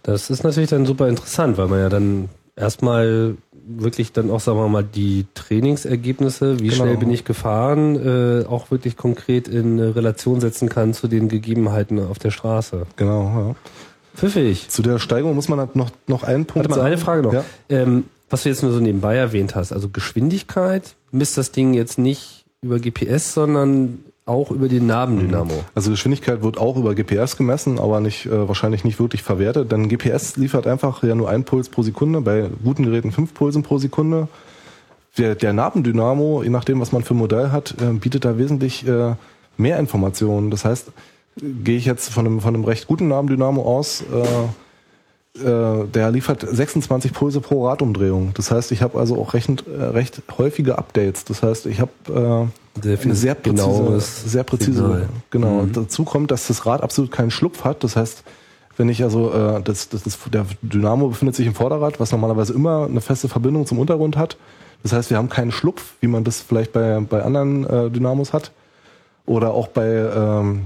Das 0.03 0.31
ist 0.31 0.45
natürlich 0.45 0.71
dann 0.71 0.87
super 0.87 1.09
interessant, 1.09 1.59
weil 1.59 1.69
man 1.69 1.81
ja 1.81 1.89
dann 1.89 2.29
erstmal 2.61 3.37
wirklich 3.67 4.13
dann 4.13 4.31
auch, 4.31 4.41
sagen 4.41 4.59
wir 4.59 4.69
mal, 4.69 4.85
die 4.85 5.27
Trainingsergebnisse, 5.35 6.59
wie 6.61 6.69
Genau. 6.69 6.75
schnell 6.85 6.97
bin 6.97 7.11
ich 7.11 7.25
gefahren, 7.25 7.97
äh, 7.97 8.45
auch 8.47 8.71
wirklich 8.71 8.97
konkret 8.97 9.49
in 9.49 9.79
Relation 9.81 10.41
setzen 10.41 10.69
kann 10.69 10.93
zu 10.95 11.09
den 11.09 11.29
Gegebenheiten 11.29 11.99
auf 12.05 12.19
der 12.19 12.31
Straße. 12.31 12.87
Genau. 12.97 13.23
Ja. 13.23 13.55
Pfiffig. 14.15 14.69
Zu 14.71 14.83
der 14.83 14.99
Steigung 14.99 15.35
muss 15.35 15.49
man 15.49 15.61
halt 15.61 15.77
noch, 15.77 15.91
noch 16.07 16.23
einen 16.25 16.47
Punkt 16.47 16.69
Warte 16.69 16.71
mal, 16.71 16.77
sagen. 16.77 16.87
eine 16.87 16.99
Frage 16.99 17.23
noch. 17.23 17.33
Ja. 17.33 17.45
Ähm, 17.69 18.05
was 18.29 18.43
du 18.43 18.49
jetzt 18.49 18.63
nur 18.63 18.73
so 18.73 18.81
nebenbei 18.81 19.17
erwähnt 19.17 19.55
hast, 19.55 19.73
also 19.73 19.89
Geschwindigkeit, 19.89 20.95
misst 21.11 21.37
das 21.39 21.53
Ding 21.53 21.75
jetzt 21.75 21.99
nicht 21.99 22.45
über 22.63 22.79
GPS, 22.79 23.35
sondern 23.35 24.01
auch 24.31 24.51
über 24.51 24.69
den 24.69 24.87
Nabendynamo. 24.87 25.53
Also 25.75 25.91
Geschwindigkeit 25.91 26.43
wird 26.43 26.57
auch 26.57 26.77
über 26.77 26.95
GPS 26.95 27.37
gemessen, 27.37 27.79
aber 27.79 28.01
nicht 28.01 28.27
äh, 28.27 28.49
wahrscheinlich 28.49 28.85
nicht 28.85 28.99
wirklich 28.99 29.23
verwertet, 29.23 29.73
denn 29.73 29.89
GPS 29.89 30.37
liefert 30.37 30.67
einfach 30.67 31.03
ja 31.03 31.15
nur 31.15 31.29
einen 31.29 31.45
Puls 31.45 31.69
pro 31.69 31.83
Sekunde, 31.83 32.21
bei 32.21 32.49
guten 32.65 32.85
Geräten 32.85 33.13
fünf 33.13 33.35
Pulsen 33.35 33.63
pro 33.63 33.79
Sekunde. 33.79 34.29
Der, 35.19 35.35
der 35.35 35.53
Nabendynamo, 35.53 36.43
je 36.45 36.51
nachdem, 36.51 36.81
was 36.81 36.93
man 36.93 37.03
für 37.03 37.15
ein 37.15 37.19
Modell 37.19 37.51
hat, 37.51 37.75
äh, 37.83 37.93
bietet 37.93 38.25
da 38.25 38.39
wesentlich 38.39 38.87
äh, 38.87 39.17
mehr 39.57 39.79
Informationen. 39.79 40.51
Das 40.51 40.65
heißt, 40.65 40.89
äh, 40.89 41.43
gehe 41.65 41.77
ich 41.77 41.85
jetzt 41.85 42.11
von 42.11 42.27
einem, 42.27 42.41
von 42.41 42.55
einem 42.55 42.65
recht 42.65 42.87
guten 42.87 43.09
Nabendynamo 43.09 43.63
aus, 43.63 44.03
äh, 44.03 44.05
äh, 45.39 45.87
der 45.87 46.11
liefert 46.11 46.45
26 46.49 47.13
Pulse 47.13 47.41
pro 47.41 47.69
Radumdrehung. 47.69 48.33
Das 48.35 48.51
heißt, 48.51 48.73
ich 48.73 48.83
habe 48.83 48.99
also 48.99 49.17
auch 49.17 49.33
recht, 49.35 49.49
äh, 49.49 49.83
recht 49.83 50.23
häufige 50.39 50.77
Updates. 50.77 51.25
Das 51.25 51.43
heißt, 51.43 51.67
ich 51.67 51.81
habe 51.81 51.91
äh, 52.09 52.83
Sehr 52.83 53.01
eine 53.01 53.15
sehr 53.15 53.35
präzise, 53.37 54.01
sehr 54.01 54.43
präzise. 54.43 54.83
Signal. 54.83 55.09
Genau. 55.31 55.63
Mhm. 55.63 55.73
Dazu 55.73 56.05
kommt, 56.05 56.31
dass 56.31 56.49
das 56.49 56.67
Rad 56.67 56.83
absolut 56.83 57.13
keinen 57.13 57.31
Schlupf 57.31 57.65
hat. 57.65 57.85
Das 57.85 57.97
heißt, 57.97 58.25
Wenn 58.77 58.89
ich 58.89 59.03
also, 59.03 59.33
äh, 59.33 59.63
das, 59.63 59.89
das, 59.89 60.03
das, 60.05 60.19
der 60.33 60.47
Dynamo 60.63 61.09
befindet 61.09 61.37
sich 61.37 61.47
im 61.47 61.55
Vorderrad, 61.55 62.01
was 62.01 62.13
normalerweise 62.13 62.53
immer 62.53 62.87
eine 62.87 63.01
feste 63.01 63.29
Verbindung 63.29 63.67
zum 63.67 63.79
Untergrund 63.79 64.17
hat. 64.17 64.37
Das 64.83 64.93
heißt, 64.93 65.11
wir 65.11 65.19
haben 65.19 65.29
keinen 65.29 65.53
Schlupf, 65.53 65.95
wie 66.01 66.07
man 66.07 66.25
das 66.25 66.41
vielleicht 66.41 66.73
bei, 66.73 66.99
bei 67.01 67.23
anderen 67.23 67.67
äh, 67.67 67.91
Dynamos 67.91 68.33
hat. 68.33 68.53
Oder 69.27 69.53
auch 69.53 69.69
bei, 69.69 69.87
ähm, 69.87 70.63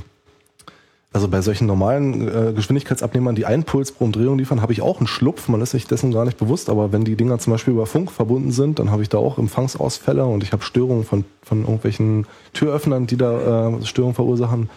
also 1.14 1.28
bei 1.28 1.40
solchen 1.42 1.68
normalen 1.68 2.26
äh, 2.26 2.52
Geschwindigkeitsabnehmern, 2.52 3.36
die 3.36 3.46
einen 3.46 3.62
Puls 3.62 3.92
pro 3.92 4.04
Umdrehung 4.04 4.36
liefern, 4.36 4.60
habe 4.60 4.72
ich 4.72 4.82
auch 4.82 4.98
einen 4.98 5.06
Schlupf. 5.06 5.46
Man 5.46 5.60
ist 5.60 5.70
sich 5.70 5.86
dessen 5.86 6.10
gar 6.10 6.24
nicht 6.24 6.38
bewusst. 6.38 6.68
Aber 6.68 6.90
wenn 6.90 7.04
die 7.04 7.14
Dinger 7.14 7.38
zum 7.38 7.52
Beispiel 7.52 7.72
über 7.72 7.86
Funk 7.86 8.10
verbunden 8.10 8.50
sind, 8.50 8.80
dann 8.80 8.90
habe 8.90 9.02
ich 9.02 9.10
da 9.10 9.18
auch 9.18 9.38
Empfangsausfälle 9.38 10.24
und 10.24 10.42
ich 10.42 10.52
habe 10.52 10.64
Störungen 10.64 11.04
von, 11.04 11.24
von 11.40 11.60
irgendwelchen 11.60 12.26
Türöffnern, 12.52 13.06
die 13.06 13.16
da 13.16 13.68
äh, 13.68 13.86
Störungen 13.86 14.16
verursachen. 14.16 14.68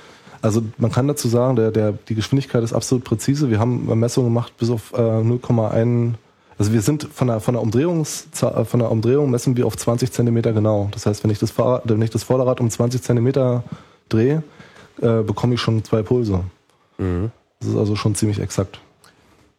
Also 0.44 0.62
man 0.78 0.92
kann 0.92 1.08
dazu 1.08 1.28
sagen, 1.28 1.56
der, 1.56 1.72
der, 1.72 1.94
die 2.08 2.14
Geschwindigkeit 2.14 2.64
ist 2.64 2.72
absolut 2.72 3.04
präzise. 3.04 3.50
Wir 3.50 3.58
haben 3.58 4.00
Messungen 4.00 4.30
gemacht 4.30 4.54
bis 4.60 4.70
auf 4.70 4.94
äh, 4.94 4.98
0,1 4.98 6.14
also 6.60 6.74
wir 6.74 6.82
sind 6.82 7.08
von 7.12 7.28
der, 7.28 7.40
von 7.40 7.54
der 7.54 7.62
Umdrehungs, 7.64 8.28
äh, 8.42 8.64
von 8.64 8.80
der 8.80 8.92
Umdrehung 8.92 9.32
messen 9.32 9.58
wir 9.58 9.66
auf 9.66 9.76
20 9.76 10.12
Zentimeter 10.12 10.54
genau. 10.54 10.90
Das 10.92 11.08
heißt, 11.08 11.24
wenn 11.24 11.32
ich 11.32 11.40
das 11.40 11.50
Fahrrad, 11.50 11.84
wenn 11.86 12.02
ich 12.04 12.10
das 12.12 12.24
Vorderrad 12.24 12.60
um 12.60 12.70
20 12.70 13.02
Zentimeter 13.02 13.64
drehe, 14.10 14.44
äh, 15.02 15.22
bekomme 15.22 15.56
ich 15.56 15.62
schon 15.62 15.84
zwei 15.84 16.02
Pulse. 16.04 16.42
Mhm. 16.98 17.32
Das 17.60 17.70
ist 17.70 17.76
also 17.76 17.96
schon 17.96 18.16
ziemlich 18.16 18.40
exakt. 18.40 18.80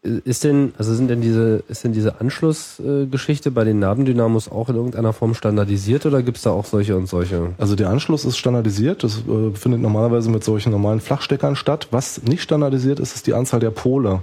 Ist 0.03 0.45
denn, 0.45 0.73
also 0.79 0.95
sind 0.95 1.09
denn 1.09 1.21
diese, 1.21 1.65
ist 1.69 1.83
denn 1.83 1.93
diese 1.93 2.21
Anschlussgeschichte 2.21 3.51
bei 3.51 3.65
den 3.65 3.81
Nabendynamos 3.81 4.49
auch 4.49 4.69
in 4.69 4.77
irgendeiner 4.77 5.13
Form 5.13 5.35
standardisiert 5.35 6.07
oder 6.07 6.23
gibt 6.23 6.37
es 6.37 6.45
da 6.45 6.51
auch 6.51 6.67
solche 6.67 6.97
und 6.97 7.09
solche? 7.09 7.51
Also 7.59 7.75
der 7.75 7.91
Anschluss 7.91 8.25
ist 8.25 8.39
standardisiert. 8.39 9.03
Das 9.03 9.19
äh, 9.19 9.51
findet 9.55 9.81
normalerweise 9.81 10.31
mit 10.31 10.45
solchen 10.45 10.71
normalen 10.71 11.01
Flachsteckern 11.01 11.57
statt. 11.57 11.89
Was 11.91 12.23
nicht 12.23 12.43
standardisiert 12.43 13.01
ist, 13.01 13.17
ist 13.17 13.27
die 13.27 13.35
Anzahl 13.35 13.59
der 13.59 13.71
Pole. 13.71 14.21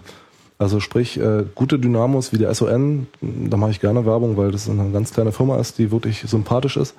Also 0.58 0.80
sprich, 0.80 1.20
äh, 1.20 1.44
gute 1.54 1.78
Dynamos 1.78 2.32
wie 2.32 2.38
der 2.38 2.54
SON, 2.56 3.08
da 3.22 3.58
mache 3.58 3.72
ich 3.72 3.82
gerne 3.82 4.06
Werbung, 4.06 4.38
weil 4.38 4.52
das 4.52 4.70
eine 4.70 4.90
ganz 4.92 5.14
kleine 5.14 5.34
Firma 5.34 5.58
ist, 5.60 5.78
die 5.78 5.92
wirklich 5.92 6.22
sympathisch 6.26 6.78
ist. 6.78 6.96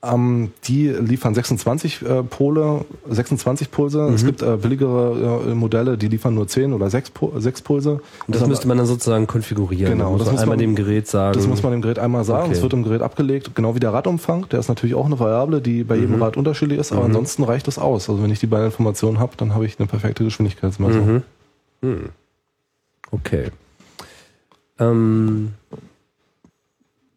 Ähm, 0.00 0.52
die 0.64 0.88
liefern 0.90 1.34
26 1.34 2.02
äh, 2.02 2.22
Pole, 2.22 2.84
26 3.10 3.72
Pulse. 3.72 4.02
Mhm. 4.02 4.14
Es 4.14 4.24
gibt 4.24 4.42
äh, 4.42 4.56
billigere 4.56 5.42
äh, 5.50 5.54
Modelle, 5.54 5.98
die 5.98 6.06
liefern 6.06 6.34
nur 6.34 6.46
10 6.46 6.72
oder 6.72 6.88
6, 6.88 7.10
6 7.36 7.62
Pulse. 7.62 7.90
Und 7.90 8.02
das, 8.28 8.40
das 8.40 8.48
müsste 8.48 8.68
man 8.68 8.78
dann 8.78 8.86
sozusagen 8.86 9.26
konfigurieren. 9.26 9.98
Genau, 9.98 10.16
das 10.16 10.26
muss 10.26 10.34
man 10.34 10.42
einmal 10.42 10.56
dem 10.56 10.76
Gerät 10.76 11.08
sagen. 11.08 11.34
Das 11.34 11.48
muss 11.48 11.64
man 11.64 11.72
dem 11.72 11.82
Gerät 11.82 11.98
einmal 11.98 12.22
sagen. 12.22 12.52
Es 12.52 12.62
wird 12.62 12.72
im 12.74 12.84
Gerät 12.84 13.02
abgelegt, 13.02 13.56
genau 13.56 13.74
wie 13.74 13.80
der 13.80 13.92
Radumfang. 13.92 14.48
Der 14.50 14.60
ist 14.60 14.68
natürlich 14.68 14.94
auch 14.94 15.06
eine 15.06 15.18
Variable, 15.18 15.60
die 15.60 15.82
bei 15.82 15.96
jedem 15.96 16.16
mhm. 16.16 16.22
Rad 16.22 16.36
unterschiedlich 16.36 16.78
ist, 16.78 16.92
aber 16.92 17.00
mhm. 17.00 17.06
ansonsten 17.08 17.42
reicht 17.42 17.66
das 17.66 17.78
aus. 17.78 18.08
Also 18.08 18.22
wenn 18.22 18.30
ich 18.30 18.38
die 18.38 18.46
beiden 18.46 18.66
Informationen 18.66 19.18
habe, 19.18 19.32
dann 19.36 19.52
habe 19.52 19.66
ich 19.66 19.80
eine 19.80 19.88
perfekte 19.88 20.22
Geschwindigkeitsmessung. 20.22 21.06
Mhm. 21.06 21.22
Mhm. 21.80 22.08
Okay. 23.10 23.50
Ähm, 24.78 25.54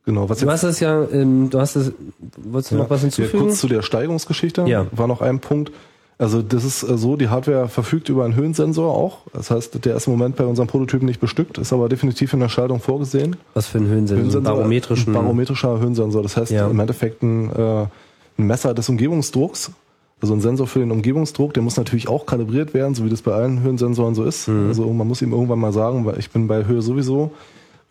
genau, 0.05 0.29
was 0.29 0.39
du 0.39 0.49
hast 0.49 0.63
das 0.63 0.79
ja, 0.79 1.03
ähm, 1.11 1.49
du 1.49 1.59
hast 1.59 1.75
das, 1.75 1.91
wolltest 2.37 2.71
du 2.71 2.75
ja, 2.75 2.83
noch 2.83 2.89
was 2.89 3.01
hinzufügen? 3.01 3.37
Ja, 3.37 3.43
kurz 3.45 3.59
zu 3.59 3.67
der 3.67 3.81
Steigungsgeschichte. 3.81 4.63
Ja. 4.67 4.87
War 4.91 5.07
noch 5.07 5.21
ein 5.21 5.39
Punkt. 5.39 5.71
Also 6.17 6.41
das 6.41 6.63
ist 6.63 6.83
äh, 6.83 6.97
so, 6.97 7.15
die 7.15 7.29
Hardware 7.29 7.67
verfügt 7.67 8.09
über 8.09 8.25
einen 8.25 8.35
Höhensensor 8.35 8.95
auch. 8.95 9.19
Das 9.33 9.49
heißt, 9.49 9.83
der 9.83 9.95
ist 9.95 10.07
im 10.07 10.13
Moment 10.13 10.35
bei 10.35 10.45
unserem 10.45 10.67
Prototypen 10.67 11.07
nicht 11.07 11.19
bestückt, 11.19 11.57
ist 11.57 11.73
aber 11.73 11.89
definitiv 11.89 12.33
in 12.33 12.39
der 12.39 12.49
Schaltung 12.49 12.79
vorgesehen. 12.79 13.37
Was 13.53 13.67
für 13.67 13.79
ein 13.79 13.87
Höhensensor? 13.87 14.17
Höhensensor 14.17 14.55
barometrischen. 14.55 15.15
Ein 15.15 15.21
barometrischer 15.21 15.79
Höhensensor. 15.79 16.21
Das 16.21 16.37
heißt 16.37 16.51
ja. 16.51 16.67
im 16.67 16.79
Endeffekt 16.79 17.23
ein, 17.23 17.49
äh, 17.49 17.85
ein 18.37 18.47
Messer 18.47 18.73
des 18.73 18.87
Umgebungsdrucks 18.89 19.71
also 20.21 20.35
ein 20.35 20.41
Sensor 20.41 20.67
für 20.67 20.79
den 20.79 20.91
Umgebungsdruck, 20.91 21.53
der 21.53 21.63
muss 21.63 21.77
natürlich 21.77 22.07
auch 22.07 22.27
kalibriert 22.27 22.73
werden, 22.73 22.93
so 22.93 23.03
wie 23.03 23.09
das 23.09 23.23
bei 23.23 23.31
allen 23.31 23.61
Höhensensoren 23.61 24.13
so 24.13 24.23
ist. 24.23 24.47
Mhm. 24.47 24.67
Also 24.67 24.91
man 24.93 25.07
muss 25.07 25.21
ihm 25.21 25.31
irgendwann 25.31 25.59
mal 25.59 25.73
sagen, 25.73 26.05
weil 26.05 26.19
ich 26.19 26.29
bin 26.29 26.47
bei 26.47 26.65
Höhe 26.65 26.81
sowieso. 26.81 27.31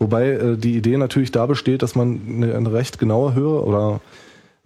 Wobei 0.00 0.30
äh, 0.30 0.56
die 0.56 0.76
Idee 0.76 0.96
natürlich 0.96 1.30
da 1.30 1.46
besteht, 1.46 1.82
dass 1.82 1.94
man 1.94 2.20
eine, 2.26 2.56
eine 2.56 2.72
recht 2.72 2.98
genaue 2.98 3.34
Höhe 3.34 3.62
oder 3.62 4.00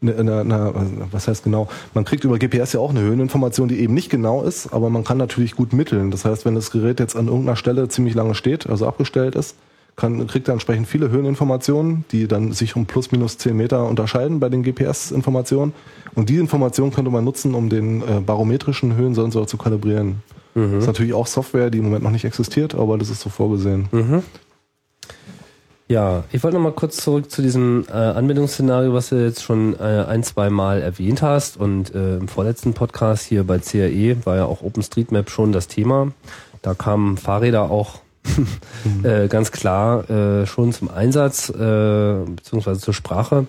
eine, 0.01 0.16
eine, 0.16 0.40
eine, 0.40 0.73
was 1.11 1.29
heißt 1.29 1.44
genau? 1.44 1.68
Man 1.92 2.05
kriegt 2.05 2.25
über 2.25 2.38
GPS 2.38 2.73
ja 2.73 2.81
auch 2.81 2.90
eine 2.90 3.01
Höheninformation, 3.01 3.68
die 3.68 3.81
eben 3.81 3.94
nicht 3.94 4.11
genau 4.11 4.42
ist, 4.42 4.73
aber 4.73 4.90
man 4.90 5.05
kann 5.05 5.18
natürlich 5.18 5.57
gut 5.57 5.73
mitteln. 5.73 6.11
Das 6.11 6.25
heißt, 6.25 6.44
wenn 6.44 6.55
das 6.55 6.70
Gerät 6.70 7.01
jetzt 7.01 7.16
an 7.16 7.27
irgendeiner 7.27 7.57
Stelle 7.57 7.88
ziemlich 7.88 8.14
lange 8.14 8.35
steht, 8.35 8.68
also 8.68 8.87
abgestellt 8.87 9.35
ist, 9.35 9.57
kann, 9.97 10.27
kriegt 10.27 10.49
er 10.49 10.53
entsprechend 10.55 10.88
viele 10.88 11.11
Höheninformationen, 11.11 12.05
die 12.11 12.27
dann 12.27 12.53
sich 12.53 12.75
um 12.77 12.87
plus 12.87 13.12
minus 13.12 13.38
10 13.38 13.57
Meter 13.57 13.87
unterscheiden 13.87 14.40
bei 14.40 14.49
den 14.49 14.62
GPS-Informationen. 14.62 15.73
Und 16.14 16.29
die 16.29 16.37
Informationen 16.37 16.92
könnte 16.92 17.11
man 17.11 17.25
nutzen, 17.25 17.55
um 17.55 17.68
den 17.68 18.03
äh, 18.03 18.20
barometrischen 18.20 18.97
Höhensensor 18.97 19.47
zu 19.47 19.57
kalibrieren. 19.57 20.23
Mhm. 20.55 20.73
Das 20.73 20.81
ist 20.83 20.87
natürlich 20.87 21.14
auch 21.14 21.27
Software, 21.27 21.70
die 21.70 21.79
im 21.79 21.85
Moment 21.85 22.05
noch 22.05 22.11
nicht 22.11 22.25
existiert, 22.25 22.75
aber 22.75 22.99
das 22.99 23.11
ist 23.11 23.20
so 23.20 23.31
vorgesehen. 23.31 23.88
Mhm. 23.92 24.23
Ja, 25.87 26.25
ich 26.33 26.42
wollte 26.42 26.57
noch 26.57 26.64
mal 26.64 26.73
kurz 26.73 26.97
zurück 26.97 27.31
zu 27.31 27.42
diesem 27.42 27.85
äh, 27.90 27.92
Anwendungsszenario, 27.92 28.94
was 28.94 29.11
du 29.11 29.16
jetzt 29.16 29.42
schon 29.42 29.79
äh, 29.79 30.05
ein, 30.09 30.23
zwei 30.23 30.49
Mal 30.49 30.81
erwähnt 30.81 31.20
hast. 31.20 31.59
Und 31.59 31.94
äh, 31.94 32.16
im 32.16 32.29
vorletzten 32.29 32.73
Podcast 32.73 33.27
hier 33.27 33.44
bei 33.44 33.59
CRE 33.59 34.16
war 34.25 34.37
ja 34.37 34.44
auch 34.47 34.62
OpenStreetMap 34.62 35.29
schon 35.29 35.53
das 35.53 35.68
Thema. 35.68 36.12
Da 36.62 36.73
kamen 36.73 37.18
Fahrräder 37.18 37.70
auch 37.70 38.01
äh, 39.03 39.29
ganz 39.29 39.53
klar 39.53 40.09
äh, 40.09 40.47
schon 40.47 40.73
zum 40.73 40.90
Einsatz 40.90 41.51
äh, 41.51 42.25
beziehungsweise 42.25 42.81
zur 42.81 42.94
Sprache 42.94 43.47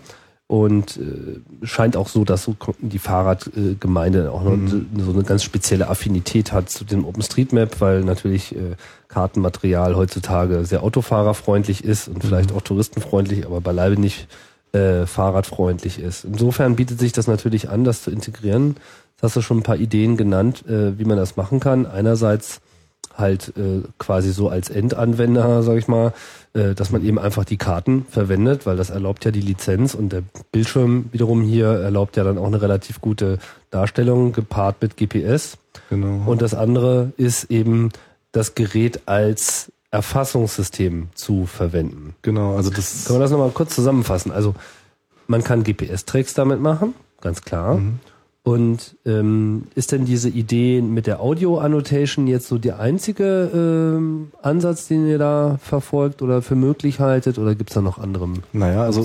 und 0.47 0.97
äh, 0.97 1.65
scheint 1.65 1.97
auch 1.97 2.07
so, 2.07 2.23
dass 2.23 2.43
so 2.43 2.55
die 2.79 2.99
Fahrradgemeinde 2.99 4.31
auch 4.31 4.43
noch 4.43 4.55
mhm. 4.55 4.87
so 4.99 5.11
eine 5.11 5.23
ganz 5.23 5.43
spezielle 5.43 5.89
Affinität 5.89 6.51
hat 6.51 6.69
zu 6.69 6.85
dem 6.85 7.03
OpenStreetMap, 7.03 7.81
weil 7.81 8.03
natürlich 8.03 8.55
äh, 8.55 8.75
Kartenmaterial 9.07 9.95
heutzutage 9.95 10.63
sehr 10.65 10.83
autofahrerfreundlich 10.83 11.83
ist 11.83 12.07
und 12.07 12.23
mhm. 12.23 12.27
vielleicht 12.27 12.51
auch 12.51 12.61
touristenfreundlich, 12.61 13.45
aber 13.45 13.59
beileibe 13.59 13.99
nicht 13.99 14.27
äh, 14.71 15.07
fahrradfreundlich 15.07 15.99
ist. 15.99 16.25
Insofern 16.25 16.75
bietet 16.75 16.99
sich 16.99 17.11
das 17.11 17.25
natürlich 17.25 17.69
an, 17.69 17.83
das 17.83 18.03
zu 18.03 18.11
integrieren. 18.11 18.75
Das 19.15 19.29
hast 19.29 19.37
du 19.37 19.41
schon 19.41 19.59
ein 19.59 19.63
paar 19.63 19.77
Ideen 19.77 20.15
genannt, 20.15 20.63
äh, 20.67 20.99
wie 20.99 21.05
man 21.05 21.17
das 21.17 21.37
machen 21.37 21.59
kann. 21.59 21.87
Einerseits 21.87 22.61
halt 23.13 23.53
äh, 23.57 23.81
quasi 23.97 24.31
so 24.31 24.49
als 24.49 24.69
Endanwender, 24.69 25.63
sag 25.63 25.77
ich 25.77 25.87
mal, 25.87 26.13
äh, 26.53 26.73
dass 26.73 26.91
man 26.91 27.03
eben 27.03 27.19
einfach 27.19 27.45
die 27.45 27.57
Karten 27.57 28.05
verwendet, 28.09 28.65
weil 28.65 28.77
das 28.77 28.89
erlaubt 28.89 29.25
ja 29.25 29.31
die 29.31 29.41
Lizenz 29.41 29.93
und 29.93 30.09
der 30.09 30.23
Bildschirm 30.51 31.09
wiederum 31.11 31.41
hier 31.41 31.67
erlaubt 31.67 32.17
ja 32.17 32.23
dann 32.23 32.37
auch 32.37 32.47
eine 32.47 32.61
relativ 32.61 33.01
gute 33.01 33.39
Darstellung 33.69 34.31
gepaart 34.31 34.81
mit 34.81 34.97
GPS. 34.97 35.57
Genau. 35.89 36.29
Und 36.29 36.41
das 36.41 36.53
andere 36.53 37.11
ist 37.17 37.45
eben 37.45 37.89
das 38.31 38.55
Gerät 38.55 39.01
als 39.05 39.71
Erfassungssystem 39.91 41.09
zu 41.15 41.45
verwenden. 41.45 42.15
Genau, 42.21 42.57
also 42.57 42.69
das. 42.69 43.05
Können 43.05 43.19
wir 43.19 43.23
das 43.23 43.31
nochmal 43.31 43.51
kurz 43.51 43.75
zusammenfassen? 43.75 44.31
Also 44.31 44.55
man 45.27 45.43
kann 45.43 45.63
GPS-Tracks 45.63 46.33
damit 46.33 46.59
machen, 46.59 46.93
ganz 47.21 47.41
klar. 47.41 47.75
Mhm. 47.75 47.99
Und 48.45 48.95
ähm, 49.07 49.63
ist 49.73 49.91
denn 49.91 50.05
diese 50.05 50.29
Idee 50.29 50.79
mit 50.79 51.07
der 51.07 51.19
Audio-Annotation 51.19 52.27
jetzt 52.27 52.47
so 52.47 52.59
der 52.59 52.79
einzige 52.79 53.49
ähm, 53.51 54.27
Ansatz, 54.39 54.87
den 54.87 55.07
ihr 55.07 55.17
da 55.17 55.57
verfolgt 55.59 56.21
oder 56.21 56.43
für 56.43 56.53
möglich 56.53 56.99
haltet? 56.99 57.39
Oder 57.39 57.55
gibt's 57.55 57.73
da 57.73 57.81
noch 57.81 57.97
andere? 57.97 58.29
Naja, 58.53 58.83
also 58.83 59.03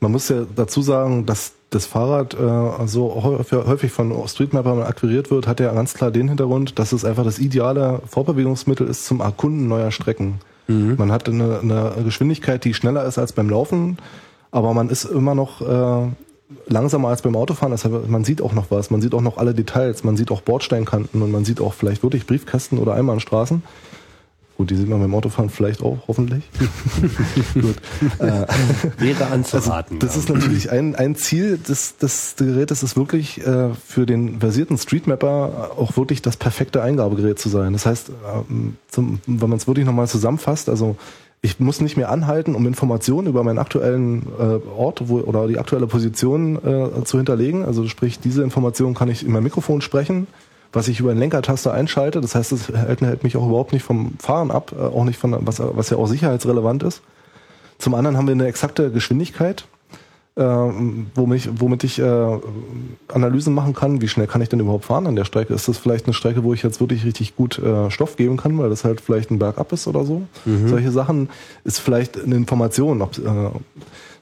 man 0.00 0.10
muss 0.10 0.30
ja 0.30 0.46
dazu 0.56 0.80
sagen, 0.80 1.26
dass 1.26 1.52
das 1.68 1.84
Fahrrad 1.84 2.32
äh, 2.32 2.86
so 2.86 3.22
häufig 3.22 3.92
von 3.92 4.26
Streetmappern 4.26 4.80
akquiriert 4.80 5.30
wird, 5.30 5.46
hat 5.46 5.60
ja 5.60 5.70
ganz 5.74 5.92
klar 5.92 6.10
den 6.10 6.28
Hintergrund, 6.28 6.78
dass 6.78 6.92
es 6.92 7.04
einfach 7.04 7.24
das 7.24 7.38
ideale 7.38 8.00
Vorbewegungsmittel 8.06 8.86
ist 8.86 9.04
zum 9.04 9.20
Erkunden 9.20 9.68
neuer 9.68 9.90
Strecken. 9.90 10.40
Mhm. 10.66 10.94
Man 10.96 11.12
hat 11.12 11.28
eine, 11.28 11.60
eine 11.60 11.92
Geschwindigkeit, 12.04 12.64
die 12.64 12.72
schneller 12.72 13.04
ist 13.04 13.18
als 13.18 13.34
beim 13.34 13.50
Laufen, 13.50 13.98
aber 14.50 14.72
man 14.72 14.88
ist 14.88 15.04
immer 15.04 15.34
noch 15.34 15.60
äh, 15.60 16.08
langsamer 16.66 17.08
als 17.08 17.22
beim 17.22 17.36
Autofahren. 17.36 17.72
Das 17.72 17.84
heißt, 17.84 18.08
man 18.08 18.24
sieht 18.24 18.42
auch 18.42 18.52
noch 18.52 18.70
was, 18.70 18.90
man 18.90 19.00
sieht 19.00 19.14
auch 19.14 19.20
noch 19.20 19.38
alle 19.38 19.54
Details, 19.54 20.04
man 20.04 20.16
sieht 20.16 20.30
auch 20.30 20.40
Bordsteinkanten 20.40 21.22
und 21.22 21.30
man 21.30 21.44
sieht 21.44 21.60
auch 21.60 21.74
vielleicht 21.74 22.02
wirklich 22.02 22.26
Briefkästen 22.26 22.78
oder 22.78 22.94
Einbahnstraßen. 22.94 23.62
Gut, 24.58 24.70
die 24.70 24.74
sieht 24.74 24.88
man 24.88 25.00
beim 25.00 25.14
Autofahren 25.14 25.50
vielleicht 25.50 25.82
auch, 25.84 25.98
hoffentlich. 26.08 26.42
Gut. 27.54 27.76
Äh, 28.18 28.44
Wäre 28.98 29.26
anzuraten. 29.26 29.98
Also, 29.98 30.06
das 30.06 30.16
ja. 30.16 30.20
ist 30.20 30.28
natürlich 30.30 30.72
ein, 30.72 30.96
ein 30.96 31.14
Ziel 31.14 31.58
des, 31.58 31.96
des 31.98 32.34
Gerätes, 32.36 32.82
ist 32.82 32.96
wirklich 32.96 33.46
äh, 33.46 33.68
für 33.74 34.04
den 34.04 34.40
versierten 34.40 34.76
Streetmapper 34.76 35.70
auch 35.78 35.96
wirklich 35.96 36.22
das 36.22 36.36
perfekte 36.36 36.82
Eingabegerät 36.82 37.38
zu 37.38 37.48
sein. 37.48 37.72
Das 37.72 37.86
heißt, 37.86 38.10
ähm, 38.50 38.76
zum, 38.88 39.20
wenn 39.26 39.48
man 39.48 39.58
es 39.58 39.68
wirklich 39.68 39.86
nochmal 39.86 40.08
zusammenfasst, 40.08 40.68
also 40.68 40.96
ich 41.40 41.60
muss 41.60 41.80
nicht 41.80 41.96
mehr 41.96 42.10
anhalten, 42.10 42.54
um 42.54 42.66
Informationen 42.66 43.28
über 43.28 43.44
meinen 43.44 43.58
aktuellen 43.58 44.26
äh, 44.38 44.58
Ort 44.76 45.08
wo, 45.08 45.20
oder 45.20 45.46
die 45.46 45.58
aktuelle 45.58 45.86
Position 45.86 46.56
äh, 46.56 47.04
zu 47.04 47.16
hinterlegen. 47.16 47.64
Also 47.64 47.86
sprich, 47.86 48.18
diese 48.18 48.42
Information 48.42 48.94
kann 48.94 49.08
ich 49.08 49.24
in 49.24 49.32
mein 49.32 49.44
Mikrofon 49.44 49.80
sprechen, 49.80 50.26
was 50.72 50.88
ich 50.88 50.98
über 50.98 51.12
eine 51.12 51.20
Lenkertaste 51.20 51.72
einschalte. 51.72 52.20
Das 52.20 52.34
heißt, 52.34 52.50
es 52.52 52.68
hält, 52.68 53.00
hält 53.02 53.22
mich 53.22 53.36
auch 53.36 53.46
überhaupt 53.46 53.72
nicht 53.72 53.84
vom 53.84 54.14
Fahren 54.18 54.50
ab, 54.50 54.72
äh, 54.76 54.82
auch 54.82 55.04
nicht 55.04 55.18
von 55.18 55.36
was, 55.40 55.60
was 55.60 55.90
ja 55.90 55.96
auch 55.96 56.06
sicherheitsrelevant 56.06 56.82
ist. 56.82 57.02
Zum 57.78 57.94
anderen 57.94 58.16
haben 58.16 58.26
wir 58.26 58.32
eine 58.32 58.46
exakte 58.46 58.90
Geschwindigkeit. 58.90 59.66
Äh, 60.38 60.42
womit, 61.14 61.60
womit 61.60 61.84
ich 61.84 61.98
äh, 61.98 62.38
Analysen 63.08 63.54
machen 63.54 63.74
kann, 63.74 64.00
wie 64.00 64.08
schnell 64.08 64.28
kann 64.28 64.40
ich 64.40 64.48
denn 64.48 64.60
überhaupt 64.60 64.84
fahren 64.84 65.06
an 65.06 65.16
der 65.16 65.24
Strecke? 65.24 65.52
Ist 65.52 65.68
das 65.68 65.78
vielleicht 65.78 66.06
eine 66.06 66.14
Strecke, 66.14 66.44
wo 66.44 66.54
ich 66.54 66.62
jetzt 66.62 66.80
wirklich 66.80 67.04
richtig 67.04 67.34
gut 67.34 67.58
äh, 67.58 67.90
Stoff 67.90 68.16
geben 68.16 68.36
kann, 68.36 68.56
weil 68.58 68.70
das 68.70 68.84
halt 68.84 69.00
vielleicht 69.00 69.30
ein 69.30 69.38
Bergab 69.38 69.72
ist 69.72 69.88
oder 69.88 70.04
so? 70.04 70.22
Mhm. 70.44 70.68
Solche 70.68 70.92
Sachen 70.92 71.28
ist 71.64 71.80
vielleicht 71.80 72.22
eine 72.22 72.36
Information. 72.36 73.02
Ob, 73.02 73.18
äh, 73.18 73.50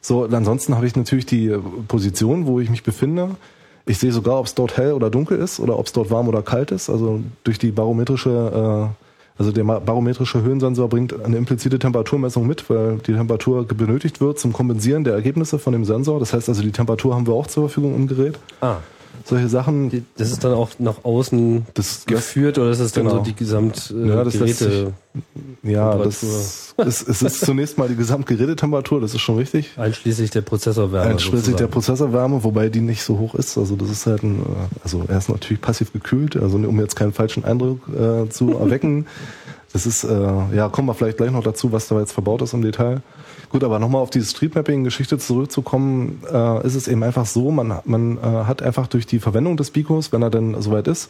so, 0.01 0.25
ansonsten 0.25 0.75
habe 0.75 0.87
ich 0.87 0.97
natürlich 0.97 1.27
die 1.27 1.55
Position, 1.87 2.47
wo 2.47 2.61
ich 2.61 2.71
mich 2.71 2.83
befinde. 2.83 3.31
Ich 3.85 3.99
sehe 3.99 4.13
sogar, 4.13 4.41
ob 4.41 4.47
es 4.47 4.55
dort 4.55 4.77
hell 4.77 4.93
oder 4.93 5.11
dunkel 5.11 5.39
ist 5.39 5.61
oder 5.61 5.79
ob 5.79 5.87
es 5.87 5.93
dort 5.93 6.11
warm 6.11 6.29
oder 6.29 6.43
kalt 6.43 6.71
ist. 6.71 6.89
Also 6.89 7.21
durch 7.45 7.59
die 7.59 7.73
barometrische 7.73 8.91
äh, 8.91 9.06
also 9.39 9.53
der 9.53 9.65
barometrische 9.65 10.43
Höhensensor 10.43 10.89
bringt 10.89 11.23
eine 11.25 11.37
implizite 11.37 11.79
Temperaturmessung 11.79 12.47
mit, 12.47 12.69
weil 12.71 12.99
die 13.07 13.13
Temperatur 13.13 13.67
benötigt 13.67 14.21
wird 14.21 14.39
zum 14.39 14.53
Kompensieren 14.53 15.05
der 15.05 15.15
Ergebnisse 15.15 15.59
von 15.59 15.73
dem 15.73 15.85
Sensor. 15.85 16.21
Das 16.21 16.33
heißt 16.33 16.49
also, 16.49 16.63
die 16.63 16.73
Temperatur 16.73 17.15
haben 17.15 17.27
wir 17.27 17.35
auch 17.35 17.47
zur 17.47 17.69
Verfügung 17.69 17.95
im 17.95 18.07
Gerät. 18.07 18.39
Ah 18.61 18.77
solche 19.25 19.49
Sachen. 19.49 20.07
Das 20.17 20.31
ist 20.31 20.45
dann 20.45 20.53
auch 20.53 20.71
nach 20.79 21.05
außen 21.05 21.67
das, 21.75 22.05
geführt 22.07 22.59
oder 22.59 22.71
ist 22.71 22.81
es 22.81 22.93
dann 22.93 23.05
genau. 23.05 23.19
so 23.19 23.23
die 23.23 23.35
Gesamt 23.35 23.95
äh, 23.97 24.09
ja, 24.09 24.25
das 24.25 24.35
Geräte? 24.35 24.93
ja, 25.63 25.97
das 25.97 26.23
ist, 26.23 26.75
es 27.09 27.23
ist 27.23 27.41
zunächst 27.41 27.79
mal 27.79 27.89
die 27.89 27.97
Gesamtgerätetemperatur, 27.97 29.01
das 29.01 29.15
ist 29.15 29.21
schon 29.21 29.37
richtig. 29.37 29.73
Einschließlich 29.77 30.31
der 30.31 30.43
Prozessorwärme. 30.43 31.11
Einschließlich 31.11 31.41
sozusagen. 31.41 31.59
der 31.59 31.67
Prozessorwärme, 31.67 32.45
wobei 32.45 32.69
die 32.69 32.81
nicht 32.81 33.03
so 33.03 33.19
hoch 33.19 33.35
ist. 33.35 33.57
Also 33.57 33.77
das 33.77 33.91
ist 33.91 34.07
halt 34.07 34.23
ein, 34.23 34.41
äh, 34.41 34.45
also 34.83 35.05
er 35.09 35.19
ist 35.19 35.29
natürlich 35.29 35.61
passiv 35.61 35.93
gekühlt, 35.93 36.37
also 36.37 36.57
um 36.57 36.81
jetzt 36.81 36.97
keinen 36.97 37.13
falschen 37.13 37.45
Eindruck 37.45 37.81
äh, 37.89 38.29
zu 38.29 38.53
erwecken. 38.53 39.07
Das 39.73 39.85
ist, 39.85 40.05
äh, 40.05 40.55
ja, 40.55 40.71
kommen 40.71 40.89
wir 40.89 40.95
vielleicht 40.95 41.19
gleich 41.19 41.31
noch 41.31 41.43
dazu, 41.43 41.71
was 41.71 41.87
da 41.87 42.01
jetzt 42.01 42.13
verbaut 42.13 42.41
ist 42.41 42.55
im 42.55 42.63
Detail. 42.63 43.03
Gut, 43.57 43.65
aber 43.65 43.79
nochmal 43.79 44.03
auf 44.03 44.11
diese 44.11 44.27
Streetmapping-Geschichte 44.27 45.17
zurückzukommen, 45.17 46.21
äh, 46.31 46.67
ist 46.67 46.75
es 46.75 46.89
eben 46.89 47.03
einfach 47.03 47.25
so, 47.25 47.51
man, 47.51 47.81
man 47.87 48.19
äh, 48.19 48.21
hat 48.21 48.61
einfach 48.61 48.87
durch 48.87 49.07
die 49.07 49.19
Verwendung 49.19 49.57
des 49.57 49.71
Bicos, 49.71 50.13
wenn 50.13 50.21
er 50.21 50.29
denn 50.29 50.61
soweit 50.61 50.87
ist, 50.89 51.09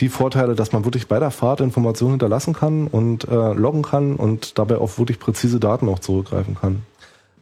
die 0.00 0.08
Vorteile, 0.08 0.56
dass 0.56 0.72
man 0.72 0.84
wirklich 0.84 1.06
bei 1.06 1.20
der 1.20 1.30
Fahrt 1.30 1.60
Informationen 1.60 2.14
hinterlassen 2.14 2.52
kann 2.52 2.88
und 2.88 3.28
äh, 3.28 3.52
loggen 3.52 3.82
kann 3.82 4.16
und 4.16 4.58
dabei 4.58 4.78
auf 4.78 4.98
wirklich 4.98 5.20
präzise 5.20 5.60
Daten 5.60 5.88
auch 5.88 6.00
zurückgreifen 6.00 6.56
kann. 6.56 6.82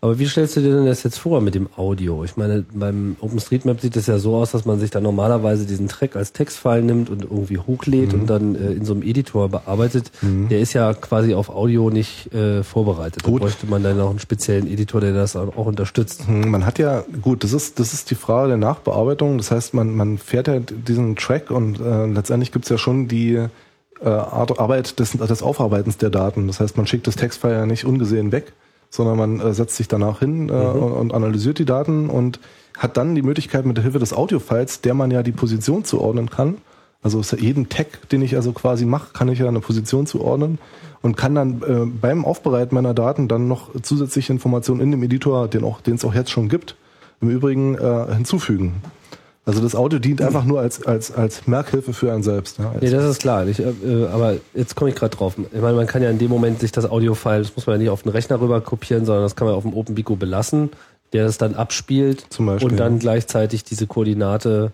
Aber 0.05 0.19
wie 0.19 0.27
stellst 0.27 0.57
du 0.57 0.61
dir 0.61 0.75
denn 0.75 0.87
das 0.87 1.05
jetzt 1.05 1.19
vor 1.19 1.41
mit 1.41 1.55
dem 1.55 1.69
Audio? 1.77 2.25
Ich 2.25 2.37
meine, 2.37 2.65
beim 2.75 3.15
OpenStreetMap 3.21 3.81
sieht 3.81 3.95
es 3.95 4.09
ja 4.09 4.19
so 4.19 4.35
aus, 4.35 4.51
dass 4.51 4.65
man 4.65 4.81
sich 4.81 4.91
dann 4.91 5.05
normalerweise 5.05 5.65
diesen 5.65 5.87
Track 5.87 6.17
als 6.17 6.33
Textfile 6.33 6.83
nimmt 6.83 7.09
und 7.09 7.23
irgendwie 7.23 7.59
hochlädt 7.59 8.13
mhm. 8.13 8.21
und 8.21 8.27
dann 8.27 8.55
äh, 8.57 8.73
in 8.73 8.85
so 8.85 8.95
einem 8.95 9.05
Editor 9.05 9.49
bearbeitet. 9.49 10.11
Mhm. 10.21 10.49
Der 10.49 10.59
ist 10.59 10.73
ja 10.73 10.93
quasi 10.93 11.35
auf 11.35 11.51
Audio 11.51 11.89
nicht 11.89 12.35
äh, 12.35 12.65
vorbereitet. 12.65 13.23
Gut. 13.23 13.43
Da 13.43 13.45
bräuchte 13.45 13.67
man 13.69 13.85
dann 13.85 14.01
auch 14.01 14.11
einen 14.11 14.19
speziellen 14.19 14.67
Editor, 14.67 15.01
der 15.01 15.13
das 15.13 15.37
auch 15.37 15.67
unterstützt. 15.67 16.29
Mhm, 16.29 16.51
man 16.51 16.67
hat 16.67 16.81
ja, 16.81 17.05
gut, 17.23 17.45
das 17.45 17.53
ist, 17.53 17.79
das 17.79 17.95
ist 17.95 18.11
die 18.11 18.17
Frage 18.17 18.49
der 18.49 18.57
Nachbearbeitung. 18.57 19.39
Das 19.39 19.53
heißt, 19.53 19.73
man, 19.73 19.95
man 19.95 20.19
fährt 20.19 20.49
ja 20.49 20.59
diesen 20.59 21.15
Track 21.15 21.53
und 21.53 21.79
äh, 21.79 22.07
letztendlich 22.07 22.51
gibt's 22.51 22.71
ja 22.71 22.77
schon 22.77 23.07
die 23.07 23.35
äh, 23.35 24.09
Arbeit 24.09 24.99
des, 24.99 25.13
des 25.13 25.43
Aufarbeitens 25.45 25.97
der 25.97 26.11
Daten. 26.11 26.49
Das 26.49 26.59
heißt, 26.59 26.77
man 26.77 26.89
schickt 26.89 27.07
das 27.07 27.15
Textfile 27.15 27.55
ja 27.55 27.67
nicht 27.67 27.85
ungesehen 27.85 28.33
weg, 28.33 28.53
sondern 28.93 29.17
man 29.17 29.41
äh, 29.41 29.55
setzt 29.55 29.77
sich 29.77 29.89
danach 29.89 30.21
hin 30.21 30.51
äh, 30.51 30.53
mhm. 30.53 30.83
und 30.83 31.15
analysiert 31.15 31.59
die 31.59 31.65
Daten 31.65 32.11
und 32.11 32.39
hat 32.77 32.97
dann 32.97 33.15
die 33.15 33.23
Möglichkeit 33.23 33.65
mit 33.65 33.77
der 33.77 33.83
Hilfe 33.83 33.99
des 33.99 34.13
Audiofiles, 34.13 34.83
der 34.83 34.95
man 34.95 35.11
ja 35.11 35.23
die 35.23 35.33
Position 35.33 35.85
zuordnen 35.85 36.31
kann. 36.31 36.59
Also 37.03 37.19
ist 37.19 37.33
ja 37.33 37.39
jeden 37.39 37.69
Tag, 37.69 38.09
den 38.11 38.23
ich 38.23 38.37
also 38.37 38.53
quasi 38.53 38.85
mache, 38.85 39.13
kann 39.13 39.29
ich 39.29 39.39
ja 39.39 39.49
eine 39.49 39.61
Position 39.61 40.07
zuordnen 40.07 40.59
und 41.01 41.17
kann 41.17 41.35
dann 41.35 41.63
äh, 41.63 41.87
beim 41.87 42.25
Aufbereiten 42.25 42.75
meiner 42.75 42.95
Daten 42.95 43.29
dann 43.29 43.49
noch 43.49 43.71
zusätzliche 43.81 44.33
Informationen 44.33 44.81
in 44.81 44.91
dem 44.91 45.03
Editor, 45.03 45.49
den 45.49 45.65
auch, 45.65 45.81
den 45.81 45.95
es 45.95 46.05
auch 46.05 46.15
jetzt 46.15 46.31
schon 46.31 46.49
gibt, 46.49 46.77
im 47.21 47.31
Übrigen 47.31 47.75
äh, 47.77 48.15
hinzufügen. 48.15 48.83
Also 49.45 49.61
das 49.61 49.75
Audio 49.75 49.99
dient 49.99 50.23
einfach 50.23 50.45
nur 50.45 50.61
als, 50.61 50.87
als, 50.87 51.11
als 51.11 51.49
Merkhilfe 51.49 51.93
für 51.93 52.13
einen 52.13 52.23
selbst. 52.23 52.59
Ja, 52.59 52.75
nee, 52.81 52.91
das 52.91 53.05
ist 53.05 53.21
klar. 53.21 53.47
Ich, 53.49 53.59
äh, 53.59 53.65
aber 54.13 54.37
jetzt 54.55 54.77
komme 54.77 54.91
ich 54.91 54.97
gerade 54.97 55.17
drauf. 55.17 55.35
Ich 55.53 55.61
meine, 55.61 55.77
man 55.77 55.89
kann 55.89 56.01
ja 56.01 56.11
in 56.11 56.19
dem 56.19 56.31
Moment 56.31 56.61
sich 56.61 56.71
das 56.71 56.89
Audio-File, 56.89 57.43
das 57.43 57.57
muss 57.57 57.67
man 57.67 57.75
ja 57.75 57.79
nicht 57.79 57.91
auf 57.91 58.05
den 58.05 58.11
Rechner 58.13 58.41
rüber 58.41 58.61
kopieren, 58.61 59.05
sondern 59.05 59.25
das 59.25 59.35
kann 59.35 59.49
man 59.49 59.57
auf 59.57 59.65
dem 59.65 59.75
OpenBico 59.75 60.15
belassen, 60.15 60.71
der 61.13 61.25
das 61.25 61.39
dann 61.39 61.57
abspielt 61.57 62.25
Zum 62.31 62.47
Beispiel, 62.47 62.71
und 62.71 62.77
dann 62.77 62.95
ja. 62.95 62.99
gleichzeitig 63.01 63.65
diese 63.65 63.89
Koordinate 63.89 64.71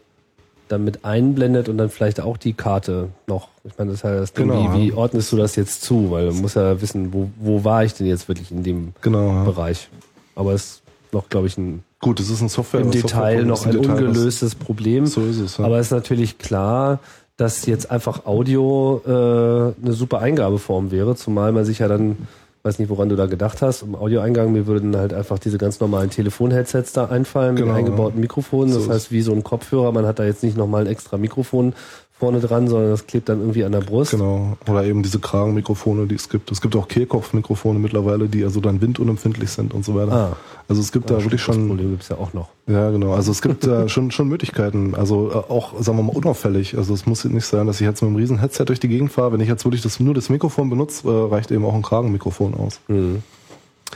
dann 0.68 0.84
mit 0.84 1.02
einblendet 1.02 1.70
und 1.70 1.78
dann 1.78 1.88
vielleicht 1.88 2.20
auch 2.20 2.36
die 2.36 2.52
Karte 2.52 3.08
noch. 3.26 3.48
Ich 3.64 3.72
meine, 3.78 3.92
das 3.92 4.00
ist 4.00 4.04
ja 4.04 4.16
das 4.16 4.32
Ding, 4.34 4.48
genau, 4.48 4.74
wie, 4.74 4.82
wie 4.82 4.92
ordnest 4.92 5.32
du 5.32 5.38
das 5.38 5.56
jetzt 5.56 5.80
zu? 5.80 6.10
Weil 6.10 6.28
du 6.28 6.34
musst 6.34 6.56
ja 6.56 6.78
wissen, 6.82 7.14
wo, 7.14 7.30
wo 7.38 7.64
war 7.64 7.84
ich 7.84 7.94
denn 7.94 8.06
jetzt 8.06 8.28
wirklich 8.28 8.50
in 8.50 8.64
dem 8.64 8.92
genau, 9.00 9.44
Bereich. 9.44 9.88
Aber 10.34 10.52
es 10.52 10.82
noch, 11.12 11.28
glaube 11.28 11.46
ich, 11.46 11.59
ein 11.59 11.82
Gut, 12.00 12.20
es 12.20 12.30
ist 12.30 12.40
ein 12.40 12.48
Software. 12.48 12.80
Im 12.80 12.92
Detail 12.92 13.44
noch 13.44 13.66
ein 13.66 13.72
Detail 13.72 14.04
ungelöstes 14.04 14.54
Problem. 14.54 15.06
So 15.06 15.22
ist 15.22 15.40
es. 15.40 15.56
Ja. 15.59 15.64
Aber 15.64 15.78
es 15.78 15.86
ist 15.86 15.92
natürlich 15.92 16.38
klar, 16.38 17.00
dass 17.36 17.66
jetzt 17.66 17.90
einfach 17.90 18.24
Audio 18.24 19.00
äh, 19.04 19.11
eine 19.11 19.92
super 19.92 20.20
Eingabeform 20.20 20.90
wäre, 20.90 21.16
zumal 21.16 21.52
man 21.52 21.64
sich 21.64 21.80
ja 21.80 21.88
dann, 21.88 22.16
weiß 22.62 22.78
nicht, 22.78 22.88
woran 22.88 23.09
du 23.09 23.16
da 23.16 23.26
gedacht 23.26 23.62
hast, 23.62 23.82
im 23.82 23.96
Audioeingang, 23.96 24.52
mir 24.52 24.66
würden 24.68 24.96
halt 24.96 25.12
einfach 25.12 25.40
diese 25.40 25.59
ganz 25.59 25.80
normalen 25.80 26.11
Telefon-Headsets 26.11 26.92
da 26.92 27.06
einfallen 27.06 27.56
genau, 27.56 27.68
mit 27.68 27.76
eingebauten 27.76 28.20
Mikrofonen. 28.20 28.74
Das 28.74 28.84
so 28.84 28.92
heißt, 28.92 29.11
wie 29.11 29.22
so 29.22 29.32
ein 29.32 29.42
Kopfhörer, 29.42 29.90
man 29.90 30.06
hat 30.06 30.20
da 30.20 30.24
jetzt 30.24 30.44
nicht 30.44 30.56
nochmal 30.56 30.82
ein 30.82 30.88
extra 30.88 31.16
Mikrofon 31.16 31.74
vorne 32.18 32.40
dran, 32.40 32.66
sondern 32.66 32.90
das 32.90 33.06
klebt 33.06 33.28
dann 33.28 33.40
irgendwie 33.40 33.64
an 33.64 33.72
der 33.72 33.80
Brust. 33.80 34.10
Genau. 34.10 34.56
Oder 34.68 34.84
eben 34.84 35.02
diese 35.02 35.20
Kragenmikrofone, 35.20 36.06
die 36.06 36.16
es 36.16 36.28
gibt. 36.28 36.50
Es 36.50 36.60
gibt 36.60 36.74
auch 36.74 36.88
Kehlkopfmikrofone 36.88 37.78
mittlerweile, 37.78 38.28
die 38.28 38.42
also 38.42 38.60
dann 38.60 38.80
windunempfindlich 38.80 39.50
sind 39.50 39.72
und 39.72 39.84
so 39.84 39.94
weiter. 39.94 40.12
Ah. 40.12 40.36
Also 40.66 40.80
es 40.80 40.90
gibt 40.90 41.10
ja, 41.10 41.16
da 41.16 41.24
wirklich 41.24 41.40
schon. 41.40 41.60
Das 41.60 41.68
Problem 41.68 41.90
gibt's 41.90 42.08
ja 42.08 42.16
auch 42.16 42.32
noch. 42.32 42.48
Ja, 42.66 42.90
genau. 42.90 43.12
Also 43.14 43.30
es 43.30 43.40
gibt 43.40 43.66
da 43.66 43.88
schon, 43.88 44.10
schon 44.10 44.28
Möglichkeiten. 44.28 44.94
Also 44.96 45.30
äh, 45.30 45.34
auch, 45.34 45.80
sagen 45.80 45.98
wir 45.98 46.02
mal, 46.02 46.16
unauffällig. 46.16 46.76
Also 46.76 46.92
es 46.92 47.06
muss 47.06 47.24
nicht 47.24 47.46
sein, 47.46 47.66
dass 47.68 47.80
ich 47.80 47.86
jetzt 47.86 48.02
mit 48.02 48.08
einem 48.08 48.16
riesen 48.16 48.38
Headset 48.40 48.64
durch 48.64 48.80
die 48.80 48.88
Gegend 48.88 49.12
fahre. 49.12 49.32
Wenn 49.32 49.40
ich 49.40 49.48
jetzt 49.48 49.64
wirklich 49.64 49.82
das, 49.82 50.00
nur 50.00 50.14
das 50.14 50.28
Mikrofon 50.28 50.70
benutze, 50.70 51.08
äh, 51.08 51.32
reicht 51.32 51.52
eben 51.52 51.64
auch 51.64 51.74
ein 51.74 51.82
Kragenmikrofon 51.82 52.54
aus. 52.54 52.80
Mhm. 52.88 53.22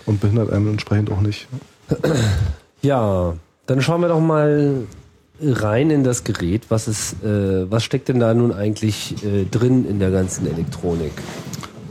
Und 0.07 0.21
behindert 0.21 0.51
einem 0.51 0.69
entsprechend 0.69 1.11
auch 1.11 1.21
nicht. 1.21 1.49
Ja, 2.81 3.35
dann 3.67 3.83
schauen 3.83 4.01
wir 4.01 4.09
doch 4.09 4.21
mal 4.21 4.85
rein 5.43 5.91
in 5.91 6.05
das 6.05 6.25
Gerät. 6.25 6.63
Was 6.69 6.89
ist, 6.89 7.23
äh, 7.25 7.71
was 7.71 7.85
steckt 7.85 8.09
denn 8.09 8.21
da 8.21 8.33
nun 8.35 8.53
eigentlich 8.53 9.25
äh, 9.25 9.45
drin 9.45 9.87
in 9.89 9.99
der 9.99 10.11
ganzen 10.11 10.47
Elektronik? 10.47 11.13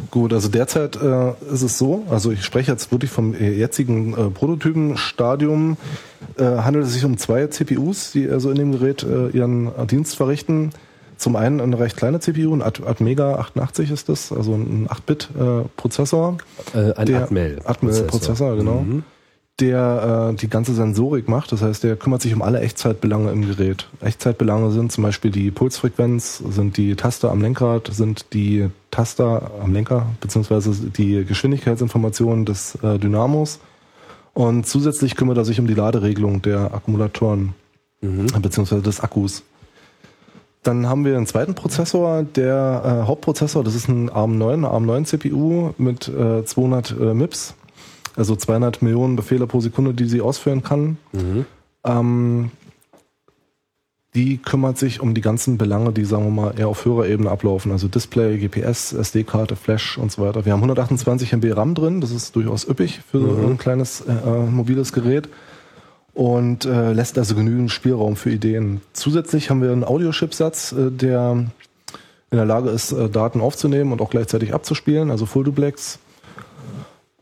Gut, 0.09 0.33
also 0.33 0.49
derzeit 0.49 0.97
äh, 1.01 1.31
ist 1.53 1.61
es 1.61 1.77
so, 1.77 2.03
also 2.09 2.31
ich 2.31 2.43
spreche 2.43 2.71
jetzt 2.71 2.91
wirklich 2.91 3.09
vom 3.09 3.33
äh, 3.33 3.51
jetzigen 3.51 4.13
äh, 4.13 4.29
Prototypenstadium, 4.29 5.77
äh, 6.37 6.43
handelt 6.43 6.85
es 6.85 6.93
sich 6.93 7.05
um 7.05 7.17
zwei 7.17 7.47
CPUs, 7.47 8.11
die 8.11 8.29
also 8.29 8.49
in 8.49 8.57
dem 8.57 8.71
Gerät 8.73 9.03
äh, 9.03 9.29
ihren 9.29 9.71
Dienst 9.87 10.17
verrichten. 10.17 10.71
Zum 11.15 11.35
einen 11.35 11.61
eine 11.61 11.79
recht 11.79 11.95
kleine 11.95 12.19
CPU, 12.19 12.53
ein 12.53 12.61
Atmega 12.61 13.35
88 13.35 13.91
ist 13.91 14.09
das, 14.09 14.33
also 14.33 14.55
ein 14.55 14.89
8-Bit-Prozessor. 14.89 16.39
Äh, 16.73 16.93
ein 16.93 17.15
Atmel. 17.15 17.61
Atmel-Prozessor, 17.63 18.57
genau. 18.57 18.81
Mhm 18.81 19.03
der 19.61 20.31
äh, 20.31 20.35
die 20.35 20.49
ganze 20.49 20.73
Sensorik 20.73 21.29
macht. 21.29 21.51
Das 21.51 21.61
heißt, 21.61 21.83
der 21.83 21.95
kümmert 21.95 22.21
sich 22.21 22.33
um 22.33 22.41
alle 22.41 22.59
Echtzeitbelange 22.59 23.31
im 23.31 23.47
Gerät. 23.47 23.87
Echtzeitbelange 24.01 24.71
sind 24.71 24.91
zum 24.91 25.03
Beispiel 25.03 25.31
die 25.31 25.51
Pulsfrequenz, 25.51 26.39
sind 26.39 26.77
die 26.77 26.95
Taster 26.95 27.31
am 27.31 27.41
Lenkrad, 27.41 27.89
sind 27.93 28.33
die 28.33 28.69
Taster 28.89 29.51
am 29.61 29.73
Lenker, 29.73 30.07
beziehungsweise 30.19 30.71
die 30.89 31.23
Geschwindigkeitsinformationen 31.23 32.45
des 32.45 32.75
äh, 32.83 32.97
Dynamos. 32.97 33.59
Und 34.33 34.65
zusätzlich 34.65 35.15
kümmert 35.15 35.37
er 35.37 35.45
sich 35.45 35.59
um 35.59 35.67
die 35.67 35.73
Laderegelung 35.73 36.41
der 36.41 36.73
Akkumulatoren, 36.73 37.53
mhm. 38.01 38.27
beziehungsweise 38.41 38.81
des 38.81 39.01
Akkus. 39.01 39.43
Dann 40.63 40.87
haben 40.87 41.05
wir 41.05 41.17
einen 41.17 41.25
zweiten 41.25 41.55
Prozessor, 41.55 42.23
der 42.23 43.01
äh, 43.03 43.07
Hauptprozessor, 43.07 43.63
das 43.63 43.75
ist 43.75 43.87
ein 43.87 44.09
ARM9, 44.09 44.53
eine 44.53 44.67
ARM9 44.67 45.05
CPU 45.05 45.71
mit 45.77 46.07
äh, 46.07 46.45
200 46.45 46.91
äh, 46.91 47.13
MIPS 47.13 47.55
also 48.15 48.35
200 48.35 48.81
Millionen 48.81 49.15
Befehle 49.15 49.47
pro 49.47 49.59
Sekunde, 49.61 49.93
die 49.93 50.05
sie 50.05 50.21
ausführen 50.21 50.63
kann. 50.63 50.97
Mhm. 51.13 51.45
Ähm, 51.83 52.51
die 54.13 54.37
kümmert 54.37 54.77
sich 54.77 54.99
um 54.99 55.13
die 55.13 55.21
ganzen 55.21 55.57
Belange, 55.57 55.93
die, 55.93 56.03
sagen 56.03 56.25
wir 56.25 56.31
mal, 56.31 56.59
eher 56.59 56.67
auf 56.67 56.83
höherer 56.83 57.07
Ebene 57.07 57.31
ablaufen. 57.31 57.71
Also 57.71 57.87
Display, 57.87 58.37
GPS, 58.37 58.91
SD-Karte, 58.91 59.55
Flash 59.55 59.97
und 59.97 60.11
so 60.11 60.21
weiter. 60.21 60.45
Wir 60.45 60.51
haben 60.51 60.59
128 60.59 61.31
MB 61.31 61.55
RAM 61.55 61.75
drin. 61.75 62.01
Das 62.01 62.11
ist 62.11 62.35
durchaus 62.35 62.67
üppig 62.67 62.99
für 63.09 63.19
mhm. 63.19 63.51
ein 63.51 63.57
kleines 63.57 64.01
äh, 64.01 64.11
äh, 64.11 64.49
mobiles 64.49 64.91
Gerät. 64.91 65.29
Und 66.13 66.65
äh, 66.65 66.91
lässt 66.91 67.17
also 67.17 67.35
genügend 67.35 67.71
Spielraum 67.71 68.17
für 68.17 68.31
Ideen. 68.31 68.81
Zusätzlich 68.91 69.49
haben 69.49 69.61
wir 69.61 69.71
einen 69.71 69.85
Audiochipsatz, 69.85 70.73
äh, 70.73 70.91
der 70.91 71.45
in 72.31 72.37
der 72.37 72.45
Lage 72.45 72.69
ist, 72.69 72.91
äh, 72.91 73.09
Daten 73.09 73.39
aufzunehmen 73.39 73.93
und 73.93 74.01
auch 74.01 74.09
gleichzeitig 74.09 74.53
abzuspielen, 74.53 75.09
also 75.09 75.25
Full 75.25 75.45
Duplex. 75.45 75.99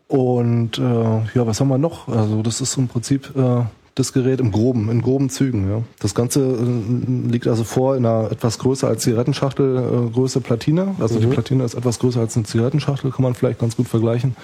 Und 0.09 0.79
äh, 0.79 0.81
ja, 0.81 1.45
was 1.45 1.61
haben 1.61 1.67
wir 1.67 1.77
noch? 1.77 2.07
Also 2.07 2.41
das 2.41 2.61
ist 2.61 2.75
im 2.77 2.87
Prinzip 2.87 3.31
äh, 3.37 3.61
das 3.93 4.11
Gerät 4.11 4.39
im 4.39 4.51
groben, 4.51 4.89
in 4.89 5.03
groben 5.03 5.29
Zügen. 5.29 5.69
Ja. 5.69 5.83
Das 5.99 6.15
Ganze 6.15 6.41
äh, 6.41 7.29
liegt 7.29 7.47
also 7.47 7.63
vor 7.63 7.95
in 7.95 8.07
einer 8.07 8.31
etwas 8.31 8.57
größer 8.57 8.87
als 8.87 9.03
Zigarettenschachtel 9.03 9.77
äh, 9.77 10.09
Größe 10.11 10.41
Platine. 10.41 10.95
Also 10.99 11.15
mhm. 11.15 11.21
die 11.21 11.27
Platine 11.27 11.63
ist 11.63 11.75
etwas 11.75 11.99
größer 11.99 12.21
als 12.21 12.35
eine 12.35 12.45
Zigarettenschachtel, 12.45 13.11
kann 13.11 13.21
man 13.21 13.35
vielleicht 13.35 13.59
ganz 13.59 13.77
gut 13.77 13.87
vergleichen. 13.87 14.35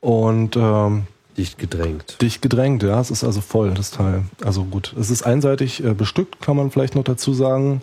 Und 0.00 0.56
ähm, 0.56 1.04
Dicht 1.36 1.58
gedrängt. 1.58 2.20
Dicht 2.20 2.42
gedrängt, 2.42 2.82
ja. 2.82 3.00
Es 3.00 3.12
ist 3.12 3.22
also 3.22 3.40
voll, 3.40 3.70
das 3.74 3.92
Teil. 3.92 4.22
Also 4.44 4.64
gut. 4.64 4.94
Es 4.98 5.10
ist 5.10 5.22
einseitig 5.22 5.84
äh, 5.84 5.94
bestückt, 5.94 6.40
kann 6.40 6.56
man 6.56 6.72
vielleicht 6.72 6.96
noch 6.96 7.04
dazu 7.04 7.32
sagen. 7.34 7.82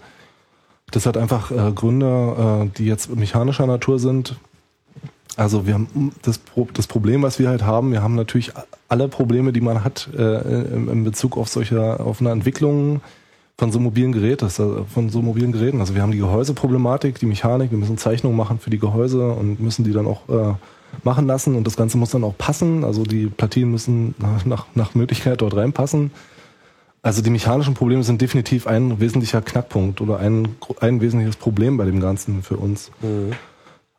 Das 0.92 1.06
hat 1.06 1.16
einfach 1.16 1.50
äh, 1.52 1.72
Gründe, 1.72 2.66
äh, 2.66 2.78
die 2.78 2.86
jetzt 2.86 3.16
mechanischer 3.16 3.68
Natur 3.68 4.00
sind. 4.00 4.36
Also 5.40 5.66
wir 5.66 5.74
haben 5.76 6.12
das, 6.22 6.38
Pro 6.38 6.68
das 6.74 6.86
Problem, 6.86 7.22
was 7.24 7.40
wir 7.40 7.48
halt 7.48 7.64
haben, 7.64 7.94
wir 7.94 8.04
haben 8.04 8.16
natürlich 8.16 8.52
alle 8.90 9.08
Probleme, 9.08 9.54
die 9.54 9.62
man 9.62 9.86
hat 9.86 10.10
äh, 10.14 10.42
in, 10.76 11.06
Bezug 11.06 11.38
auf 11.38 11.48
solche, 11.48 12.02
auf 12.02 12.20
eine 12.20 12.32
Entwicklung 12.32 13.00
von 13.58 13.72
so 13.72 13.80
mobilen 13.80 14.12
Geräten, 14.12 14.44
also 14.44 14.86
von 14.94 15.10
so 15.10 15.22
mobilen 15.22 15.54
Geräten. 15.54 15.80
Also 15.80 15.96
wir 15.96 16.02
haben 16.02 16.12
die 16.12 16.18
Gehäuseproblematik, 16.18 17.20
die 17.20 17.26
Mechanik, 17.26 17.72
wir 17.72 17.78
müssen 17.78 17.98
Zeichnungen 17.98 18.36
machen 18.36 18.60
für 18.60 18.70
die 18.70 18.80
Gehäuse 18.80 19.32
und 19.32 19.62
müssen 19.62 19.86
die 19.86 19.94
dann 19.94 20.08
auch 20.08 20.28
äh, 20.28 20.56
machen 21.04 21.26
lassen 21.26 21.56
und 21.56 21.66
das 21.66 21.78
Ganze 21.78 21.98
muss 21.98 22.12
dann 22.12 22.26
auch 22.26 22.38
passen. 22.38 22.84
Also 22.84 23.04
die 23.04 23.28
Platinen 23.28 23.72
müssen 23.72 24.16
nach, 24.44 24.66
nach 24.76 24.94
Möglichkeit 24.94 25.40
dort 25.42 25.56
reinpassen. 25.56 26.12
Also 27.02 27.22
die 27.22 27.30
mechanischen 27.30 27.76
Probleme 27.76 28.04
sind 28.04 28.20
definitiv 28.20 28.68
ein 28.68 29.00
wesentlicher 29.00 29.42
Knackpunkt 29.42 30.02
oder 30.02 30.20
ein, 30.20 30.50
ein 30.82 31.00
wesentliches 31.00 31.38
Problem 31.38 31.78
bei 31.78 31.86
dem 31.86 32.02
Ganzen 32.02 32.44
für 32.44 32.58
uns. 32.58 32.92
Mhm. 33.02 33.32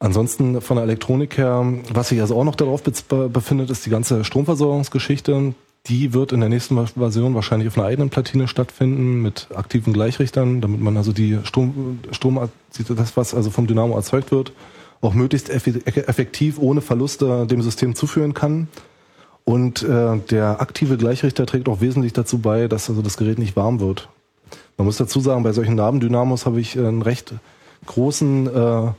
Ansonsten 0.02 0.62
von 0.62 0.76
der 0.76 0.84
Elektronik 0.84 1.36
her, 1.36 1.62
was 1.92 2.08
sich 2.08 2.20
also 2.22 2.34
auch 2.34 2.44
noch 2.44 2.54
darauf 2.54 2.82
befindet, 2.82 3.68
ist 3.68 3.84
die 3.84 3.90
ganze 3.90 4.24
Stromversorgungsgeschichte. 4.24 5.54
Die 5.86 6.14
wird 6.14 6.32
in 6.32 6.40
der 6.40 6.48
nächsten 6.48 6.86
Version 6.86 7.34
wahrscheinlich 7.34 7.68
auf 7.68 7.76
einer 7.76 7.86
eigenen 7.86 8.08
Platine 8.08 8.48
stattfinden 8.48 9.20
mit 9.20 9.48
aktiven 9.54 9.92
Gleichrichtern, 9.92 10.62
damit 10.62 10.80
man 10.80 10.96
also 10.96 11.12
die 11.12 11.38
Strom, 11.44 12.00
Strom 12.12 12.40
das 12.72 13.16
was 13.16 13.34
also 13.34 13.50
vom 13.50 13.66
Dynamo 13.66 13.94
erzeugt 13.94 14.32
wird, 14.32 14.52
auch 15.02 15.12
möglichst 15.12 15.50
effektiv 15.50 16.58
ohne 16.58 16.80
Verluste 16.80 17.46
dem 17.46 17.60
System 17.60 17.94
zuführen 17.94 18.32
kann. 18.32 18.68
Und 19.44 19.82
äh, 19.82 20.18
der 20.30 20.62
aktive 20.62 20.96
Gleichrichter 20.96 21.44
trägt 21.44 21.68
auch 21.68 21.82
wesentlich 21.82 22.14
dazu 22.14 22.38
bei, 22.38 22.68
dass 22.68 22.88
also 22.88 23.02
das 23.02 23.18
Gerät 23.18 23.38
nicht 23.38 23.54
warm 23.54 23.80
wird. 23.80 24.08
Man 24.78 24.86
muss 24.86 24.96
dazu 24.96 25.20
sagen, 25.20 25.42
bei 25.42 25.52
solchen 25.52 25.74
Nabendynamos 25.74 26.46
habe 26.46 26.60
ich 26.60 26.78
einen 26.78 27.02
recht 27.02 27.34
großen 27.86 28.46
äh, 28.46 28.92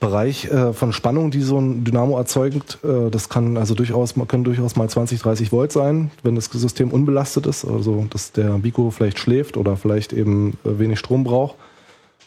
Bereich 0.00 0.44
äh, 0.46 0.72
von 0.72 0.92
Spannung, 0.92 1.30
die 1.30 1.42
so 1.42 1.58
ein 1.58 1.84
Dynamo 1.84 2.16
erzeugt. 2.16 2.78
Äh, 2.84 3.10
das 3.10 3.28
kann 3.28 3.56
also 3.56 3.74
durchaus, 3.74 4.14
können 4.28 4.44
durchaus 4.44 4.76
mal 4.76 4.88
20, 4.88 5.20
30 5.20 5.50
Volt 5.50 5.72
sein, 5.72 6.10
wenn 6.22 6.36
das 6.36 6.46
System 6.46 6.92
unbelastet 6.92 7.46
ist, 7.46 7.64
also 7.64 8.06
dass 8.10 8.32
der 8.32 8.50
Bico 8.58 8.90
vielleicht 8.90 9.18
schläft 9.18 9.56
oder 9.56 9.76
vielleicht 9.76 10.12
eben 10.12 10.56
äh, 10.64 10.78
wenig 10.78 10.98
Strom 10.98 11.24
braucht. 11.24 11.56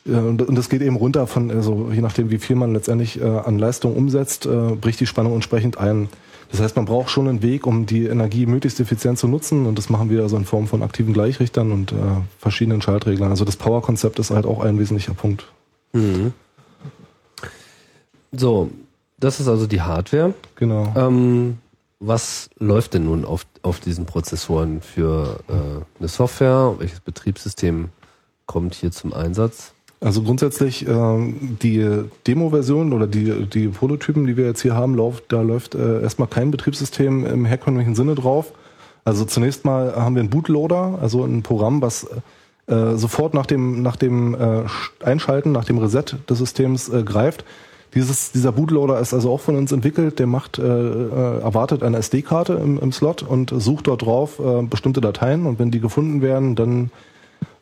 Äh, 0.06 0.12
und 0.12 0.56
das 0.56 0.70
geht 0.70 0.82
eben 0.82 0.96
runter 0.96 1.28
von, 1.28 1.52
also 1.52 1.90
je 1.94 2.02
nachdem, 2.02 2.30
wie 2.32 2.40
viel 2.40 2.56
man 2.56 2.74
letztendlich 2.74 3.22
äh, 3.22 3.26
an 3.26 3.60
Leistung 3.60 3.96
umsetzt, 3.96 4.46
äh, 4.46 4.76
bricht 4.76 5.00
die 5.00 5.08
Spannung 5.08 5.34
entsprechend 5.34 5.78
ein. 5.78 6.10
Das 6.52 6.60
heißt, 6.60 6.76
man 6.76 6.84
braucht 6.84 7.10
schon 7.10 7.30
einen 7.30 7.42
Weg, 7.42 7.66
um 7.66 7.86
die 7.86 8.08
Energie 8.08 8.46
möglichst 8.46 8.82
effizient 8.82 9.18
zu 9.18 9.30
nutzen. 9.30 9.66
Und 9.66 9.78
das 9.78 9.90
machen 9.90 10.10
wir 10.10 10.22
also 10.24 10.36
in 10.36 10.44
Form 10.44 10.68
von 10.68 10.84
aktiven 10.84 11.14
Gleichrichtern 11.14 11.72
und 11.72 11.94
verschiedenen 12.40 12.82
Schaltreglern. 12.82 13.30
Also 13.30 13.46
das 13.46 13.56
Power-Konzept 13.56 14.20
ist 14.20 14.32
halt 14.32 14.46
auch 14.46 14.62
ein 14.62 14.78
wesentlicher 14.78 15.14
Punkt. 15.14 15.46
Mhm. 15.94 16.34
So, 18.32 18.70
das 19.20 19.40
ist 19.40 19.48
also 19.48 19.68
die 19.68 19.82
Hardware. 19.82 20.34
Genau. 20.56 20.94
Ähm, 20.96 21.58
was 22.00 22.50
läuft 22.58 22.96
denn 22.96 23.06
nun 23.06 23.26
auf, 23.26 23.46
auf 23.62 23.80
diesen 23.80 24.06
Prozessoren 24.06 24.82
für 24.82 25.40
äh, 25.48 25.54
eine 26.00 26.08
Software? 26.08 26.76
Welches 26.80 27.00
Betriebssystem 27.00 27.90
kommt 28.46 28.74
hier 28.74 28.92
zum 28.92 29.14
Einsatz? 29.14 29.74
Also 30.00 30.24
grundsätzlich 30.24 30.88
ähm, 30.88 31.60
die 31.62 31.88
Demo-Version 32.26 32.92
oder 32.92 33.06
die, 33.06 33.46
die 33.46 33.68
Prototypen, 33.68 34.26
die 34.26 34.36
wir 34.36 34.46
jetzt 34.46 34.62
hier 34.64 34.74
haben, 34.74 34.96
läuft, 34.96 35.32
da 35.32 35.42
läuft 35.42 35.76
äh, 35.76 36.02
erstmal 36.02 36.28
kein 36.28 36.50
Betriebssystem 36.50 37.24
im 37.24 37.46
herkömmlichen 37.46 37.94
Sinne 37.94 38.16
drauf. 38.16 38.52
Also 39.04 39.26
zunächst 39.26 39.64
mal 39.64 39.96
haben 39.96 40.16
wir 40.16 40.22
einen 40.22 40.32
Bootloader, 40.32 40.98
also 41.00 41.24
ein 41.24 41.44
Programm, 41.44 41.84
was 41.84 42.08
äh, 42.66 42.96
sofort 42.96 43.36
nach 43.36 43.46
dem, 43.46 43.84
nach 43.84 43.96
dem 43.96 44.34
äh, 44.34 44.64
Einschalten, 45.04 45.52
nach 45.52 45.66
dem 45.66 45.78
Reset 45.78 46.06
des 46.28 46.38
Systems 46.40 46.90
äh, 46.90 47.04
greift. 47.04 47.46
Dieses, 47.94 48.32
dieser 48.32 48.54
Bootloader 48.54 49.00
ist 49.00 49.14
also 49.14 49.32
auch 49.32 49.42
von 49.42 49.58
uns 49.58 49.72
entwickelt. 49.72 50.20
Der 50.20 50.28
macht, 50.28 50.60
äh, 50.60 50.64
äh 50.64 51.40
erwartet 51.42 51.84
eine 51.84 51.98
SD-Karte 51.98 52.54
im, 52.54 52.80
im 52.80 52.92
Slot 52.92 53.22
und 53.22 53.54
sucht 53.56 53.88
dort 53.88 54.04
drauf 54.04 54.40
äh, 54.40 54.64
bestimmte 54.64 55.02
Dateien. 55.02 55.46
Und 55.46 55.60
wenn 55.60 55.72
die 55.72 55.82
gefunden 55.82 56.22
werden, 56.22 56.56
dann 56.56 56.92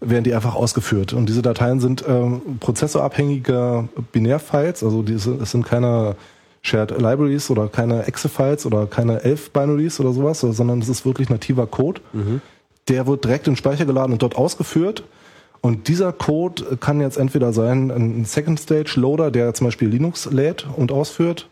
werden 0.02 0.24
die 0.24 0.34
einfach 0.34 0.56
ausgeführt. 0.56 1.14
Und 1.14 1.28
diese 1.28 1.42
Dateien 1.42 1.80
sind 1.80 2.04
ähm, 2.08 2.42
prozessorabhängige 2.60 3.90
Binärfiles, 4.12 4.84
also 4.84 5.02
diese, 5.02 5.34
es 5.36 5.52
sind 5.52 5.66
keine 5.66 6.16
Shared 6.62 6.92
Libraries 6.92 7.50
oder 7.50 7.68
keine 7.68 8.06
Exe-Files 8.06 8.66
oder 8.66 8.86
keine 8.86 9.24
Elf-Binaries 9.24 10.00
oder 10.00 10.14
sowas, 10.14 10.42
sondern 10.42 10.80
es 10.80 10.90
ist 10.90 11.06
wirklich 11.06 11.30
nativer 11.30 11.68
Code. 11.68 12.02
Mhm. 12.14 12.42
Der 12.88 13.08
wird 13.08 13.24
direkt 13.24 13.48
in 13.48 13.54
den 13.54 13.58
Speicher 13.58 13.86
geladen 13.86 14.14
und 14.14 14.22
dort 14.22 14.36
ausgeführt. 14.36 15.04
Und 15.62 15.88
dieser 15.88 16.14
Code 16.14 16.78
kann 16.80 17.02
jetzt 17.02 17.18
entweder 17.18 17.52
sein 17.52 17.92
ein 17.92 18.26
Second 18.26 18.60
Stage 18.60 18.94
Loader, 18.96 19.30
der 19.32 19.54
zum 19.54 19.68
Beispiel 19.68 19.90
Linux 19.90 20.30
lädt 20.32 20.66
und 20.76 20.92
ausführt, 20.92 21.50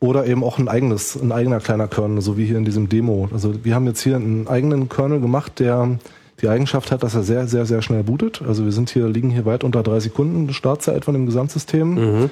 oder 0.00 0.26
eben 0.26 0.44
auch 0.44 0.58
ein 0.58 0.68
eigenes, 0.68 1.20
ein 1.20 1.32
eigener 1.32 1.58
kleiner 1.58 1.88
Kernel, 1.88 2.20
so 2.20 2.36
wie 2.36 2.44
hier 2.44 2.56
in 2.56 2.64
diesem 2.64 2.88
Demo. 2.88 3.28
Also 3.32 3.64
wir 3.64 3.74
haben 3.74 3.86
jetzt 3.86 4.00
hier 4.00 4.16
einen 4.16 4.46
eigenen 4.46 4.88
Kernel 4.88 5.20
gemacht, 5.20 5.58
der 5.58 5.98
die 6.40 6.48
Eigenschaft 6.48 6.92
hat, 6.92 7.02
dass 7.02 7.16
er 7.16 7.24
sehr, 7.24 7.48
sehr, 7.48 7.66
sehr 7.66 7.82
schnell 7.82 8.04
bootet. 8.04 8.42
Also 8.46 8.64
wir 8.64 8.70
sind 8.70 8.90
hier, 8.90 9.08
liegen 9.08 9.30
hier 9.30 9.44
weit 9.44 9.64
unter 9.64 9.82
drei 9.82 9.98
Sekunden 9.98 10.52
Startzeit 10.52 11.04
von 11.04 11.14
dem 11.14 11.26
Gesamtsystem. 11.26 11.94
Mhm. 11.94 12.30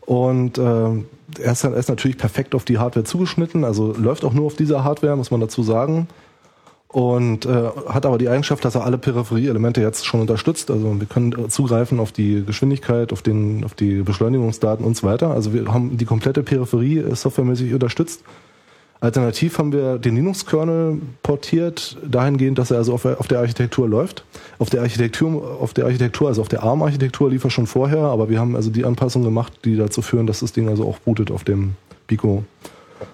Und 0.00 0.58
äh, 0.58 0.62
er, 1.40 1.52
ist, 1.52 1.64
er 1.64 1.74
ist 1.74 1.88
natürlich 1.88 2.18
perfekt 2.18 2.54
auf 2.54 2.64
die 2.64 2.78
Hardware 2.78 3.04
zugeschnitten, 3.04 3.64
also 3.64 3.94
läuft 3.96 4.24
auch 4.24 4.34
nur 4.34 4.46
auf 4.46 4.56
dieser 4.56 4.84
Hardware, 4.84 5.16
muss 5.16 5.30
man 5.30 5.40
dazu 5.40 5.62
sagen. 5.62 6.08
Und 6.94 7.44
äh, 7.44 7.70
hat 7.88 8.06
aber 8.06 8.18
die 8.18 8.28
Eigenschaft, 8.28 8.64
dass 8.64 8.76
er 8.76 8.84
alle 8.84 8.98
Peripherieelemente 8.98 9.80
jetzt 9.80 10.06
schon 10.06 10.20
unterstützt. 10.20 10.70
Also 10.70 11.00
wir 11.00 11.08
können 11.08 11.50
zugreifen 11.50 11.98
auf 11.98 12.12
die 12.12 12.44
Geschwindigkeit, 12.46 13.12
auf, 13.12 13.20
den, 13.20 13.64
auf 13.64 13.74
die 13.74 14.02
Beschleunigungsdaten 14.02 14.86
und 14.86 14.96
so 14.96 15.04
weiter. 15.04 15.32
Also 15.32 15.52
wir 15.52 15.66
haben 15.74 15.96
die 15.96 16.04
komplette 16.04 16.44
Peripherie 16.44 17.02
softwaremäßig 17.12 17.74
unterstützt. 17.74 18.22
Alternativ 19.00 19.58
haben 19.58 19.72
wir 19.72 19.98
den 19.98 20.14
Linux-Kernel 20.14 21.00
portiert, 21.24 21.96
dahingehend, 22.08 22.58
dass 22.58 22.70
er 22.70 22.76
also 22.76 22.94
auf, 22.94 23.04
auf, 23.04 23.26
der 23.26 23.40
Architektur 23.40 23.88
läuft. 23.88 24.24
Auf 24.60 24.70
der 24.70 24.82
Architektur, 24.82 25.60
auf 25.60 25.74
der 25.74 25.86
Architektur, 25.86 26.28
also 26.28 26.42
auf 26.42 26.48
der 26.48 26.62
ARM-Architektur 26.62 27.28
lief 27.28 27.42
er 27.42 27.50
schon 27.50 27.66
vorher, 27.66 28.02
aber 28.04 28.30
wir 28.30 28.38
haben 28.38 28.54
also 28.54 28.70
die 28.70 28.84
Anpassungen 28.84 29.26
gemacht, 29.26 29.52
die 29.64 29.74
dazu 29.74 30.00
führen, 30.00 30.28
dass 30.28 30.40
das 30.40 30.52
Ding 30.52 30.68
also 30.68 30.86
auch 30.86 31.00
bootet 31.00 31.32
auf 31.32 31.42
dem 31.42 31.74
Pico. 32.06 32.44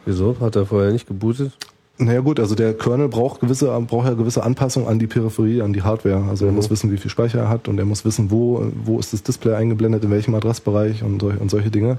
Wieso? 0.05 0.37
Hat 0.39 0.55
er 0.55 0.67
vorher 0.67 0.93
nicht 0.93 1.07
gebootet? 1.07 1.53
Naja 2.01 2.21
gut, 2.21 2.41
also 2.41 2.55
der 2.55 2.73
Kernel 2.73 3.09
braucht 3.09 3.41
gewisse, 3.41 3.67
braucht 3.87 4.09
ja 4.09 4.15
gewisse 4.15 4.43
Anpassungen 4.43 4.89
an 4.89 4.99
die 4.99 5.07
Peripherie, 5.07 5.61
an 5.61 5.75
die 5.75 5.83
Hardware. 5.83 6.25
Also 6.31 6.47
er 6.47 6.51
mhm. 6.51 6.57
muss 6.57 6.71
wissen, 6.71 6.91
wie 6.91 6.97
viel 6.97 7.11
Speicher 7.11 7.41
er 7.41 7.49
hat 7.51 7.69
und 7.69 7.79
er 7.79 7.85
muss 7.85 8.07
wissen, 8.07 8.31
wo, 8.31 8.65
wo 8.85 8.99
ist 8.99 9.13
das 9.13 9.23
Display 9.23 9.55
eingeblendet, 9.55 10.03
in 10.03 10.11
welchem 10.11 10.35
Adressbereich 10.35 11.03
und, 11.03 11.23
und 11.23 11.51
solche 11.51 11.71
Dinge. 11.71 11.99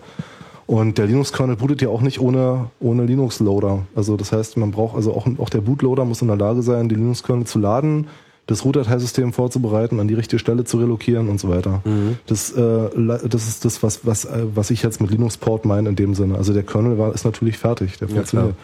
Und 0.65 0.97
der 0.97 1.05
Linux-Kernel 1.05 1.57
bootet 1.57 1.81
ja 1.81 1.89
auch 1.89 2.01
nicht 2.01 2.19
ohne, 2.19 2.69
ohne 2.79 3.05
Linux-Loader. 3.05 3.79
Also 3.95 4.17
das 4.17 4.31
heißt, 4.31 4.57
man 4.57 4.71
braucht 4.71 4.95
also 4.95 5.13
auch, 5.13 5.27
auch 5.37 5.49
der 5.49 5.61
Bootloader 5.61 6.05
muss 6.05 6.21
in 6.21 6.29
der 6.29 6.37
Lage 6.37 6.63
sein, 6.63 6.89
die 6.89 6.95
Linux-Kernel 6.95 7.45
zu 7.45 7.59
laden, 7.59 8.07
das 8.47 8.65
Root-Dateisystem 8.65 9.33
vorzubereiten, 9.33 9.99
an 9.99 10.07
die 10.07 10.13
richtige 10.13 10.39
Stelle 10.39 10.63
zu 10.63 10.77
relokieren 10.77 11.29
und 11.29 11.39
so 11.39 11.49
weiter. 11.49 11.81
Mhm. 11.85 12.17
Das, 12.25 12.51
äh, 12.53 12.89
das 13.27 13.47
ist 13.47 13.65
das, 13.65 13.83
was, 13.83 14.05
was, 14.05 14.25
äh, 14.25 14.45
was 14.55 14.71
ich 14.71 14.81
jetzt 14.81 14.99
mit 14.99 15.11
Linux-Port 15.11 15.65
meine 15.65 15.89
in 15.89 15.95
dem 15.95 16.15
Sinne. 16.15 16.37
Also 16.37 16.53
der 16.53 16.63
Kernel 16.63 16.97
war, 16.97 17.13
ist 17.13 17.25
natürlich 17.25 17.57
fertig, 17.57 17.99
der 17.99 18.07
funktioniert. 18.07 18.51
Ja, 18.51 18.55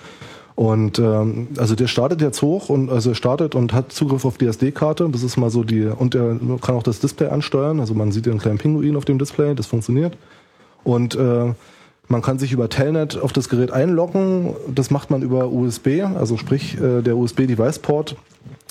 und 0.58 0.98
ähm, 0.98 1.50
also 1.60 1.76
der 1.76 1.86
startet 1.86 2.20
jetzt 2.20 2.42
hoch 2.42 2.70
und 2.70 2.90
also 2.90 3.14
startet 3.14 3.54
und 3.54 3.74
hat 3.74 3.92
Zugriff 3.92 4.26
auf 4.26 4.40
die 4.40 4.48
SD-Karte. 4.48 5.08
Das 5.12 5.22
ist 5.22 5.38
mal 5.38 5.52
so 5.52 5.64
die 5.64 5.86
und 5.86 6.16
er 6.16 6.40
kann 6.64 6.74
auch 6.74 6.82
das 6.82 7.00
Display 7.00 7.28
ansteuern. 7.28 7.80
Also 7.80 7.94
man 7.94 8.12
sieht 8.12 8.26
den 8.26 8.40
kleinen 8.40 8.58
Pinguin 8.58 8.96
auf 8.96 9.06
dem 9.06 9.20
Display, 9.20 9.54
das 9.54 9.68
funktioniert. 9.68 10.18
Und 10.84 11.14
äh, 11.14 11.54
man 12.08 12.22
kann 12.24 12.40
sich 12.40 12.54
über 12.54 12.70
Telnet 12.70 13.22
auf 13.22 13.34
das 13.34 13.50
Gerät 13.50 13.70
einloggen. 13.70 14.56
Das 14.74 14.90
macht 14.90 15.12
man 15.12 15.22
über 15.22 15.52
USB, 15.52 16.02
also 16.16 16.38
sprich 16.38 16.82
äh, 16.82 17.04
der 17.04 17.18
USB-Device-Port 17.18 18.16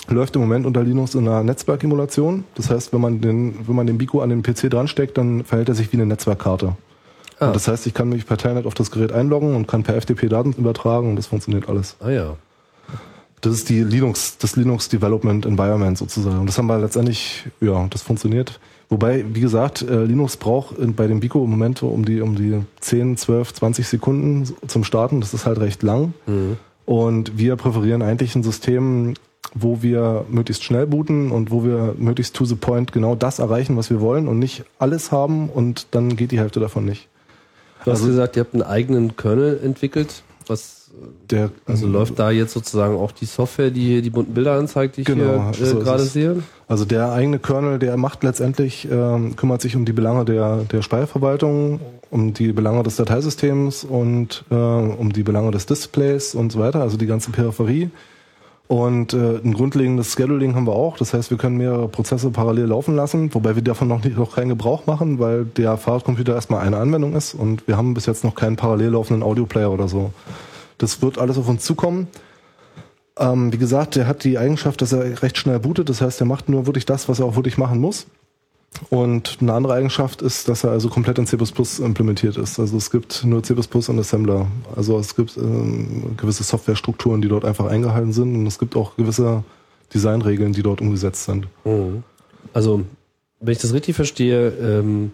läuft 0.08 0.34
im 0.34 0.42
Moment 0.42 0.66
unter 0.66 0.82
Linux 0.82 1.14
in 1.14 1.28
einer 1.28 1.44
Netzwerkemulation. 1.44 2.42
Das 2.56 2.68
heißt, 2.68 2.92
wenn 2.92 3.00
man 3.00 3.20
den, 3.20 3.54
wenn 3.64 3.76
man 3.76 3.86
den 3.86 3.96
Bico 3.96 4.22
an 4.22 4.30
den 4.30 4.42
PC 4.42 4.70
dransteckt, 4.70 5.16
dann 5.16 5.44
verhält 5.44 5.68
er 5.68 5.76
sich 5.76 5.92
wie 5.92 5.98
eine 5.98 6.06
Netzwerkkarte. 6.06 6.74
Ah. 7.38 7.52
das 7.52 7.68
heißt, 7.68 7.86
ich 7.86 7.94
kann 7.94 8.08
mich 8.08 8.26
per 8.26 8.38
Telnet 8.38 8.66
auf 8.66 8.74
das 8.74 8.90
Gerät 8.90 9.12
einloggen 9.12 9.54
und 9.54 9.66
kann 9.66 9.82
per 9.82 10.00
FTP 10.00 10.28
Daten 10.28 10.52
übertragen 10.52 11.10
und 11.10 11.16
das 11.16 11.26
funktioniert 11.26 11.68
alles. 11.68 11.96
Ah 12.00 12.10
ja. 12.10 12.36
Das 13.42 13.52
ist 13.52 13.68
die 13.68 13.82
Linux, 13.82 14.38
das 14.38 14.56
Linux 14.56 14.88
Development 14.88 15.44
Environment 15.44 15.96
sozusagen. 15.96 16.40
Und 16.40 16.46
das 16.46 16.56
haben 16.56 16.66
wir 16.66 16.78
letztendlich, 16.78 17.44
ja, 17.60 17.86
das 17.90 18.02
funktioniert. 18.02 18.58
Wobei, 18.88 19.24
wie 19.32 19.40
gesagt, 19.40 19.82
äh, 19.82 20.04
Linux 20.04 20.36
braucht 20.36 20.76
bei 20.96 21.06
dem 21.06 21.20
Bico 21.20 21.44
im 21.44 21.50
Moment 21.50 21.82
um 21.82 22.04
die, 22.04 22.20
um 22.20 22.36
die 22.36 22.62
10, 22.80 23.16
12, 23.16 23.54
20 23.54 23.86
Sekunden 23.86 24.54
zum 24.66 24.84
Starten. 24.84 25.20
Das 25.20 25.34
ist 25.34 25.44
halt 25.44 25.58
recht 25.58 25.82
lang. 25.82 26.14
Mhm. 26.26 26.56
Und 26.86 27.36
wir 27.36 27.56
präferieren 27.56 28.00
eigentlich 28.00 28.34
ein 28.36 28.44
System, 28.44 29.14
wo 29.54 29.82
wir 29.82 30.24
möglichst 30.28 30.64
schnell 30.64 30.86
booten 30.86 31.30
und 31.30 31.50
wo 31.50 31.64
wir 31.64 31.94
möglichst 31.98 32.36
to 32.36 32.44
the 32.44 32.54
point 32.54 32.92
genau 32.92 33.14
das 33.14 33.38
erreichen, 33.38 33.76
was 33.76 33.90
wir 33.90 34.00
wollen 34.00 34.28
und 34.28 34.38
nicht 34.38 34.64
alles 34.78 35.12
haben 35.12 35.48
und 35.48 35.88
dann 35.90 36.16
geht 36.16 36.30
die 36.30 36.38
Hälfte 36.38 36.60
davon 36.60 36.84
nicht. 36.84 37.08
Du 37.86 37.92
hast 37.92 38.00
also, 38.00 38.10
gesagt, 38.10 38.34
ihr 38.36 38.40
habt 38.40 38.52
einen 38.52 38.64
eigenen 38.64 39.16
Kernel 39.16 39.60
entwickelt. 39.62 40.24
Was 40.48 40.90
Der, 41.30 41.50
also 41.66 41.86
läuft 41.86 42.18
da 42.18 42.32
jetzt 42.32 42.52
sozusagen 42.52 42.96
auch 42.96 43.12
die 43.12 43.26
Software, 43.26 43.70
die 43.70 44.02
die 44.02 44.10
bunten 44.10 44.34
Bilder 44.34 44.54
anzeigt, 44.54 44.96
die 44.96 45.02
ich 45.02 45.06
genau, 45.06 45.52
hier 45.54 45.66
äh, 45.66 45.70
so 45.70 45.78
gerade 45.78 46.02
sehe? 46.02 46.42
Also 46.66 46.84
der 46.84 47.12
eigene 47.12 47.38
Kernel, 47.38 47.78
der 47.78 47.96
macht 47.96 48.24
letztendlich, 48.24 48.90
äh, 48.90 49.30
kümmert 49.36 49.62
sich 49.62 49.76
um 49.76 49.84
die 49.84 49.92
Belange 49.92 50.24
der, 50.24 50.64
der 50.64 50.82
Speicherverwaltung, 50.82 51.78
um 52.10 52.34
die 52.34 52.52
Belange 52.52 52.82
des 52.82 52.96
Dateisystems 52.96 53.84
und 53.84 54.44
äh, 54.50 54.54
um 54.54 55.12
die 55.12 55.22
Belange 55.22 55.52
des 55.52 55.66
Displays 55.66 56.34
und 56.34 56.50
so 56.50 56.58
weiter, 56.58 56.80
also 56.80 56.96
die 56.96 57.06
ganze 57.06 57.30
Peripherie. 57.30 57.90
Und 58.68 59.12
äh, 59.12 59.36
ein 59.36 59.54
grundlegendes 59.54 60.12
Scheduling 60.12 60.56
haben 60.56 60.66
wir 60.66 60.72
auch. 60.72 60.98
Das 60.98 61.14
heißt, 61.14 61.30
wir 61.30 61.38
können 61.38 61.56
mehrere 61.56 61.88
Prozesse 61.88 62.30
parallel 62.30 62.66
laufen 62.66 62.96
lassen, 62.96 63.32
wobei 63.32 63.54
wir 63.54 63.62
davon 63.62 63.86
noch, 63.86 64.02
nicht, 64.02 64.16
noch 64.16 64.34
keinen 64.34 64.48
Gebrauch 64.48 64.86
machen, 64.86 65.20
weil 65.20 65.44
der 65.44 65.76
Fahrradcomputer 65.76 66.34
erstmal 66.34 66.66
eine 66.66 66.78
Anwendung 66.78 67.14
ist 67.14 67.34
und 67.34 67.68
wir 67.68 67.76
haben 67.76 67.94
bis 67.94 68.06
jetzt 68.06 68.24
noch 68.24 68.34
keinen 68.34 68.56
parallel 68.56 68.90
laufenden 68.90 69.22
Audioplayer 69.22 69.70
oder 69.70 69.86
so. 69.86 70.12
Das 70.78 71.00
wird 71.00 71.18
alles 71.18 71.38
auf 71.38 71.48
uns 71.48 71.62
zukommen. 71.62 72.08
Ähm, 73.18 73.52
wie 73.52 73.58
gesagt, 73.58 73.94
der 73.94 74.08
hat 74.08 74.24
die 74.24 74.36
Eigenschaft, 74.36 74.82
dass 74.82 74.92
er 74.92 75.22
recht 75.22 75.38
schnell 75.38 75.60
bootet. 75.60 75.88
Das 75.88 76.00
heißt, 76.00 76.20
er 76.20 76.26
macht 76.26 76.48
nur 76.48 76.66
wirklich 76.66 76.86
das, 76.86 77.08
was 77.08 77.20
er 77.20 77.26
auch 77.26 77.36
wirklich 77.36 77.58
machen 77.58 77.80
muss. 77.80 78.06
Und 78.90 79.38
eine 79.40 79.52
andere 79.54 79.74
Eigenschaft 79.74 80.22
ist, 80.22 80.48
dass 80.48 80.64
er 80.64 80.70
also 80.70 80.88
komplett 80.88 81.18
in 81.18 81.26
C++ 81.26 81.36
implementiert 81.82 82.36
ist. 82.36 82.58
Also 82.58 82.76
es 82.76 82.90
gibt 82.90 83.24
nur 83.24 83.42
C++ 83.42 83.54
und 83.54 83.98
Assembler. 83.98 84.46
Also 84.74 84.98
es 84.98 85.16
gibt 85.16 85.36
ähm, 85.36 86.16
gewisse 86.16 86.44
Softwarestrukturen, 86.44 87.22
die 87.22 87.28
dort 87.28 87.44
einfach 87.44 87.66
eingehalten 87.66 88.12
sind 88.12 88.34
und 88.34 88.46
es 88.46 88.58
gibt 88.58 88.76
auch 88.76 88.96
gewisse 88.96 89.44
Designregeln, 89.94 90.52
die 90.52 90.62
dort 90.62 90.80
umgesetzt 90.80 91.24
sind. 91.24 91.48
Mhm. 91.64 92.02
Also, 92.52 92.82
wenn 93.40 93.52
ich 93.52 93.58
das 93.58 93.72
richtig 93.72 93.96
verstehe, 93.96 94.48
ähm, 94.48 95.12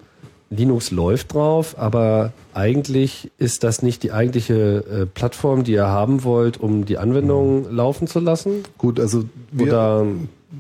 Linux 0.50 0.90
läuft 0.90 1.32
drauf, 1.32 1.78
aber 1.78 2.32
eigentlich 2.53 3.30
ist 3.38 3.64
das 3.64 3.82
nicht 3.82 4.03
die 4.03 4.12
eigentliche 4.12 4.84
äh, 4.84 5.07
Plattform, 5.07 5.64
die 5.64 5.72
ihr 5.72 5.86
haben 5.86 6.24
wollt, 6.24 6.61
um 6.61 6.84
die 6.84 6.98
Anwendung 6.98 7.62
mhm. 7.62 7.74
laufen 7.74 8.07
zu 8.07 8.20
lassen? 8.20 8.64
Gut, 8.76 9.00
also 9.00 9.24
wir, 9.50 9.66
Oder 9.66 10.07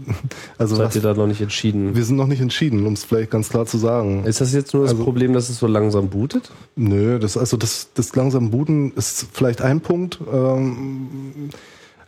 also 0.58 0.76
seid 0.76 0.86
was, 0.88 0.96
ihr 0.96 1.02
da 1.02 1.14
noch 1.14 1.26
nicht 1.26 1.40
entschieden? 1.40 1.94
Wir 1.94 2.04
sind 2.04 2.16
noch 2.16 2.26
nicht 2.26 2.40
entschieden, 2.40 2.86
um 2.86 2.92
es 2.92 3.04
vielleicht 3.04 3.30
ganz 3.30 3.48
klar 3.48 3.66
zu 3.66 3.78
sagen. 3.78 4.24
Ist 4.24 4.40
das 4.40 4.52
jetzt 4.52 4.74
nur 4.74 4.84
das 4.84 4.92
also, 4.92 5.04
Problem, 5.04 5.32
dass 5.32 5.48
es 5.48 5.58
so 5.58 5.66
langsam 5.66 6.08
bootet? 6.08 6.50
Nö, 6.76 7.18
das 7.18 7.36
also 7.36 7.56
das, 7.56 7.88
das 7.94 8.14
langsam 8.14 8.50
Booten 8.50 8.92
ist 8.92 9.26
vielleicht 9.32 9.62
ein 9.62 9.80
Punkt. 9.80 10.18
Ähm, 10.32 11.50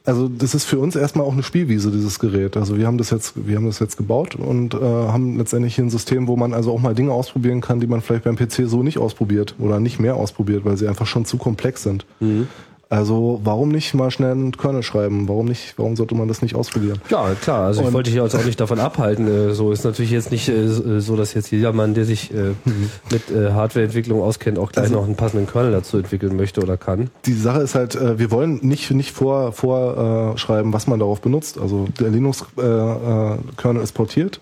also 0.07 0.29
das 0.29 0.55
ist 0.55 0.65
für 0.65 0.79
uns 0.79 0.97
erstmal 0.97 1.27
auch 1.27 1.33
eine 1.33 1.43
Spielwiese, 1.43 1.91
dieses 1.91 2.19
Gerät. 2.19 2.59
Also 2.59 2.77
wir 2.77 2.87
haben 2.87 2.99
das 2.99 3.09
jetzt, 3.09 3.47
wir 3.47 3.57
haben 3.57 3.65
das 3.65 3.79
jetzt 3.79 3.97
gebaut 3.97 4.35
und 4.35 4.75
äh, 4.75 4.79
haben 4.79 5.39
letztendlich 5.39 5.77
hier 5.77 5.85
ein 5.85 5.91
System, 5.91 6.29
wo 6.29 6.37
man 6.37 6.53
also 6.53 6.73
auch 6.73 6.81
mal 6.81 6.95
Dinge 6.95 7.13
ausprobieren 7.13 7.63
kann, 7.63 7.81
die 7.81 7.87
man 7.87 8.03
vielleicht 8.03 8.25
beim 8.25 8.37
PC 8.37 8.65
so 8.67 8.83
nicht 8.83 8.99
ausprobiert 8.99 9.55
oder 9.59 9.81
nicht 9.81 9.99
mehr 9.99 10.17
ausprobiert, 10.17 10.67
weil 10.67 10.77
sie 10.77 10.89
einfach 10.89 11.07
schon 11.07 11.25
zu 11.25 11.39
komplex 11.39 11.83
sind. 11.83 12.05
Mhm. 12.21 12.49
Also 12.89 13.41
warum 13.43 13.71
nicht 13.71 13.95
mal 13.95 14.11
schnell 14.11 14.33
einen 14.33 14.57
Kernel 14.57 14.83
schreiben? 14.83 15.29
Warum 15.29 15.47
nicht? 15.47 15.75
Warum 15.77 15.97
sollte 15.97 16.15
man 16.15 16.29
das 16.29 16.43
nicht 16.43 16.55
ausprobieren? 16.55 17.01
Ja, 17.09 17.35
klar. 17.41 17.67
Also 17.67 17.81
und 17.81 17.89
ich 17.89 17.95
wollte 17.95 18.11
dich 18.11 18.21
jetzt 18.21 18.37
auch 18.37 18.45
nicht 18.45 18.61
davon 18.61 18.79
abhalten. 18.79 19.27
Äh, 19.27 19.55
so 19.55 19.73
ist 19.73 19.85
natürlich 19.85 20.11
jetzt 20.11 20.31
nicht 20.31 20.49
äh, 20.49 20.69
so, 21.01 21.17
dass 21.17 21.35
jetzt 21.35 21.51
jeder 21.51 21.73
Mann, 21.73 21.95
der 21.95 22.05
sich 22.05 22.33
äh, 22.33 22.55
mit 23.11 23.23
Hardwareentwicklung 23.35 24.21
auskennt, 24.23 24.59
auch 24.59 24.73
gleich 24.73 24.85
also, 24.85 24.97
noch 24.97 25.05
einen 25.05 25.17
passenden 25.17 25.47
Kernel 25.47 25.73
dazu 25.73 25.99
entwickeln 25.99 26.37
möchte 26.37 26.61
oder 26.63 26.77
kann. 26.77 27.11
Die 27.25 27.33
Sache 27.33 27.61
ist 27.61 27.75
halt, 27.75 27.99
wir 28.19 28.31
wollen 28.31 28.61
nicht 28.63 28.91
nicht 28.91 29.13
vor 29.13 29.53
vorschreiben, 29.53 30.73
was 30.73 30.87
man 30.87 30.99
darauf 30.99 31.21
benutzt. 31.21 31.59
Also 31.59 31.89
der 31.99 32.11
Linux 32.11 32.45
Kernel 32.57 33.83
ist 33.83 33.93
portiert. 33.93 34.41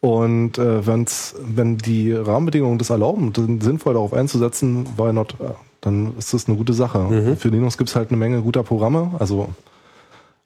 Und 0.00 0.58
äh, 0.58 0.84
wenn's, 0.84 1.36
wenn 1.40 1.78
die 1.78 2.12
Rahmenbedingungen 2.12 2.78
das 2.78 2.90
erlauben, 2.90 3.32
sinnvoll 3.60 3.94
darauf 3.94 4.12
einzusetzen, 4.12 4.84
why 4.96 5.12
not? 5.12 5.36
Dann 5.82 6.16
ist 6.16 6.32
das 6.32 6.48
eine 6.48 6.56
gute 6.56 6.72
Sache. 6.72 6.98
Mhm. 6.98 7.36
Für 7.36 7.48
Linux 7.48 7.76
gibt 7.76 7.90
es 7.90 7.96
halt 7.96 8.08
eine 8.08 8.16
Menge 8.16 8.40
guter 8.40 8.62
Programme. 8.62 9.10
Also 9.18 9.50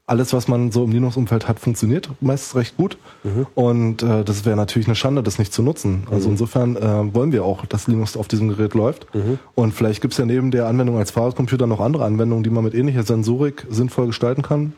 alles, 0.07 0.33
was 0.33 0.47
man 0.49 0.71
so 0.71 0.85
im 0.85 0.93
Linux-Umfeld 0.93 1.49
hat, 1.49 1.61
funktioniert 1.61 2.09
meistens 2.21 2.57
recht 2.57 2.77
gut. 2.77 2.97
Mhm. 3.25 3.47
Und 3.55 4.03
äh, 4.03 4.25
das 4.25 4.45
wäre 4.45 4.57
natürlich 4.57 4.87
eine 4.89 4.95
Schande, 4.95 5.23
das 5.23 5.39
nicht 5.39 5.53
zu 5.53 5.63
nutzen. 5.63 6.07
Also 6.11 6.29
mhm. 6.29 6.35
insofern 6.35 6.77
äh, 6.77 7.15
wollen 7.15 7.33
wir 7.33 7.45
auch, 7.45 7.67
dass 7.67 7.87
Linux 7.87 8.17
auf 8.17 8.29
diesem 8.29 8.49
Gerät 8.49 8.75
läuft. 8.75 9.13
Mhm. 9.15 9.39
Und 9.55 9.73
vielleicht 9.73 10.01
gibt 10.01 10.15
es 10.15 10.19
ja 10.19 10.25
neben 10.25 10.51
der 10.51 10.69
Anwendung 10.69 10.97
als 10.97 11.11
Fahrradcomputer 11.11 11.67
noch 11.67 11.81
andere 11.81 12.05
Anwendungen, 12.05 12.45
die 12.45 12.51
man 12.51 12.65
mit 12.65 12.75
ähnlicher 12.75 13.03
Sensorik 13.03 13.67
sinnvoll 13.69 14.07
gestalten 14.07 14.43
kann. 14.43 14.73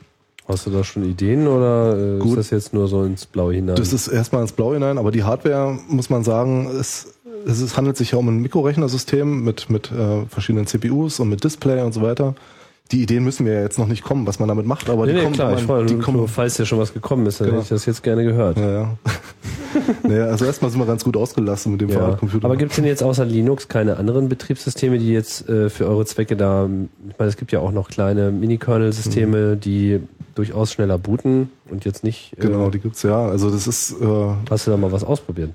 Hast 0.48 0.66
du 0.66 0.70
da 0.70 0.82
schon 0.82 1.04
Ideen 1.04 1.46
oder 1.46 1.94
äh, 1.94 2.26
ist 2.26 2.36
das 2.36 2.48
jetzt 2.48 2.72
nur 2.72 2.88
so 2.88 3.04
ins 3.04 3.26
Blaue 3.26 3.52
hinein? 3.52 3.76
Das 3.76 3.92
ist 3.92 4.08
erstmal 4.08 4.40
ins 4.40 4.52
Blaue 4.52 4.74
hinein, 4.74 4.96
aber 4.96 5.10
die 5.10 5.22
Hardware, 5.22 5.78
muss 5.88 6.08
man 6.08 6.24
sagen, 6.24 6.70
ist 6.70 7.17
es 7.46 7.60
ist, 7.60 7.76
handelt 7.76 7.96
sich 7.96 8.12
ja 8.12 8.18
um 8.18 8.28
ein 8.28 8.38
Mikrorechnersystem 8.38 9.42
mit, 9.44 9.70
mit 9.70 9.90
äh, 9.92 10.26
verschiedenen 10.28 10.66
CPUs 10.66 11.20
und 11.20 11.28
mit 11.28 11.44
Display 11.44 11.82
und 11.82 11.92
so 11.92 12.02
weiter. 12.02 12.34
Die 12.90 13.02
Ideen 13.02 13.22
müssen 13.22 13.44
wir 13.44 13.52
ja 13.52 13.60
jetzt 13.60 13.78
noch 13.78 13.86
nicht 13.86 14.02
kommen, 14.02 14.26
was 14.26 14.38
man 14.38 14.48
damit 14.48 14.64
macht, 14.64 14.88
aber 14.88 15.04
nee, 15.04 15.12
die 15.12 15.18
nee, 15.18 15.24
kommen, 15.24 15.34
klar, 15.34 15.50
man, 15.50 15.58
ich 15.58 15.64
freue, 15.64 15.84
die 15.84 15.98
kommen, 15.98 16.26
falls 16.26 16.56
ja 16.56 16.64
schon 16.64 16.78
was 16.78 16.94
gekommen 16.94 17.26
ist, 17.26 17.38
dann 17.38 17.48
genau. 17.48 17.58
hätte 17.58 17.74
ich 17.74 17.80
das 17.80 17.84
jetzt 17.84 18.02
gerne 18.02 18.24
gehört. 18.24 18.56
Ja, 18.56 18.70
ja. 18.70 18.98
naja, 20.08 20.24
also 20.26 20.46
erstmal 20.46 20.70
sind 20.70 20.80
wir 20.80 20.86
ganz 20.86 21.04
gut 21.04 21.14
ausgelassen 21.14 21.72
mit 21.72 21.82
dem 21.82 21.90
ja. 21.90 21.98
Fahrradcomputer. 21.98 22.46
Aber 22.46 22.56
gibt 22.56 22.70
es 22.70 22.76
denn 22.76 22.86
jetzt 22.86 23.02
außer 23.02 23.26
Linux 23.26 23.68
keine 23.68 23.98
anderen 23.98 24.30
Betriebssysteme, 24.30 24.98
die 24.98 25.12
jetzt 25.12 25.46
äh, 25.50 25.68
für 25.68 25.86
eure 25.86 26.06
Zwecke 26.06 26.34
da, 26.34 26.64
ich 27.08 27.18
meine, 27.18 27.28
es 27.28 27.36
gibt 27.36 27.52
ja 27.52 27.60
auch 27.60 27.72
noch 27.72 27.90
kleine 27.90 28.30
Mini-Kernel-Systeme, 28.30 29.56
mhm. 29.56 29.60
die 29.60 30.00
durchaus 30.34 30.72
schneller 30.72 30.96
booten 30.96 31.50
und 31.70 31.84
jetzt 31.84 32.04
nicht. 32.04 32.32
Äh, 32.38 32.40
genau, 32.40 32.70
die 32.70 32.78
gibt's 32.78 33.02
ja. 33.02 33.26
Also 33.26 33.50
das 33.50 33.66
ist. 33.66 34.00
Äh, 34.00 34.04
Hast 34.48 34.66
du 34.66 34.70
da 34.70 34.78
mal 34.78 34.92
was 34.92 35.04
ausprobiert? 35.04 35.50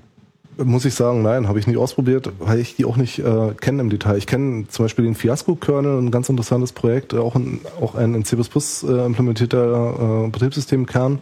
Muss 0.56 0.84
ich 0.84 0.94
sagen, 0.94 1.22
nein, 1.22 1.48
habe 1.48 1.58
ich 1.58 1.66
nicht 1.66 1.76
ausprobiert, 1.76 2.30
weil 2.38 2.58
ich 2.58 2.76
die 2.76 2.84
auch 2.84 2.96
nicht 2.96 3.18
äh, 3.18 3.54
kenne 3.60 3.82
im 3.82 3.90
Detail. 3.90 4.16
Ich 4.16 4.26
kenne 4.26 4.66
zum 4.68 4.84
Beispiel 4.84 5.04
den 5.04 5.14
Fiasco-Kernel, 5.14 5.98
ein 6.00 6.10
ganz 6.10 6.28
interessantes 6.28 6.72
Projekt, 6.72 7.12
äh, 7.12 7.18
auch 7.18 7.34
ein, 7.34 7.60
auch 7.80 7.94
ein 7.94 8.14
in 8.14 8.24
C++ 8.24 8.36
äh, 8.36 9.06
implementierter 9.06 10.24
äh, 10.24 10.28
Betriebssystemkern. 10.28 11.20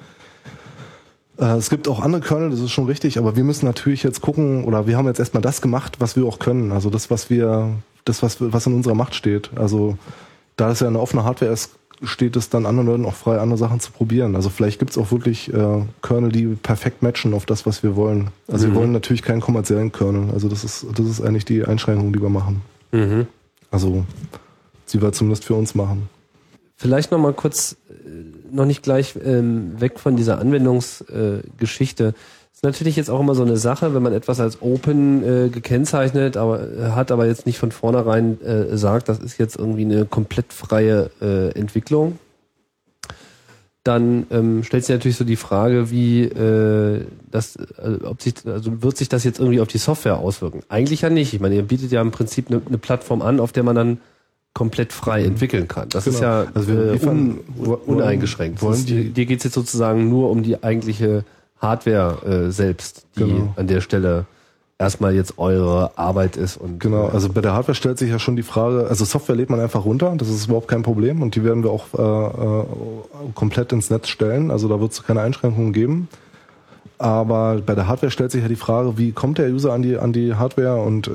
Äh, 1.38 1.56
es 1.56 1.70
gibt 1.70 1.88
auch 1.88 2.00
andere 2.00 2.22
Kernel, 2.22 2.50
das 2.50 2.60
ist 2.60 2.70
schon 2.70 2.86
richtig, 2.86 3.18
aber 3.18 3.36
wir 3.36 3.44
müssen 3.44 3.66
natürlich 3.66 4.02
jetzt 4.02 4.20
gucken, 4.20 4.64
oder 4.64 4.86
wir 4.86 4.96
haben 4.96 5.06
jetzt 5.06 5.18
erstmal 5.18 5.42
das 5.42 5.62
gemacht, 5.62 5.96
was 5.98 6.16
wir 6.16 6.26
auch 6.26 6.38
können. 6.38 6.72
Also 6.72 6.90
das, 6.90 7.10
was 7.10 7.30
wir, 7.30 7.70
das, 8.04 8.22
was, 8.22 8.36
was 8.40 8.66
in 8.66 8.74
unserer 8.74 8.94
Macht 8.94 9.14
steht. 9.14 9.50
Also 9.56 9.96
da 10.56 10.70
es 10.70 10.80
ja 10.80 10.88
eine 10.88 11.00
offene 11.00 11.24
Hardware 11.24 11.52
ist, 11.52 11.72
steht 12.02 12.36
es 12.36 12.48
dann 12.48 12.66
anderen 12.66 12.86
Leuten 12.88 13.04
auch 13.04 13.14
frei, 13.14 13.38
andere 13.38 13.58
Sachen 13.58 13.80
zu 13.80 13.92
probieren. 13.92 14.36
Also 14.36 14.50
vielleicht 14.50 14.78
gibt 14.78 14.90
es 14.90 14.98
auch 14.98 15.10
wirklich 15.10 15.52
äh, 15.52 15.82
Kernel, 16.02 16.32
die 16.32 16.46
perfekt 16.46 17.02
matchen 17.02 17.34
auf 17.34 17.46
das, 17.46 17.66
was 17.66 17.82
wir 17.82 17.96
wollen. 17.96 18.28
Also 18.48 18.66
mhm. 18.66 18.72
wir 18.72 18.80
wollen 18.80 18.92
natürlich 18.92 19.22
keinen 19.22 19.40
kommerziellen 19.40 19.92
Kernel. 19.92 20.30
Also 20.32 20.48
das 20.48 20.64
ist, 20.64 20.86
das 20.94 21.06
ist 21.06 21.20
eigentlich 21.20 21.44
die 21.44 21.64
Einschränkung, 21.64 22.12
die 22.12 22.20
wir 22.20 22.28
machen. 22.28 22.62
Mhm. 22.92 23.26
Also 23.70 24.04
sie 24.86 25.00
wir 25.00 25.12
zumindest 25.12 25.44
für 25.44 25.54
uns 25.54 25.74
machen. 25.74 26.08
Vielleicht 26.76 27.10
noch 27.12 27.18
mal 27.18 27.32
kurz, 27.32 27.76
äh, 27.88 28.54
noch 28.54 28.66
nicht 28.66 28.82
gleich 28.82 29.14
ähm, 29.24 29.80
weg 29.80 30.00
von 30.00 30.16
dieser 30.16 30.38
Anwendungsgeschichte. 30.38 32.08
Äh, 32.08 32.12
ist 32.52 32.62
natürlich 32.62 32.96
jetzt 32.96 33.10
auch 33.10 33.20
immer 33.20 33.34
so 33.34 33.42
eine 33.42 33.56
Sache, 33.56 33.94
wenn 33.94 34.02
man 34.02 34.12
etwas 34.12 34.38
als 34.38 34.62
Open 34.62 35.24
äh, 35.24 35.48
gekennzeichnet, 35.48 36.36
aber 36.36 36.60
äh, 36.60 36.90
hat 36.90 37.10
aber 37.10 37.26
jetzt 37.26 37.46
nicht 37.46 37.58
von 37.58 37.72
vornherein 37.72 38.40
äh, 38.42 38.76
sagt, 38.76 39.08
das 39.08 39.18
ist 39.18 39.38
jetzt 39.38 39.56
irgendwie 39.56 39.84
eine 39.84 40.04
komplett 40.04 40.52
freie 40.52 41.10
äh, 41.20 41.58
Entwicklung, 41.58 42.18
dann 43.84 44.26
ähm, 44.30 44.62
stellt 44.62 44.84
sich 44.84 44.94
natürlich 44.94 45.16
so 45.16 45.24
die 45.24 45.36
Frage, 45.36 45.90
wie 45.90 46.22
äh, 46.22 47.04
das, 47.30 47.56
also, 47.78 48.06
ob 48.06 48.22
sich, 48.22 48.34
also 48.46 48.80
wird 48.82 48.96
sich 48.96 49.08
das 49.08 49.24
jetzt 49.24 49.40
irgendwie 49.40 49.60
auf 49.60 49.66
die 49.66 49.78
Software 49.78 50.18
auswirken? 50.18 50.62
Eigentlich 50.68 51.00
ja 51.00 51.10
nicht. 51.10 51.34
Ich 51.34 51.40
meine, 51.40 51.56
ihr 51.56 51.62
bietet 51.62 51.90
ja 51.90 52.00
im 52.00 52.12
Prinzip 52.12 52.48
eine, 52.48 52.62
eine 52.64 52.78
Plattform 52.78 53.22
an, 53.22 53.40
auf 53.40 53.50
der 53.50 53.64
man 53.64 53.74
dann 53.74 53.98
komplett 54.54 54.92
frei 54.92 55.24
entwickeln 55.24 55.66
kann. 55.66 55.88
Das 55.88 56.04
genau. 56.04 56.14
ist 56.14 56.22
ja 56.22 56.46
also 56.54 56.68
wir 56.68 56.92
äh, 56.92 57.06
un, 57.06 57.40
uneingeschränkt. 57.86 58.62
Wollen 58.62 58.86
die, 58.86 59.10
dir 59.10 59.26
geht 59.26 59.38
es 59.38 59.44
jetzt 59.44 59.54
sozusagen 59.54 60.08
nur 60.08 60.30
um 60.30 60.44
die 60.44 60.62
eigentliche 60.62 61.24
Hardware 61.62 62.18
äh, 62.26 62.50
selbst, 62.50 63.06
die 63.16 63.20
genau. 63.20 63.54
an 63.56 63.68
der 63.68 63.80
Stelle 63.80 64.26
erstmal 64.82 65.14
jetzt 65.14 65.38
eure 65.38 65.96
Arbeit 65.96 66.36
ist. 66.36 66.56
Und 66.56 66.80
genau, 66.80 67.06
also 67.06 67.28
bei 67.28 67.40
der 67.40 67.54
Hardware 67.54 67.76
stellt 67.76 67.98
sich 67.98 68.10
ja 68.10 68.18
schon 68.18 68.34
die 68.34 68.42
Frage, 68.42 68.88
also 68.88 69.04
Software 69.04 69.36
lädt 69.36 69.48
man 69.48 69.60
einfach 69.60 69.84
runter, 69.84 70.12
das 70.16 70.28
ist 70.28 70.46
überhaupt 70.46 70.66
kein 70.66 70.82
Problem 70.82 71.22
und 71.22 71.36
die 71.36 71.44
werden 71.44 71.62
wir 71.62 71.70
auch 71.70 71.86
äh, 71.96 72.02
äh, 72.02 72.64
komplett 73.34 73.72
ins 73.72 73.90
Netz 73.90 74.08
stellen, 74.08 74.50
also 74.50 74.68
da 74.68 74.80
wird 74.80 74.92
es 74.92 75.04
keine 75.04 75.20
Einschränkungen 75.20 75.72
geben. 75.72 76.08
Aber 76.98 77.60
bei 77.64 77.74
der 77.74 77.88
Hardware 77.88 78.12
stellt 78.12 78.30
sich 78.30 78.42
ja 78.42 78.48
die 78.48 78.54
Frage, 78.54 78.96
wie 78.96 79.10
kommt 79.10 79.38
der 79.38 79.50
User 79.50 79.72
an 79.72 79.82
die, 79.82 79.96
an 79.96 80.12
die 80.12 80.34
Hardware 80.34 80.82
und 80.82 81.08
äh, 81.08 81.10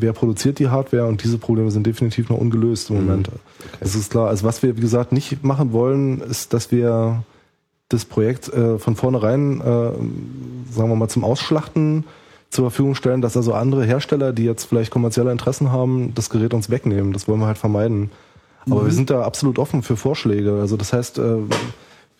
wer 0.00 0.12
produziert 0.12 0.58
die 0.58 0.68
Hardware 0.68 1.06
und 1.06 1.22
diese 1.22 1.38
Probleme 1.38 1.70
sind 1.70 1.86
definitiv 1.86 2.28
noch 2.28 2.38
ungelöst 2.38 2.90
im 2.90 2.96
mhm. 2.96 3.06
Moment. 3.06 3.28
Okay. 3.28 3.38
Das 3.80 3.94
ist 3.94 4.10
klar. 4.10 4.28
Also 4.28 4.44
was 4.44 4.62
wir, 4.64 4.76
wie 4.76 4.80
gesagt, 4.80 5.12
nicht 5.12 5.44
machen 5.44 5.72
wollen, 5.72 6.20
ist, 6.20 6.54
dass 6.54 6.72
wir 6.72 7.22
das 7.88 8.04
Projekt 8.04 8.52
äh, 8.52 8.78
von 8.78 8.96
vornherein, 8.96 9.60
äh, 9.60 9.64
sagen 9.64 10.90
wir 10.90 10.96
mal, 10.96 11.08
zum 11.08 11.24
Ausschlachten 11.24 12.04
zur 12.50 12.70
Verfügung 12.70 12.94
stellen, 12.94 13.20
dass 13.20 13.36
also 13.36 13.52
andere 13.52 13.84
Hersteller, 13.84 14.32
die 14.32 14.44
jetzt 14.44 14.64
vielleicht 14.64 14.90
kommerzielle 14.90 15.30
Interessen 15.32 15.70
haben, 15.70 16.14
das 16.14 16.30
Gerät 16.30 16.54
uns 16.54 16.70
wegnehmen. 16.70 17.12
Das 17.12 17.28
wollen 17.28 17.40
wir 17.40 17.46
halt 17.46 17.58
vermeiden. 17.58 18.10
Aber 18.66 18.82
mhm. 18.82 18.86
wir 18.86 18.92
sind 18.92 19.10
da 19.10 19.22
absolut 19.22 19.58
offen 19.58 19.82
für 19.82 19.96
Vorschläge. 19.96 20.58
Also 20.60 20.76
das 20.76 20.92
heißt, 20.92 21.18
äh, 21.18 21.36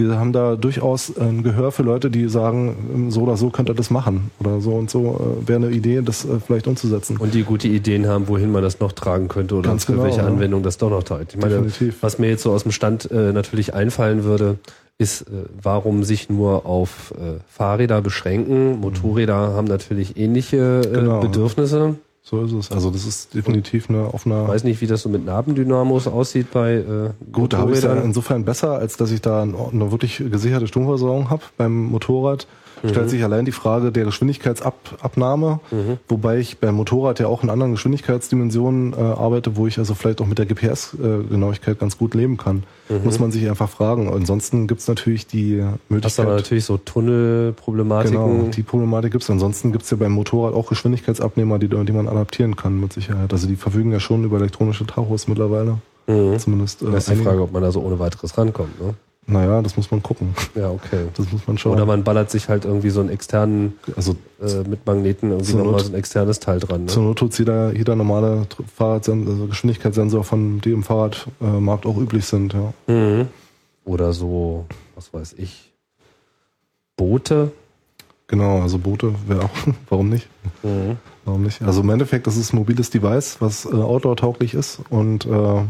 wir 0.00 0.16
haben 0.18 0.32
da 0.32 0.54
durchaus 0.54 1.16
ein 1.18 1.42
Gehör 1.42 1.72
für 1.72 1.82
Leute, 1.82 2.08
die 2.08 2.28
sagen, 2.28 3.08
so 3.10 3.22
oder 3.22 3.36
so 3.36 3.50
könnt 3.50 3.68
ihr 3.68 3.74
das 3.74 3.90
machen. 3.90 4.30
Oder 4.38 4.60
so 4.60 4.72
und 4.74 4.88
so 4.88 5.40
äh, 5.42 5.48
wäre 5.48 5.66
eine 5.66 5.74
Idee, 5.74 6.02
das 6.02 6.24
äh, 6.24 6.40
vielleicht 6.44 6.68
umzusetzen. 6.68 7.16
Und 7.16 7.34
die 7.34 7.42
gute 7.42 7.66
Ideen 7.68 8.06
haben, 8.06 8.28
wohin 8.28 8.52
man 8.52 8.62
das 8.62 8.80
noch 8.80 8.92
tragen 8.92 9.28
könnte 9.28 9.56
oder 9.56 9.70
Ganz 9.70 9.86
für 9.86 9.92
genau, 9.92 10.04
welche 10.04 10.18
ja. 10.18 10.26
Anwendung 10.26 10.62
das 10.62 10.78
doch 10.78 10.90
noch 10.90 11.02
trägt. 11.02 11.34
Ich 11.34 11.40
meine, 11.40 11.54
Definitiv. 11.54 11.96
was 12.00 12.18
mir 12.18 12.28
jetzt 12.28 12.42
so 12.42 12.52
aus 12.52 12.62
dem 12.62 12.72
Stand 12.72 13.10
äh, 13.10 13.32
natürlich 13.32 13.74
einfallen 13.74 14.24
würde, 14.24 14.58
ist, 14.98 15.22
äh, 15.22 15.26
warum 15.62 16.02
sich 16.02 16.28
nur 16.28 16.66
auf 16.66 17.14
äh, 17.16 17.38
Fahrräder 17.48 18.02
beschränken. 18.02 18.80
Motorräder 18.80 19.34
haben 19.54 19.68
natürlich 19.68 20.16
ähnliche 20.16 20.82
äh, 20.84 20.88
Genau. 20.92 21.20
Bedürfnisse. 21.20 21.94
So 22.22 22.42
ist 22.42 22.52
es. 22.52 22.70
Also 22.72 22.90
das 22.90 23.06
ist 23.06 23.32
definitiv 23.34 23.88
eine 23.88 24.12
offene. 24.12 24.42
Ich 24.42 24.48
weiß 24.48 24.64
nicht, 24.64 24.80
wie 24.82 24.86
das 24.86 25.02
so 25.02 25.08
mit 25.08 25.24
Nabendynamos 25.24 26.06
aussieht 26.08 26.50
bei 26.50 26.74
äh, 26.74 27.10
Gut, 27.32 27.52
da 27.54 27.58
habe 27.58 27.70
ich 27.72 27.76
Motorrädern. 27.80 28.04
insofern 28.04 28.44
besser, 28.44 28.72
als 28.72 28.96
dass 28.98 29.10
ich 29.12 29.22
da 29.22 29.42
eine 29.42 29.54
eine 29.72 29.90
wirklich 29.92 30.18
gesicherte 30.30 30.66
Stromversorgung 30.66 31.30
habe 31.30 31.42
beim 31.56 31.84
Motorrad. 31.86 32.46
Mhm. 32.82 32.88
Stellt 32.90 33.10
sich 33.10 33.22
allein 33.24 33.44
die 33.44 33.52
Frage 33.52 33.92
der 33.92 34.04
Geschwindigkeitsabnahme, 34.04 35.60
Mhm. 35.70 35.98
wobei 36.08 36.38
ich 36.38 36.58
beim 36.58 36.74
Motorrad 36.74 37.18
ja 37.20 37.26
auch 37.26 37.42
in 37.42 37.50
anderen 37.50 37.72
Geschwindigkeitsdimensionen 37.72 38.92
äh, 38.92 38.96
arbeite, 38.96 39.56
wo 39.56 39.66
ich 39.66 39.78
also 39.78 39.94
vielleicht 39.94 40.20
auch 40.20 40.26
mit 40.26 40.38
der 40.38 40.46
GPS-Genauigkeit 40.46 41.78
ganz 41.78 41.98
gut 41.98 42.14
leben 42.14 42.36
kann. 42.36 42.64
Muss 43.04 43.18
man 43.18 43.30
sich 43.30 43.46
einfach 43.48 43.68
fragen. 43.68 44.10
Ansonsten 44.10 44.66
gibt's 44.66 44.88
natürlich 44.88 45.26
die 45.26 45.56
Mhm. 45.56 45.60
Hast 45.62 45.68
aber 45.68 45.90
Möglichkeit. 45.90 46.28
natürlich 46.28 46.64
so 46.64 46.78
Tunnelproblematiken. 46.78 48.16
Genau, 48.18 48.48
die 48.50 48.62
Problematik 48.62 49.12
gibt's. 49.12 49.28
Ansonsten 49.30 49.72
gibt's 49.72 49.90
ja 49.90 49.96
beim 49.98 50.12
Motorrad 50.12 50.54
auch 50.54 50.68
Geschwindigkeitsabnehmer, 50.68 51.58
die, 51.58 51.68
die 51.68 51.92
man 51.92 52.08
adaptieren 52.08 52.56
kann 52.56 52.80
mit 52.80 52.92
Sicherheit. 52.94 53.32
Also 53.32 53.46
die 53.46 53.56
verfügen 53.56 53.92
ja 53.92 54.00
schon 54.00 54.24
über 54.24 54.38
elektronische 54.38 54.86
Tachos 54.86 55.28
mittlerweile. 55.28 55.78
Mhm. 56.06 56.38
Zumindest. 56.38 56.80
Äh, 56.82 56.86
Das 56.92 57.08
ist 57.08 57.18
die. 57.18 57.22
Frage, 57.24 57.42
ob 57.42 57.52
man 57.52 57.62
da 57.62 57.70
so 57.70 57.80
ohne 57.82 57.98
weiteres 57.98 58.38
rankommt. 58.38 58.80
Ne? 58.80 58.94
Naja, 59.30 59.60
das 59.60 59.76
muss 59.76 59.90
man 59.90 60.02
gucken. 60.02 60.34
Ja, 60.54 60.70
okay. 60.70 61.04
Das 61.14 61.30
muss 61.30 61.46
man 61.46 61.58
schauen. 61.58 61.74
Oder 61.74 61.84
man 61.84 62.02
ballert 62.02 62.30
sich 62.30 62.48
halt 62.48 62.64
irgendwie 62.64 62.88
so 62.88 63.00
einen 63.00 63.10
externen, 63.10 63.74
also 63.94 64.16
äh, 64.40 64.66
mit 64.66 64.86
Magneten 64.86 65.30
irgendwie 65.30 65.50
Zur 65.50 65.58
nochmal 65.58 65.72
Not- 65.74 65.82
so 65.84 65.92
ein 65.92 65.98
externes 65.98 66.40
Teil 66.40 66.60
dran. 66.60 66.88
zur 66.88 67.02
Ne? 67.02 67.08
Not 67.10 67.18
tut 67.18 67.38
jeder, 67.38 67.74
jeder 67.76 67.94
normale 67.94 68.46
Fahrradsensor, 68.74 69.34
also 69.34 69.46
Geschwindigkeitssensor 69.46 70.24
von 70.24 70.62
die 70.62 70.72
im 70.72 70.82
Fahrradmarkt 70.82 71.84
auch 71.84 71.98
üblich 71.98 72.24
sind. 72.24 72.54
Ja. 72.54 72.72
Mhm. 72.86 73.28
Oder 73.84 74.14
so, 74.14 74.64
was 74.94 75.12
weiß 75.12 75.34
ich, 75.36 75.72
Boote. 76.96 77.52
Genau, 78.28 78.60
also 78.62 78.78
Boote 78.78 79.14
wäre 79.26 79.44
auch, 79.44 79.50
warum 79.88 80.08
nicht? 80.10 80.28
Warum 81.24 81.42
nicht? 81.42 81.62
Also 81.62 81.80
im 81.82 81.90
Endeffekt, 81.90 82.26
das 82.26 82.36
ist 82.36 82.52
ein 82.52 82.56
mobiles 82.56 82.90
Device, 82.90 83.36
was 83.40 83.64
äh, 83.66 83.68
outdoor-tauglich 83.68 84.54
ist 84.54 84.80
und 84.90 85.24
äh, 85.26 85.62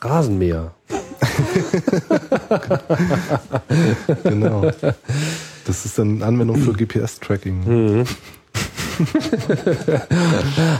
Rasenmäher. 0.00 0.72
genau. 4.24 4.70
Das 5.66 5.84
ist 5.84 5.98
dann 5.98 6.22
Anwendung 6.22 6.56
für 6.56 6.72
GPS-Tracking. 6.72 8.06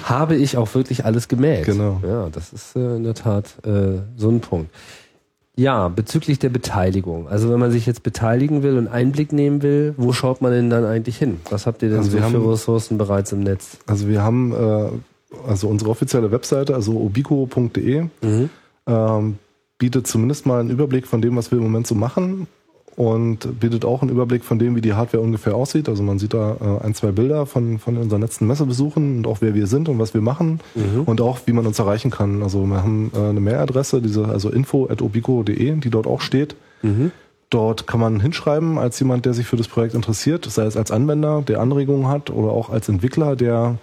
Habe 0.05 0.37
ich 0.37 0.57
auch 0.57 0.73
wirklich 0.75 1.05
alles 1.05 1.29
gemäht. 1.29 1.65
Genau. 1.67 2.01
Ja, 2.07 2.29
das 2.31 2.53
ist 2.53 2.77
äh, 2.77 2.97
in 2.97 3.05
der 3.05 3.15
Tat 3.15 3.47
äh, 3.65 4.01
so 4.17 4.29
ein 4.31 4.41
Punkt. 4.41 4.71
Ja, 5.57 5.89
bezüglich 5.89 6.39
der 6.39 6.49
Beteiligung. 6.49 7.29
Also 7.29 7.51
wenn 7.51 7.61
man 7.61 7.71
sich 7.71 7.87
jetzt 7.87 8.03
beteiligen 8.03 8.63
will 8.63 8.79
und 8.79 8.89
Einblick 8.89 9.33
nehmen 9.33 9.63
will, 9.63 9.95
wo 9.97 10.13
schaut 10.13 10.41
man 10.43 10.53
denn 10.53 10.71
dann 10.71 10.85
eigentlich 10.85 11.19
hin? 11.19 11.41
Was 11.51 11.67
habt 11.67 11.83
ihr 11.83 11.91
denn 11.91 11.99
Also 11.99 12.11
so 12.11 12.17
wir 12.17 12.23
für 12.25 12.33
haben- 12.39 12.49
Ressourcen 12.49 12.99
bereits 12.99 13.33
im 13.33 13.41
Netz? 13.41 13.79
Also 13.87 14.09
wir 14.09 14.23
haben 14.23 14.53
äh, 14.53 14.89
also 15.49 15.69
unsere 15.69 15.91
offizielle 15.91 16.31
Webseite, 16.31 16.75
also 16.75 16.93
obico.de, 16.99 18.07
ähm, 18.87 19.39
bietet 19.79 20.07
zumindest 20.07 20.47
mal 20.47 20.61
einen 20.61 20.71
Überblick 20.71 21.07
von 21.07 21.23
dem, 21.23 21.37
was 21.37 21.51
wir 21.51 21.59
im 21.59 21.65
Moment 21.65 21.87
so 21.87 21.95
machen 21.95 22.47
und 22.97 23.61
bietet 23.61 23.85
auch 23.85 24.03
einen 24.03 24.11
Überblick 24.11 24.45
von 24.45 24.59
dem, 24.59 24.77
wie 24.77 24.83
die 24.83 24.93
Hardware 24.93 25.23
ungefähr 25.23 25.55
aussieht. 25.55 25.89
Also 25.89 26.03
man 26.03 26.19
sieht 26.19 26.35
da 26.35 26.57
äh, 26.61 26.85
ein, 26.85 26.95
zwei 26.95 27.13
Bilder 27.13 27.47
von, 27.47 27.79
von 27.79 27.97
unseren 27.97 28.21
letzten 28.21 28.47
Messebesuchen 28.47 29.19
und 29.19 29.27
auch 29.27 29.39
wer 29.41 29.55
wir 29.55 29.67
sind 29.67 29.89
und 29.89 29.99
was 29.99 30.13
wir 30.13 30.21
machen 30.21 30.61
und 31.07 31.21
auch 31.21 31.39
wie 31.47 31.53
man 31.53 31.67
uns 31.67 31.79
erreichen 31.79 32.11
kann. 32.11 32.43
Also 32.43 32.67
wir 32.67 32.83
haben 32.83 33.11
äh, 33.15 33.31
eine 33.31 33.41
Mailadresse, 33.41 34.03
diese, 34.03 34.27
also 34.27 34.51
info.obico.de, 34.51 35.77
die 35.77 35.91
dort 35.91 36.07
auch 36.07 36.21
steht. 36.21 36.57
Dort 37.49 37.87
kann 37.87 38.01
man 38.01 38.21
hinschreiben 38.21 38.79
als 38.79 39.01
jemand, 39.01 39.27
der 39.27 39.35
sich 39.35 39.47
für 39.47 39.57
das 39.57 39.67
Projekt 39.67 39.95
interessiert, 39.95 40.45
sei 40.45 40.65
es 40.65 40.77
als 40.77 40.91
Anwender, 40.91 41.43
der 41.43 41.61
Anregungen 41.61 42.07
hat 42.07 42.31
oder 42.31 42.51
auch 42.51 42.71
als 42.71 42.89
Entwickler, 42.89 43.35
der 43.35 43.79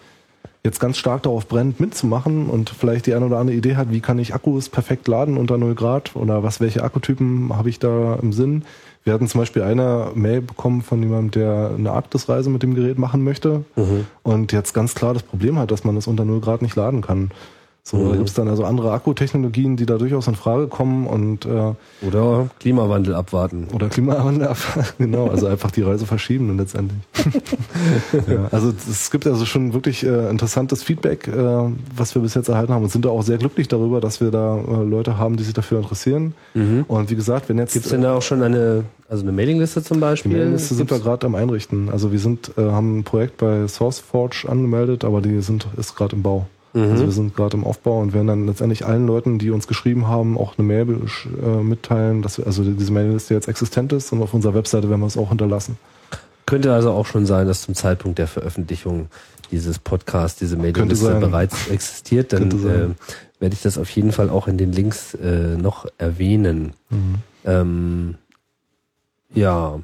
jetzt 0.68 0.80
ganz 0.80 0.98
stark 0.98 1.24
darauf 1.24 1.48
brennt, 1.48 1.80
mitzumachen 1.80 2.48
und 2.48 2.70
vielleicht 2.70 3.08
die 3.08 3.16
eine 3.16 3.26
oder 3.26 3.40
andere 3.40 3.56
Idee 3.56 3.76
hat, 3.76 3.92
wie 3.92 4.02
kann 4.02 4.20
ich 4.20 4.36
Akkus 4.36 4.70
perfekt 4.70 5.08
laden 5.08 5.38
unter 5.38 5.58
0 5.58 5.74
Grad 5.76 6.16
oder 6.16 6.44
was, 6.44 6.60
welche 6.60 6.84
Akkutypen 6.84 7.56
habe 7.56 7.70
ich 7.70 7.80
da 7.80 8.20
im 8.22 8.34
Sinn. 8.34 8.64
Wir 9.04 9.14
hatten 9.14 9.28
zum 9.28 9.40
Beispiel 9.40 9.62
eine 9.62 10.12
Mail 10.16 10.42
bekommen 10.42 10.82
von 10.82 11.02
jemandem, 11.02 11.32
der 11.32 11.72
eine 11.78 11.92
Arktisreise 11.92 12.50
mit 12.50 12.62
dem 12.62 12.76
Gerät 12.76 13.00
machen 13.00 13.24
möchte 13.24 13.64
und 14.24 14.52
jetzt 14.52 14.74
ganz 14.74 14.94
klar 14.96 15.14
das 15.14 15.24
Problem 15.24 15.58
hat, 15.58 15.72
dass 15.72 15.86
man 15.86 15.96
das 15.96 16.08
unter 16.08 16.26
0 16.26 16.42
Grad 16.42 16.62
nicht 16.62 16.76
laden 16.76 17.02
kann. 17.02 17.32
So, 17.88 18.10
da 18.10 18.18
gibt 18.18 18.28
es 18.28 18.36
dann 18.36 18.50
also 18.50 18.66
andere 18.66 18.92
Akkutechnologien, 18.92 19.78
die 19.78 19.86
da 19.86 19.98
durchaus 19.98 20.28
in 20.28 20.36
Frage 20.36 20.68
kommen 20.68 21.08
und 21.08 21.46
äh, 21.46 21.74
Oder 22.06 22.50
Klimawandel 22.60 23.16
abwarten. 23.16 23.70
oder 23.74 23.88
Klimawandel, 23.88 24.50
genau, 24.98 25.28
also 25.28 25.48
einfach 25.48 25.72
die 25.72 25.84
Reise 25.84 26.06
verschieben 26.06 26.50
und 26.50 26.58
letztendlich. 26.58 27.00
ja, 28.28 28.50
also 28.52 28.74
es 28.90 29.10
gibt 29.10 29.26
also 29.26 29.46
schon 29.46 29.72
wirklich 29.72 30.06
äh, 30.06 30.30
interessantes 30.30 30.84
Feedback, 30.84 31.30
äh, 31.30 31.32
was 31.96 32.14
wir 32.14 32.22
bis 32.22 32.34
jetzt 32.34 32.50
erhalten 32.50 32.74
haben 32.74 32.84
und 32.84 32.92
sind 32.92 33.06
da 33.06 33.10
auch 33.10 33.22
sehr 33.22 33.38
glücklich 33.38 33.70
darüber, 33.70 34.02
dass 34.02 34.20
wir 34.20 34.32
da 34.32 34.58
äh, 34.58 34.84
Leute 34.84 35.18
haben, 35.18 35.38
die 35.38 35.46
sich 35.46 35.54
dafür 35.54 35.78
interessieren. 35.78 36.34
Und 36.88 37.10
wie 37.10 37.16
gesagt, 37.16 37.48
wenn 37.48 37.58
jetzt 37.60 37.74
Gibt 37.74 37.86
es 37.86 37.92
denn 37.92 38.02
da 38.02 38.16
auch 38.16 38.22
schon 38.22 38.42
eine, 38.42 38.84
also 39.08 39.24
eine 39.24 39.32
Mailingliste 39.32 39.82
zum 39.84 39.98
die 39.98 40.02
Beispiel? 40.02 40.32
Mailingliste 40.34 40.74
sind 40.74 40.90
wir 40.90 41.00
gerade 41.00 41.26
am 41.26 41.36
Einrichten. 41.36 41.90
Also 41.90 42.12
wir 42.12 42.20
sind, 42.20 42.52
äh, 42.58 42.62
haben 42.62 43.00
ein 43.00 43.04
Projekt 43.04 43.38
bei 43.38 43.68
SourceForge 43.68 44.48
angemeldet, 44.50 45.06
aber 45.06 45.22
die 45.22 45.40
sind 45.42 45.68
ist 45.78 45.96
gerade 45.96 46.16
im 46.16 46.24
Bau. 46.24 46.48
Also 46.84 47.06
wir 47.06 47.12
sind 47.12 47.36
gerade 47.36 47.58
im 47.58 47.64
Aufbau 47.64 48.02
und 48.02 48.14
werden 48.14 48.28
dann 48.28 48.48
letztendlich 48.48 48.86
allen 48.86 49.08
Leuten, 49.08 49.40
die 49.40 49.52
uns 49.52 49.68
geschrieben 49.68 50.08
haben, 50.08 50.38
auch 50.38 50.58
eine 50.58 50.68
Mail 50.68 50.88
äh, 51.44 51.64
mitteilen, 51.64 52.22
dass 52.22 52.38
wir, 52.38 52.46
also 52.46 52.64
diese 52.64 52.92
Mailingliste 52.92 53.34
jetzt 53.34 53.48
existent 53.48 53.94
ist 53.94 54.12
und 54.12 54.22
auf 54.22 54.34
unserer 54.34 54.54
Webseite 54.54 54.90
werden 54.90 55.02
wir 55.02 55.08
es 55.08 55.18
auch 55.18 55.30
hinterlassen. 55.30 55.78
Könnte 56.46 56.74
also 56.74 56.92
auch 56.92 57.06
schon 57.06 57.26
sein, 57.26 57.48
dass 57.48 57.64
zum 57.64 57.76
Zeitpunkt 57.76 58.20
der 58.20 58.28
Veröffentlichung 58.28 59.08
dieses 59.52 59.80
Podcasts 59.80 60.40
diese 60.40 60.58
Mailingliste 60.58 61.16
bereits 61.16 61.68
existiert. 61.68 62.34
Dann 62.34 62.52
äh, 62.52 62.96
werde 63.40 63.54
ich 63.54 63.62
das 63.62 63.78
auf 63.78 63.90
jeden 63.90 64.12
Fall 64.12 64.30
auch 64.30 64.48
in 64.48 64.58
den 64.58 64.72
Links 64.72 65.14
äh, 65.14 65.58
noch 65.58 65.88
erwähnen. 65.98 66.74
Mhm. 66.90 67.16
Ähm, 67.46 68.16
ja. 69.34 69.80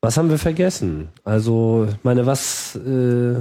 Was 0.00 0.16
haben 0.16 0.30
wir 0.30 0.38
vergessen? 0.38 1.08
Also, 1.24 1.86
ich 1.88 2.04
meine, 2.04 2.26
was, 2.26 2.76
äh, 2.76 3.36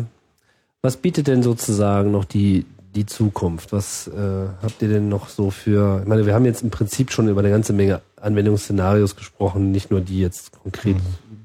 was 0.83 0.97
bietet 0.97 1.27
denn 1.27 1.41
sozusagen 1.41 2.11
noch 2.11 2.25
die, 2.25 2.65
die 2.93 3.05
Zukunft? 3.05 3.71
Was 3.71 4.07
äh, 4.07 4.47
habt 4.61 4.81
ihr 4.81 4.89
denn 4.89 5.09
noch 5.09 5.29
so 5.29 5.49
für, 5.49 6.01
ich 6.01 6.07
meine, 6.07 6.25
wir 6.25 6.33
haben 6.35 6.45
jetzt 6.45 6.61
im 6.61 6.69
Prinzip 6.69 7.11
schon 7.11 7.29
über 7.29 7.39
eine 7.39 7.49
ganze 7.49 7.73
Menge 7.73 8.01
Anwendungsszenarios 8.17 9.15
gesprochen, 9.15 9.71
nicht 9.71 9.89
nur 9.89 10.01
die 10.01 10.19
jetzt 10.19 10.51
konkret 10.51 10.97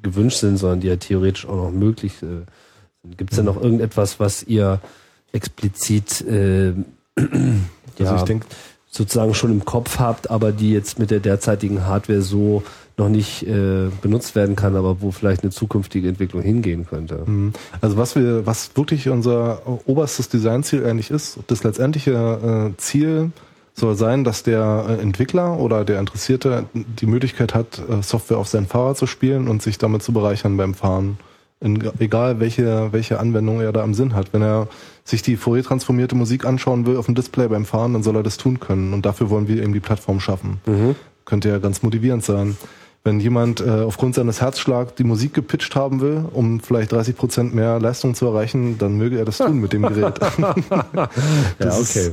gewünscht 0.03 0.39
sind, 0.39 0.59
sondern 0.59 0.80
die 0.80 0.89
ja 0.89 0.97
theoretisch 0.97 1.47
auch 1.47 1.57
noch 1.57 1.70
möglich 1.70 2.14
äh, 2.22 2.45
sind. 3.03 3.16
Gibt 3.16 3.30
es 3.30 3.36
denn 3.36 3.47
noch 3.47 3.62
irgendetwas, 3.62 4.20
was 4.20 4.43
ihr 4.43 4.80
explizit 5.32 6.20
äh, 6.22 6.74
Also 7.99 8.14
ja, 8.14 8.20
ich 8.20 8.22
denke, 8.26 8.47
sozusagen 8.91 9.34
schon 9.34 9.51
im 9.51 9.64
Kopf 9.64 9.99
habt, 9.99 10.30
aber 10.30 10.53
die 10.53 10.72
jetzt 10.72 10.99
mit 10.99 11.11
der 11.11 11.20
derzeitigen 11.20 11.86
Hardware 11.86 12.22
so 12.22 12.62
noch 12.97 13.09
nicht 13.09 13.47
äh, 13.47 13.91
benutzt 14.03 14.34
werden 14.34 14.57
kann, 14.57 14.74
aber 14.74 15.01
wo 15.01 15.12
vielleicht 15.12 15.43
eine 15.43 15.53
zukünftige 15.53 16.09
Entwicklung 16.09 16.43
hingehen 16.43 16.86
könnte. 16.86 17.22
Mhm. 17.24 17.53
Also 17.80 17.97
was 17.97 18.16
wir, 18.16 18.45
was 18.45 18.76
wirklich 18.76 19.09
unser 19.09 19.62
oberstes 19.86 20.28
Designziel 20.28 20.84
eigentlich 20.84 21.11
ist, 21.11 21.39
das 21.47 21.62
letztendliche 21.62 22.72
äh, 22.72 22.76
Ziel 22.76 23.30
soll 23.74 23.95
sein, 23.95 24.24
dass 24.24 24.43
der 24.43 24.86
äh, 24.89 25.01
Entwickler 25.01 25.59
oder 25.59 25.84
der 25.84 26.01
Interessierte 26.01 26.64
die 26.74 27.07
Möglichkeit 27.07 27.55
hat, 27.55 27.80
äh, 27.89 28.03
Software 28.03 28.39
auf 28.39 28.49
sein 28.49 28.66
Fahrrad 28.66 28.99
zu 28.99 29.07
spielen 29.07 29.49
und 29.49 29.62
sich 29.62 29.78
damit 29.78 30.03
zu 30.03 30.12
bereichern 30.12 30.57
beim 30.57 30.74
Fahren. 30.74 31.18
In, 31.61 31.91
egal 31.99 32.39
welche, 32.41 32.93
welche 32.93 33.18
Anwendung 33.18 33.61
er 33.61 33.72
da 33.72 33.82
im 33.82 33.95
Sinn 33.95 34.14
hat. 34.14 34.32
Wenn 34.32 34.43
er 34.43 34.68
sich 35.09 35.22
die 35.22 35.36
Fourier 35.36 35.64
transformierte 35.64 36.14
Musik 36.14 36.44
anschauen 36.44 36.86
will 36.86 36.96
auf 36.96 37.06
dem 37.06 37.14
Display 37.14 37.48
beim 37.48 37.64
Fahren, 37.64 37.94
dann 37.94 38.02
soll 38.02 38.16
er 38.16 38.22
das 38.22 38.36
tun 38.36 38.61
können. 38.61 38.92
Und 38.92 39.06
dafür 39.06 39.30
wollen 39.30 39.48
wir 39.48 39.62
eben 39.62 39.72
die 39.72 39.80
Plattform 39.80 40.20
schaffen. 40.20 40.61
Könnte 41.24 41.48
ja 41.48 41.59
ganz 41.59 41.82
motivierend 41.82 42.24
sein. 42.24 42.56
Wenn 43.04 43.20
jemand 43.20 43.61
äh, 43.61 43.70
aufgrund 43.70 44.16
seines 44.16 44.40
Herzschlags 44.40 44.94
die 44.94 45.04
Musik 45.04 45.32
gepitcht 45.32 45.74
haben 45.76 46.00
will, 46.00 46.24
um 46.32 46.61
vielleicht 46.61 46.92
30 46.92 47.16
Prozent 47.16 47.54
mehr 47.54 47.78
Leistung 47.78 48.14
zu 48.14 48.26
erreichen, 48.26 48.76
dann 48.76 48.98
möge 48.98 49.18
er 49.18 49.24
das 49.24 49.38
tun 49.38 49.59
mit 49.59 49.72
dem 49.72 49.82
Gerät. 49.82 50.18
Ja, 50.38 51.09
okay. 51.59 51.80
Ist, 51.80 52.12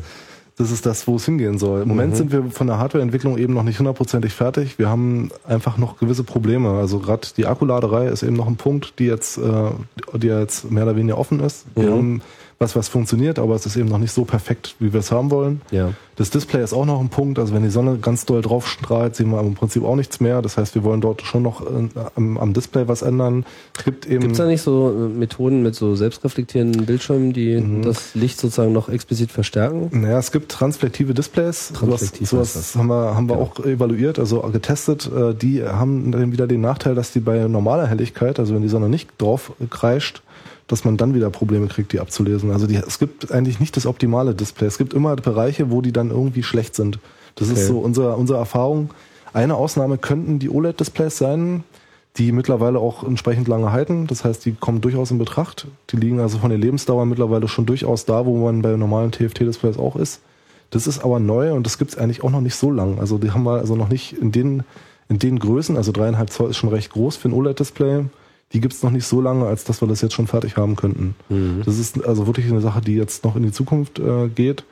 das 0.58 0.72
ist 0.72 0.86
das, 0.86 1.06
wo 1.06 1.18
es 1.18 1.26
hingehen 1.26 1.58
soll. 1.58 1.82
Im 1.82 1.90
Moment 1.90 2.16
sind 2.16 2.32
wir 2.32 2.50
von 2.50 2.68
der 2.68 2.78
Hardwareentwicklung 2.78 3.38
eben 3.38 3.54
noch 3.54 3.64
nicht 3.64 3.78
hundertprozentig 3.80 4.32
fertig. 4.32 4.80
Wir 4.80 4.88
haben 4.88 5.32
einfach 5.46 5.78
noch 5.78 5.98
gewisse 5.98 6.24
Probleme. 6.24 6.70
Also 6.70 7.00
gerade 7.00 7.28
die 7.36 7.46
Akkuladerei 7.46 8.08
ist 8.08 8.24
eben 8.24 8.38
noch 8.38 8.48
ein 8.48 8.56
Punkt, 8.56 8.98
die 9.00 9.08
jetzt, 9.08 9.38
äh, 9.38 9.72
die 10.14 10.28
jetzt 10.28 10.72
mehr 10.72 10.84
oder 10.84 10.96
weniger 10.96 11.18
offen 11.18 11.42
ist. 11.42 11.66
Wir 11.76 11.92
haben 11.92 12.22
was, 12.58 12.76
was 12.76 12.88
funktioniert, 12.88 13.38
aber 13.38 13.56
es 13.56 13.66
ist 13.66 13.76
eben 13.76 13.90
noch 13.90 13.98
nicht 13.98 14.14
so 14.14 14.24
perfekt, 14.24 14.76
wie 14.80 14.94
wir 14.94 15.02
es 15.02 15.12
haben 15.12 15.30
wollen. 15.30 15.62
Ja. 15.72 15.92
Das 16.16 16.30
Display 16.30 16.64
ist 16.64 16.72
auch 16.72 16.86
noch 16.86 17.02
ein 17.02 17.10
Punkt. 17.10 17.38
Also 17.38 17.54
wenn 17.54 17.64
die 17.64 17.70
Sonne 17.70 17.98
ganz 17.98 18.26
doll 18.26 18.42
drauf 18.42 18.70
strahlt, 18.70 19.18
sehen 19.18 19.30
wir 19.32 19.42
im 19.42 19.56
Prinzip 19.56 19.84
auch 19.84 19.98
nichts 19.98 20.22
mehr. 20.22 20.42
Das 20.42 20.58
heißt, 20.58 20.74
wir 20.74 20.86
wollen 20.86 21.02
dort 21.02 21.24
schon 21.24 21.44
noch 21.44 21.62
äh, 21.62 21.90
am, 22.16 22.38
am, 22.38 22.54
Display 22.54 22.88
was 22.88 23.02
ändern. 23.02 23.46
Es 23.78 23.84
gibt. 23.84 24.08
Gibt's 24.08 24.38
da 24.38 24.46
nicht 24.46 24.62
so 24.62 24.90
äh, 24.90 25.10
Methoden 25.10 25.64
mit 25.64 25.76
so 25.76 25.96
selbstreflektierenden 25.96 26.86
Bildschirmen, 26.86 27.34
die 27.34 27.60
mhm. 27.60 27.82
das 27.82 28.16
Licht 28.16 28.40
sozusagen 28.40 28.72
noch 28.72 28.88
explizit 28.88 29.32
verstärken? 29.32 29.90
Naja, 29.92 30.18
es 30.18 30.32
gibt 30.32 30.50
transflektive 30.50 31.14
Displays. 31.14 31.74
Transflektiv 31.74 32.30
sowas, 32.30 32.54
sowas 32.54 32.76
haben 32.78 32.88
wir, 32.88 33.16
haben 33.16 33.28
wir 33.28 33.36
ja. 33.36 33.42
auch 33.42 33.60
evaluiert, 33.66 34.18
also 34.18 34.40
getestet. 34.44 35.12
Äh, 35.14 35.34
die 35.34 35.64
haben 35.64 36.14
dann 36.14 36.32
wieder 36.32 36.48
den 36.48 36.62
Nachteil, 36.62 36.96
dass 36.96 37.12
die 37.12 37.20
bei 37.20 37.50
normaler 37.50 37.88
Helligkeit, 37.88 38.40
also 38.40 38.56
wenn 38.56 38.62
die 38.62 38.70
Sonne 38.70 38.88
nicht 38.88 39.10
drauf 39.18 39.52
kreischt, 39.70 40.22
dass 40.68 40.84
man 40.84 40.98
dann 40.98 41.14
wieder 41.14 41.30
Probleme 41.30 41.68
kriegt, 41.68 41.94
die 41.94 42.00
abzulesen. 42.00 42.52
Also 42.52 42.68
die, 42.68 42.76
es 42.76 43.00
gibt 43.00 43.32
eigentlich 43.32 43.60
nicht 43.60 43.78
das 43.78 43.86
optimale 43.86 44.34
Display. 44.34 44.68
Es 44.68 44.78
gibt 44.78 44.94
immer 44.94 45.16
Bereiche, 45.16 45.72
wo 45.72 45.82
die 45.82 45.92
dann 45.92 46.10
irgendwie 46.10 46.44
schlecht 46.44 46.76
sind. 46.76 47.00
Das 47.36 47.50
okay. 47.50 47.60
ist 47.60 47.68
so 47.68 47.80
unsere, 47.80 48.16
unsere 48.16 48.40
Erfahrung. 48.40 48.90
Eine 49.34 49.56
Ausnahme 49.56 49.98
könnten 49.98 50.40
die 50.40 50.50
OLED-Displays 50.50 51.18
sein, 51.18 51.64
die 52.18 52.32
mittlerweile 52.32 52.80
auch 52.80 53.04
entsprechend 53.04 53.48
lange 53.48 53.72
halten. 53.72 54.08
Das 54.08 54.24
heißt, 54.24 54.46
die 54.46 54.54
kommen 54.54 54.82
durchaus 54.82 55.12
in 55.12 55.18
Betracht. 55.18 55.68
Die 55.92 55.98
liegen 55.98 56.20
also 56.20 56.40
von 56.40 56.50
der 56.50 56.58
Lebensdauer 56.58 57.06
mittlerweile 57.06 57.48
schon 57.48 57.66
durchaus 57.66 58.06
da, 58.06 58.26
wo 58.26 58.38
man 58.38 58.62
bei 58.62 58.76
normalen 58.76 59.12
TFT-Displays 59.12 59.78
auch 59.78 59.96
ist. 59.96 60.22
Das 60.72 60.88
ist 60.88 61.04
aber 61.04 61.20
neu 61.20 61.54
und 61.54 61.66
das 61.66 61.78
gibt 61.78 61.92
es 61.92 61.98
eigentlich 61.98 62.24
auch 62.24 62.32
noch 62.32 62.42
nicht 62.42 62.56
so 62.56 62.72
lang. 62.72 63.00
Also 63.00 63.18
die 63.18 63.32
haben 63.32 63.44
wir 63.44 63.60
also 63.60 63.76
noch 63.76 63.90
nicht 63.90 64.14
in 64.14 64.32
den, 64.32 64.64
in 65.10 65.20
den 65.20 65.38
Größen, 65.38 65.78
also 65.78 65.92
dreieinhalb 65.92 66.32
Zoll 66.32 66.50
ist 66.50 66.58
schon 66.58 66.70
recht 66.70 66.92
groß 66.92 67.18
für 67.18 67.30
ein 67.30 67.34
OLED-Display 67.34 68.06
die 68.54 68.62
gibt 68.62 68.74
es 68.74 68.84
noch 68.84 68.92
nicht 68.92 69.06
so 69.06 69.22
lange, 69.22 69.46
als 69.46 69.64
dass 69.64 69.82
wir 69.82 69.88
das 69.88 70.02
jetzt 70.02 70.14
schon 70.14 70.28
fertig 70.28 70.58
haben 70.58 70.76
könnten. 70.76 71.16
Mhm. 71.30 71.64
Das 71.66 71.78
ist 71.78 72.04
also 72.06 72.28
wirklich 72.28 72.48
eine 72.48 72.62
Sache, 72.62 72.82
die 72.82 72.96
jetzt 72.96 73.24
noch 73.24 73.36
in 73.36 73.44
die 73.44 73.52
Zukunft 73.52 74.00
äh, 74.00 74.28
geht. 74.28 74.64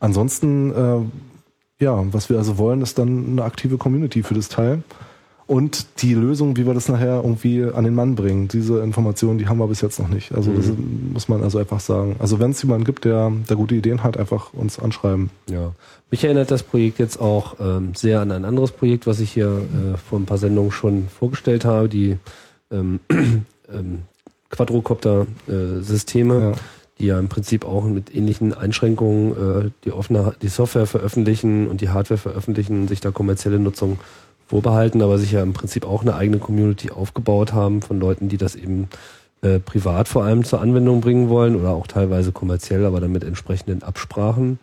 Ansonsten, 0.00 0.72
äh, 0.72 1.84
ja, 1.84 2.04
was 2.12 2.28
wir 2.28 2.38
also 2.38 2.58
wollen, 2.58 2.82
ist 2.82 2.98
dann 2.98 3.26
eine 3.26 3.44
aktive 3.44 3.78
Community 3.78 4.22
für 4.22 4.34
das 4.34 4.48
Teil. 4.48 4.82
Und 5.48 6.02
die 6.02 6.14
Lösung, 6.14 6.56
wie 6.56 6.66
wir 6.66 6.74
das 6.74 6.88
nachher 6.88 7.22
irgendwie 7.22 7.62
an 7.62 7.84
den 7.84 7.94
Mann 7.94 8.16
bringen, 8.16 8.48
diese 8.48 8.80
Informationen, 8.80 9.38
die 9.38 9.46
haben 9.46 9.58
wir 9.58 9.68
bis 9.68 9.80
jetzt 9.80 10.00
noch 10.00 10.08
nicht. 10.08 10.32
Also 10.32 10.50
mhm. 10.50 10.56
das 10.56 10.66
muss 11.12 11.28
man 11.28 11.42
also 11.42 11.58
einfach 11.58 11.78
sagen. 11.78 12.16
Also 12.18 12.40
wenn 12.40 12.50
es 12.50 12.62
jemanden 12.62 12.84
gibt, 12.84 13.04
der, 13.04 13.30
der 13.48 13.56
gute 13.56 13.76
Ideen 13.76 14.02
hat, 14.02 14.16
einfach 14.16 14.52
uns 14.54 14.80
anschreiben. 14.80 15.30
Ja. 15.48 15.72
Mich 16.10 16.24
erinnert 16.24 16.50
das 16.50 16.64
Projekt 16.64 16.98
jetzt 16.98 17.20
auch 17.20 17.56
ähm, 17.60 17.92
sehr 17.94 18.20
an 18.20 18.32
ein 18.32 18.44
anderes 18.44 18.72
Projekt, 18.72 19.06
was 19.06 19.20
ich 19.20 19.30
hier 19.30 19.46
äh, 19.46 19.96
vor 19.96 20.18
ein 20.18 20.26
paar 20.26 20.38
Sendungen 20.38 20.72
schon 20.72 21.06
vorgestellt 21.08 21.64
habe, 21.64 21.88
die 21.88 22.16
ähm, 22.76 23.00
ähm, 23.72 24.02
Quadrocopter-Systeme, 24.50 26.40
ja. 26.40 26.52
die 26.98 27.06
ja 27.06 27.18
im 27.18 27.28
Prinzip 27.28 27.64
auch 27.64 27.84
mit 27.84 28.14
ähnlichen 28.14 28.54
Einschränkungen 28.54 29.32
äh, 29.32 29.70
die 29.84 29.92
offene, 29.92 30.34
die 30.42 30.48
Software 30.48 30.86
veröffentlichen 30.86 31.68
und 31.68 31.80
die 31.80 31.88
Hardware 31.90 32.18
veröffentlichen, 32.18 32.88
sich 32.88 33.00
da 33.00 33.10
kommerzielle 33.10 33.58
Nutzung 33.58 33.98
vorbehalten, 34.46 35.02
aber 35.02 35.18
sich 35.18 35.32
ja 35.32 35.42
im 35.42 35.52
Prinzip 35.52 35.84
auch 35.84 36.02
eine 36.02 36.14
eigene 36.14 36.38
Community 36.38 36.90
aufgebaut 36.90 37.52
haben 37.52 37.82
von 37.82 37.98
Leuten, 37.98 38.28
die 38.28 38.36
das 38.36 38.54
eben 38.54 38.88
äh, 39.42 39.58
privat 39.58 40.08
vor 40.08 40.24
allem 40.24 40.44
zur 40.44 40.60
Anwendung 40.60 41.00
bringen 41.00 41.28
wollen 41.28 41.56
oder 41.56 41.70
auch 41.70 41.86
teilweise 41.86 42.32
kommerziell, 42.32 42.86
aber 42.86 43.00
dann 43.00 43.12
mit 43.12 43.24
entsprechenden 43.24 43.82
Absprachen. 43.82 44.58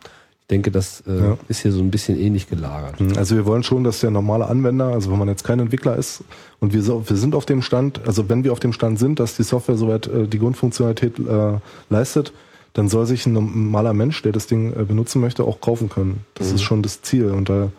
Ich 0.53 0.55
denke, 0.55 0.69
das 0.69 1.01
äh, 1.07 1.17
ja. 1.17 1.37
ist 1.47 1.61
hier 1.61 1.71
so 1.71 1.79
ein 1.79 1.89
bisschen 1.89 2.19
ähnlich 2.19 2.47
gelagert. 2.47 3.01
Mhm. 3.01 3.17
Also 3.17 3.35
wir 3.35 3.47
wollen 3.47 3.63
schon, 3.63 3.83
dass 3.83 4.01
der 4.01 4.11
normale 4.11 4.45
Anwender, 4.45 4.89
also 4.89 5.09
wenn 5.09 5.17
man 5.17 5.27
jetzt 5.27 5.43
kein 5.43 5.59
Entwickler 5.59 5.95
ist 5.95 6.23
und 6.59 6.73
wir, 6.75 6.83
so, 6.83 7.09
wir 7.09 7.17
sind 7.17 7.33
auf 7.33 7.47
dem 7.47 7.63
Stand, 7.63 8.01
also 8.05 8.29
wenn 8.29 8.43
wir 8.43 8.51
auf 8.51 8.59
dem 8.59 8.71
Stand 8.71 8.99
sind, 8.99 9.19
dass 9.19 9.35
die 9.35 9.41
Software 9.41 9.77
soweit 9.77 10.05
äh, 10.05 10.27
die 10.27 10.37
Grundfunktionalität 10.37 11.17
äh, 11.17 11.53
leistet, 11.89 12.33
dann 12.73 12.87
soll 12.87 13.07
sich 13.07 13.25
ein 13.25 13.33
normaler 13.33 13.93
Mensch, 13.93 14.21
der 14.21 14.31
das 14.31 14.45
Ding 14.45 14.73
äh, 14.73 14.83
benutzen 14.83 15.21
möchte, 15.21 15.43
auch 15.43 15.59
kaufen 15.59 15.89
können. 15.89 16.23
Das 16.35 16.49
mhm. 16.49 16.55
ist 16.55 16.61
schon 16.61 16.83
das 16.83 17.01
Ziel 17.01 17.31
und 17.31 17.49
da 17.49 17.69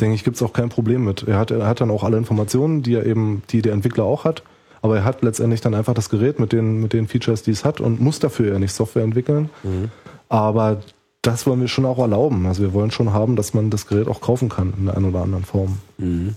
denke 0.00 0.14
ich, 0.14 0.24
gibt 0.24 0.36
es 0.36 0.42
auch 0.42 0.54
kein 0.54 0.70
Problem 0.70 1.04
mit. 1.04 1.28
Er 1.28 1.38
hat, 1.38 1.50
er 1.50 1.66
hat 1.66 1.82
dann 1.82 1.90
auch 1.90 2.04
alle 2.04 2.16
Informationen, 2.16 2.82
die 2.82 2.94
er 2.94 3.04
eben, 3.04 3.42
die 3.50 3.60
der 3.60 3.74
Entwickler 3.74 4.04
auch 4.04 4.24
hat, 4.24 4.42
aber 4.80 4.96
er 4.96 5.04
hat 5.04 5.20
letztendlich 5.20 5.60
dann 5.60 5.74
einfach 5.74 5.92
das 5.92 6.08
Gerät 6.08 6.40
mit 6.40 6.52
den, 6.52 6.80
mit 6.80 6.94
den 6.94 7.06
Features, 7.06 7.42
die 7.42 7.50
es 7.50 7.66
hat 7.66 7.82
und 7.82 8.00
muss 8.00 8.18
dafür 8.18 8.54
ja 8.54 8.58
nicht 8.58 8.72
Software 8.72 9.04
entwickeln. 9.04 9.50
Mhm. 9.62 9.90
Aber 10.30 10.80
das 11.26 11.46
wollen 11.46 11.60
wir 11.60 11.68
schon 11.68 11.86
auch 11.86 11.98
erlauben. 11.98 12.46
Also 12.46 12.62
wir 12.62 12.72
wollen 12.72 12.90
schon 12.90 13.12
haben, 13.12 13.34
dass 13.34 13.54
man 13.54 13.70
das 13.70 13.86
Gerät 13.86 14.08
auch 14.08 14.20
kaufen 14.20 14.48
kann 14.48 14.74
in 14.76 14.86
der 14.86 14.96
einen 14.96 15.06
oder 15.06 15.22
anderen 15.22 15.44
Form. 15.44 15.78
Mhm. 15.98 16.36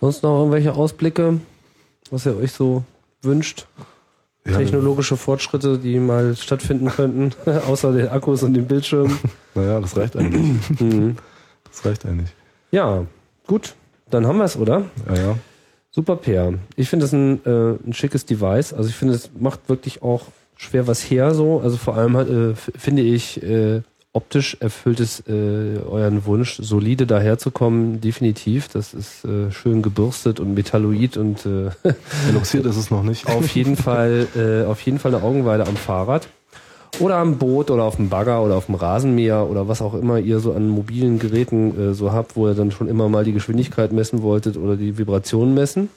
Sonst 0.00 0.22
noch 0.22 0.38
irgendwelche 0.38 0.74
Ausblicke, 0.74 1.40
was 2.10 2.26
ihr 2.26 2.36
euch 2.36 2.52
so 2.52 2.84
wünscht? 3.22 3.66
Ja, 4.44 4.58
Technologische 4.58 5.16
Fortschritte, 5.16 5.78
die 5.78 5.98
mal 5.98 6.36
stattfinden 6.36 6.88
könnten, 6.88 7.32
außer 7.66 7.92
den 7.92 8.08
Akkus 8.08 8.42
und 8.42 8.54
dem 8.54 8.66
Bildschirm. 8.66 9.18
naja, 9.54 9.80
das 9.80 9.96
reicht 9.96 10.16
eigentlich. 10.16 10.52
mhm. 10.80 11.16
Das 11.64 11.84
reicht 11.84 12.04
eigentlich. 12.04 12.30
Ja, 12.70 13.06
gut. 13.46 13.74
Dann 14.10 14.26
haben 14.26 14.38
wir 14.38 14.44
es, 14.44 14.56
oder? 14.56 14.84
Ja, 15.08 15.14
ja. 15.14 15.38
Super 15.90 16.16
Pair. 16.16 16.58
Ich 16.76 16.90
finde 16.90 17.06
es 17.06 17.12
ein, 17.12 17.44
äh, 17.44 17.76
ein 17.84 17.92
schickes 17.92 18.26
Device. 18.26 18.74
Also 18.74 18.88
ich 18.90 18.94
finde, 18.94 19.14
es 19.14 19.30
macht 19.38 19.68
wirklich 19.68 20.02
auch 20.02 20.26
schwer 20.56 20.86
was 20.86 21.02
her 21.10 21.34
so. 21.34 21.60
Also 21.60 21.76
vor 21.76 21.96
allem 21.96 22.16
äh, 22.16 22.54
finde 22.54 23.02
ich, 23.02 23.42
äh, 23.42 23.82
optisch 24.16 24.56
erfüllt 24.60 24.98
es 24.98 25.22
äh, 25.28 25.78
euren 25.86 26.24
Wunsch, 26.24 26.56
solide 26.62 27.06
daherzukommen, 27.06 28.00
definitiv. 28.00 28.68
Das 28.68 28.94
ist 28.94 29.26
äh, 29.26 29.50
schön 29.52 29.82
gebürstet 29.82 30.40
und 30.40 30.54
metalloid 30.54 31.18
und 31.18 31.44
äh, 31.44 31.70
eloxiert 32.30 32.64
ist 32.64 32.76
es 32.76 32.90
noch 32.90 33.02
nicht. 33.02 33.26
Auf 33.28 33.48
jeden 33.54 33.76
Fall, 33.76 34.26
äh, 34.34 34.64
auf 34.66 34.80
jeden 34.80 34.98
Fall 34.98 35.14
eine 35.14 35.22
Augenweide 35.22 35.66
am 35.66 35.76
Fahrrad. 35.76 36.28
Oder 36.98 37.16
am 37.16 37.36
Boot 37.36 37.70
oder 37.70 37.82
auf 37.84 37.96
dem 37.96 38.08
Bagger 38.08 38.42
oder 38.42 38.56
auf 38.56 38.66
dem 38.66 38.74
Rasenmäher 38.74 39.50
oder 39.50 39.68
was 39.68 39.82
auch 39.82 39.92
immer 39.92 40.18
ihr 40.18 40.40
so 40.40 40.54
an 40.54 40.68
mobilen 40.68 41.18
Geräten 41.18 41.90
äh, 41.90 41.94
so 41.94 42.10
habt, 42.12 42.36
wo 42.36 42.48
ihr 42.48 42.54
dann 42.54 42.70
schon 42.70 42.88
immer 42.88 43.10
mal 43.10 43.24
die 43.24 43.34
Geschwindigkeit 43.34 43.92
messen 43.92 44.22
wolltet 44.22 44.56
oder 44.56 44.76
die 44.76 44.96
Vibrationen 44.96 45.52
messen. 45.52 45.90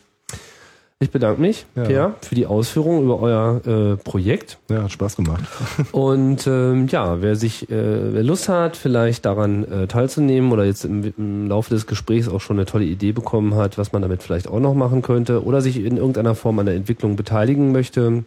Ich 1.02 1.12
bedanke 1.12 1.40
mich, 1.40 1.66
ja. 1.78 1.84
Pierre, 1.86 2.16
für 2.20 2.36
die 2.36 2.46
Ausführung 2.46 3.04
über 3.04 3.22
euer 3.22 3.62
äh, 3.66 3.96
Projekt. 3.96 4.58
Ja, 4.70 4.84
hat 4.84 4.92
Spaß 4.92 5.16
gemacht. 5.16 5.46
Und 5.94 6.46
ähm, 6.46 6.88
ja, 6.88 7.22
wer 7.22 7.38
sich, 7.38 7.70
äh, 7.72 8.14
wer 8.14 8.22
Lust 8.22 8.50
hat, 8.50 8.76
vielleicht 8.76 9.24
daran 9.24 9.64
äh, 9.64 9.88
teilzunehmen 9.88 10.52
oder 10.52 10.66
jetzt 10.66 10.84
im, 10.84 11.14
im 11.18 11.48
Laufe 11.48 11.74
des 11.74 11.88
Gesprächs 11.88 12.28
auch 12.28 12.42
schon 12.42 12.58
eine 12.58 12.66
tolle 12.66 12.84
Idee 12.84 13.14
bekommen 13.14 13.56
hat, 13.56 13.78
was 13.78 13.94
man 13.94 14.02
damit 14.02 14.24
vielleicht 14.24 14.50
auch 14.50 14.60
noch 14.60 14.74
machen 14.74 15.02
könnte 15.02 15.46
oder 15.46 15.62
sich 15.62 15.78
in 15.78 15.96
irgendeiner 15.96 16.36
Form 16.36 16.60
an 16.60 16.66
der 16.66 16.76
Entwicklung 16.76 17.16
beteiligen 17.16 17.72
möchte, 17.72 18.26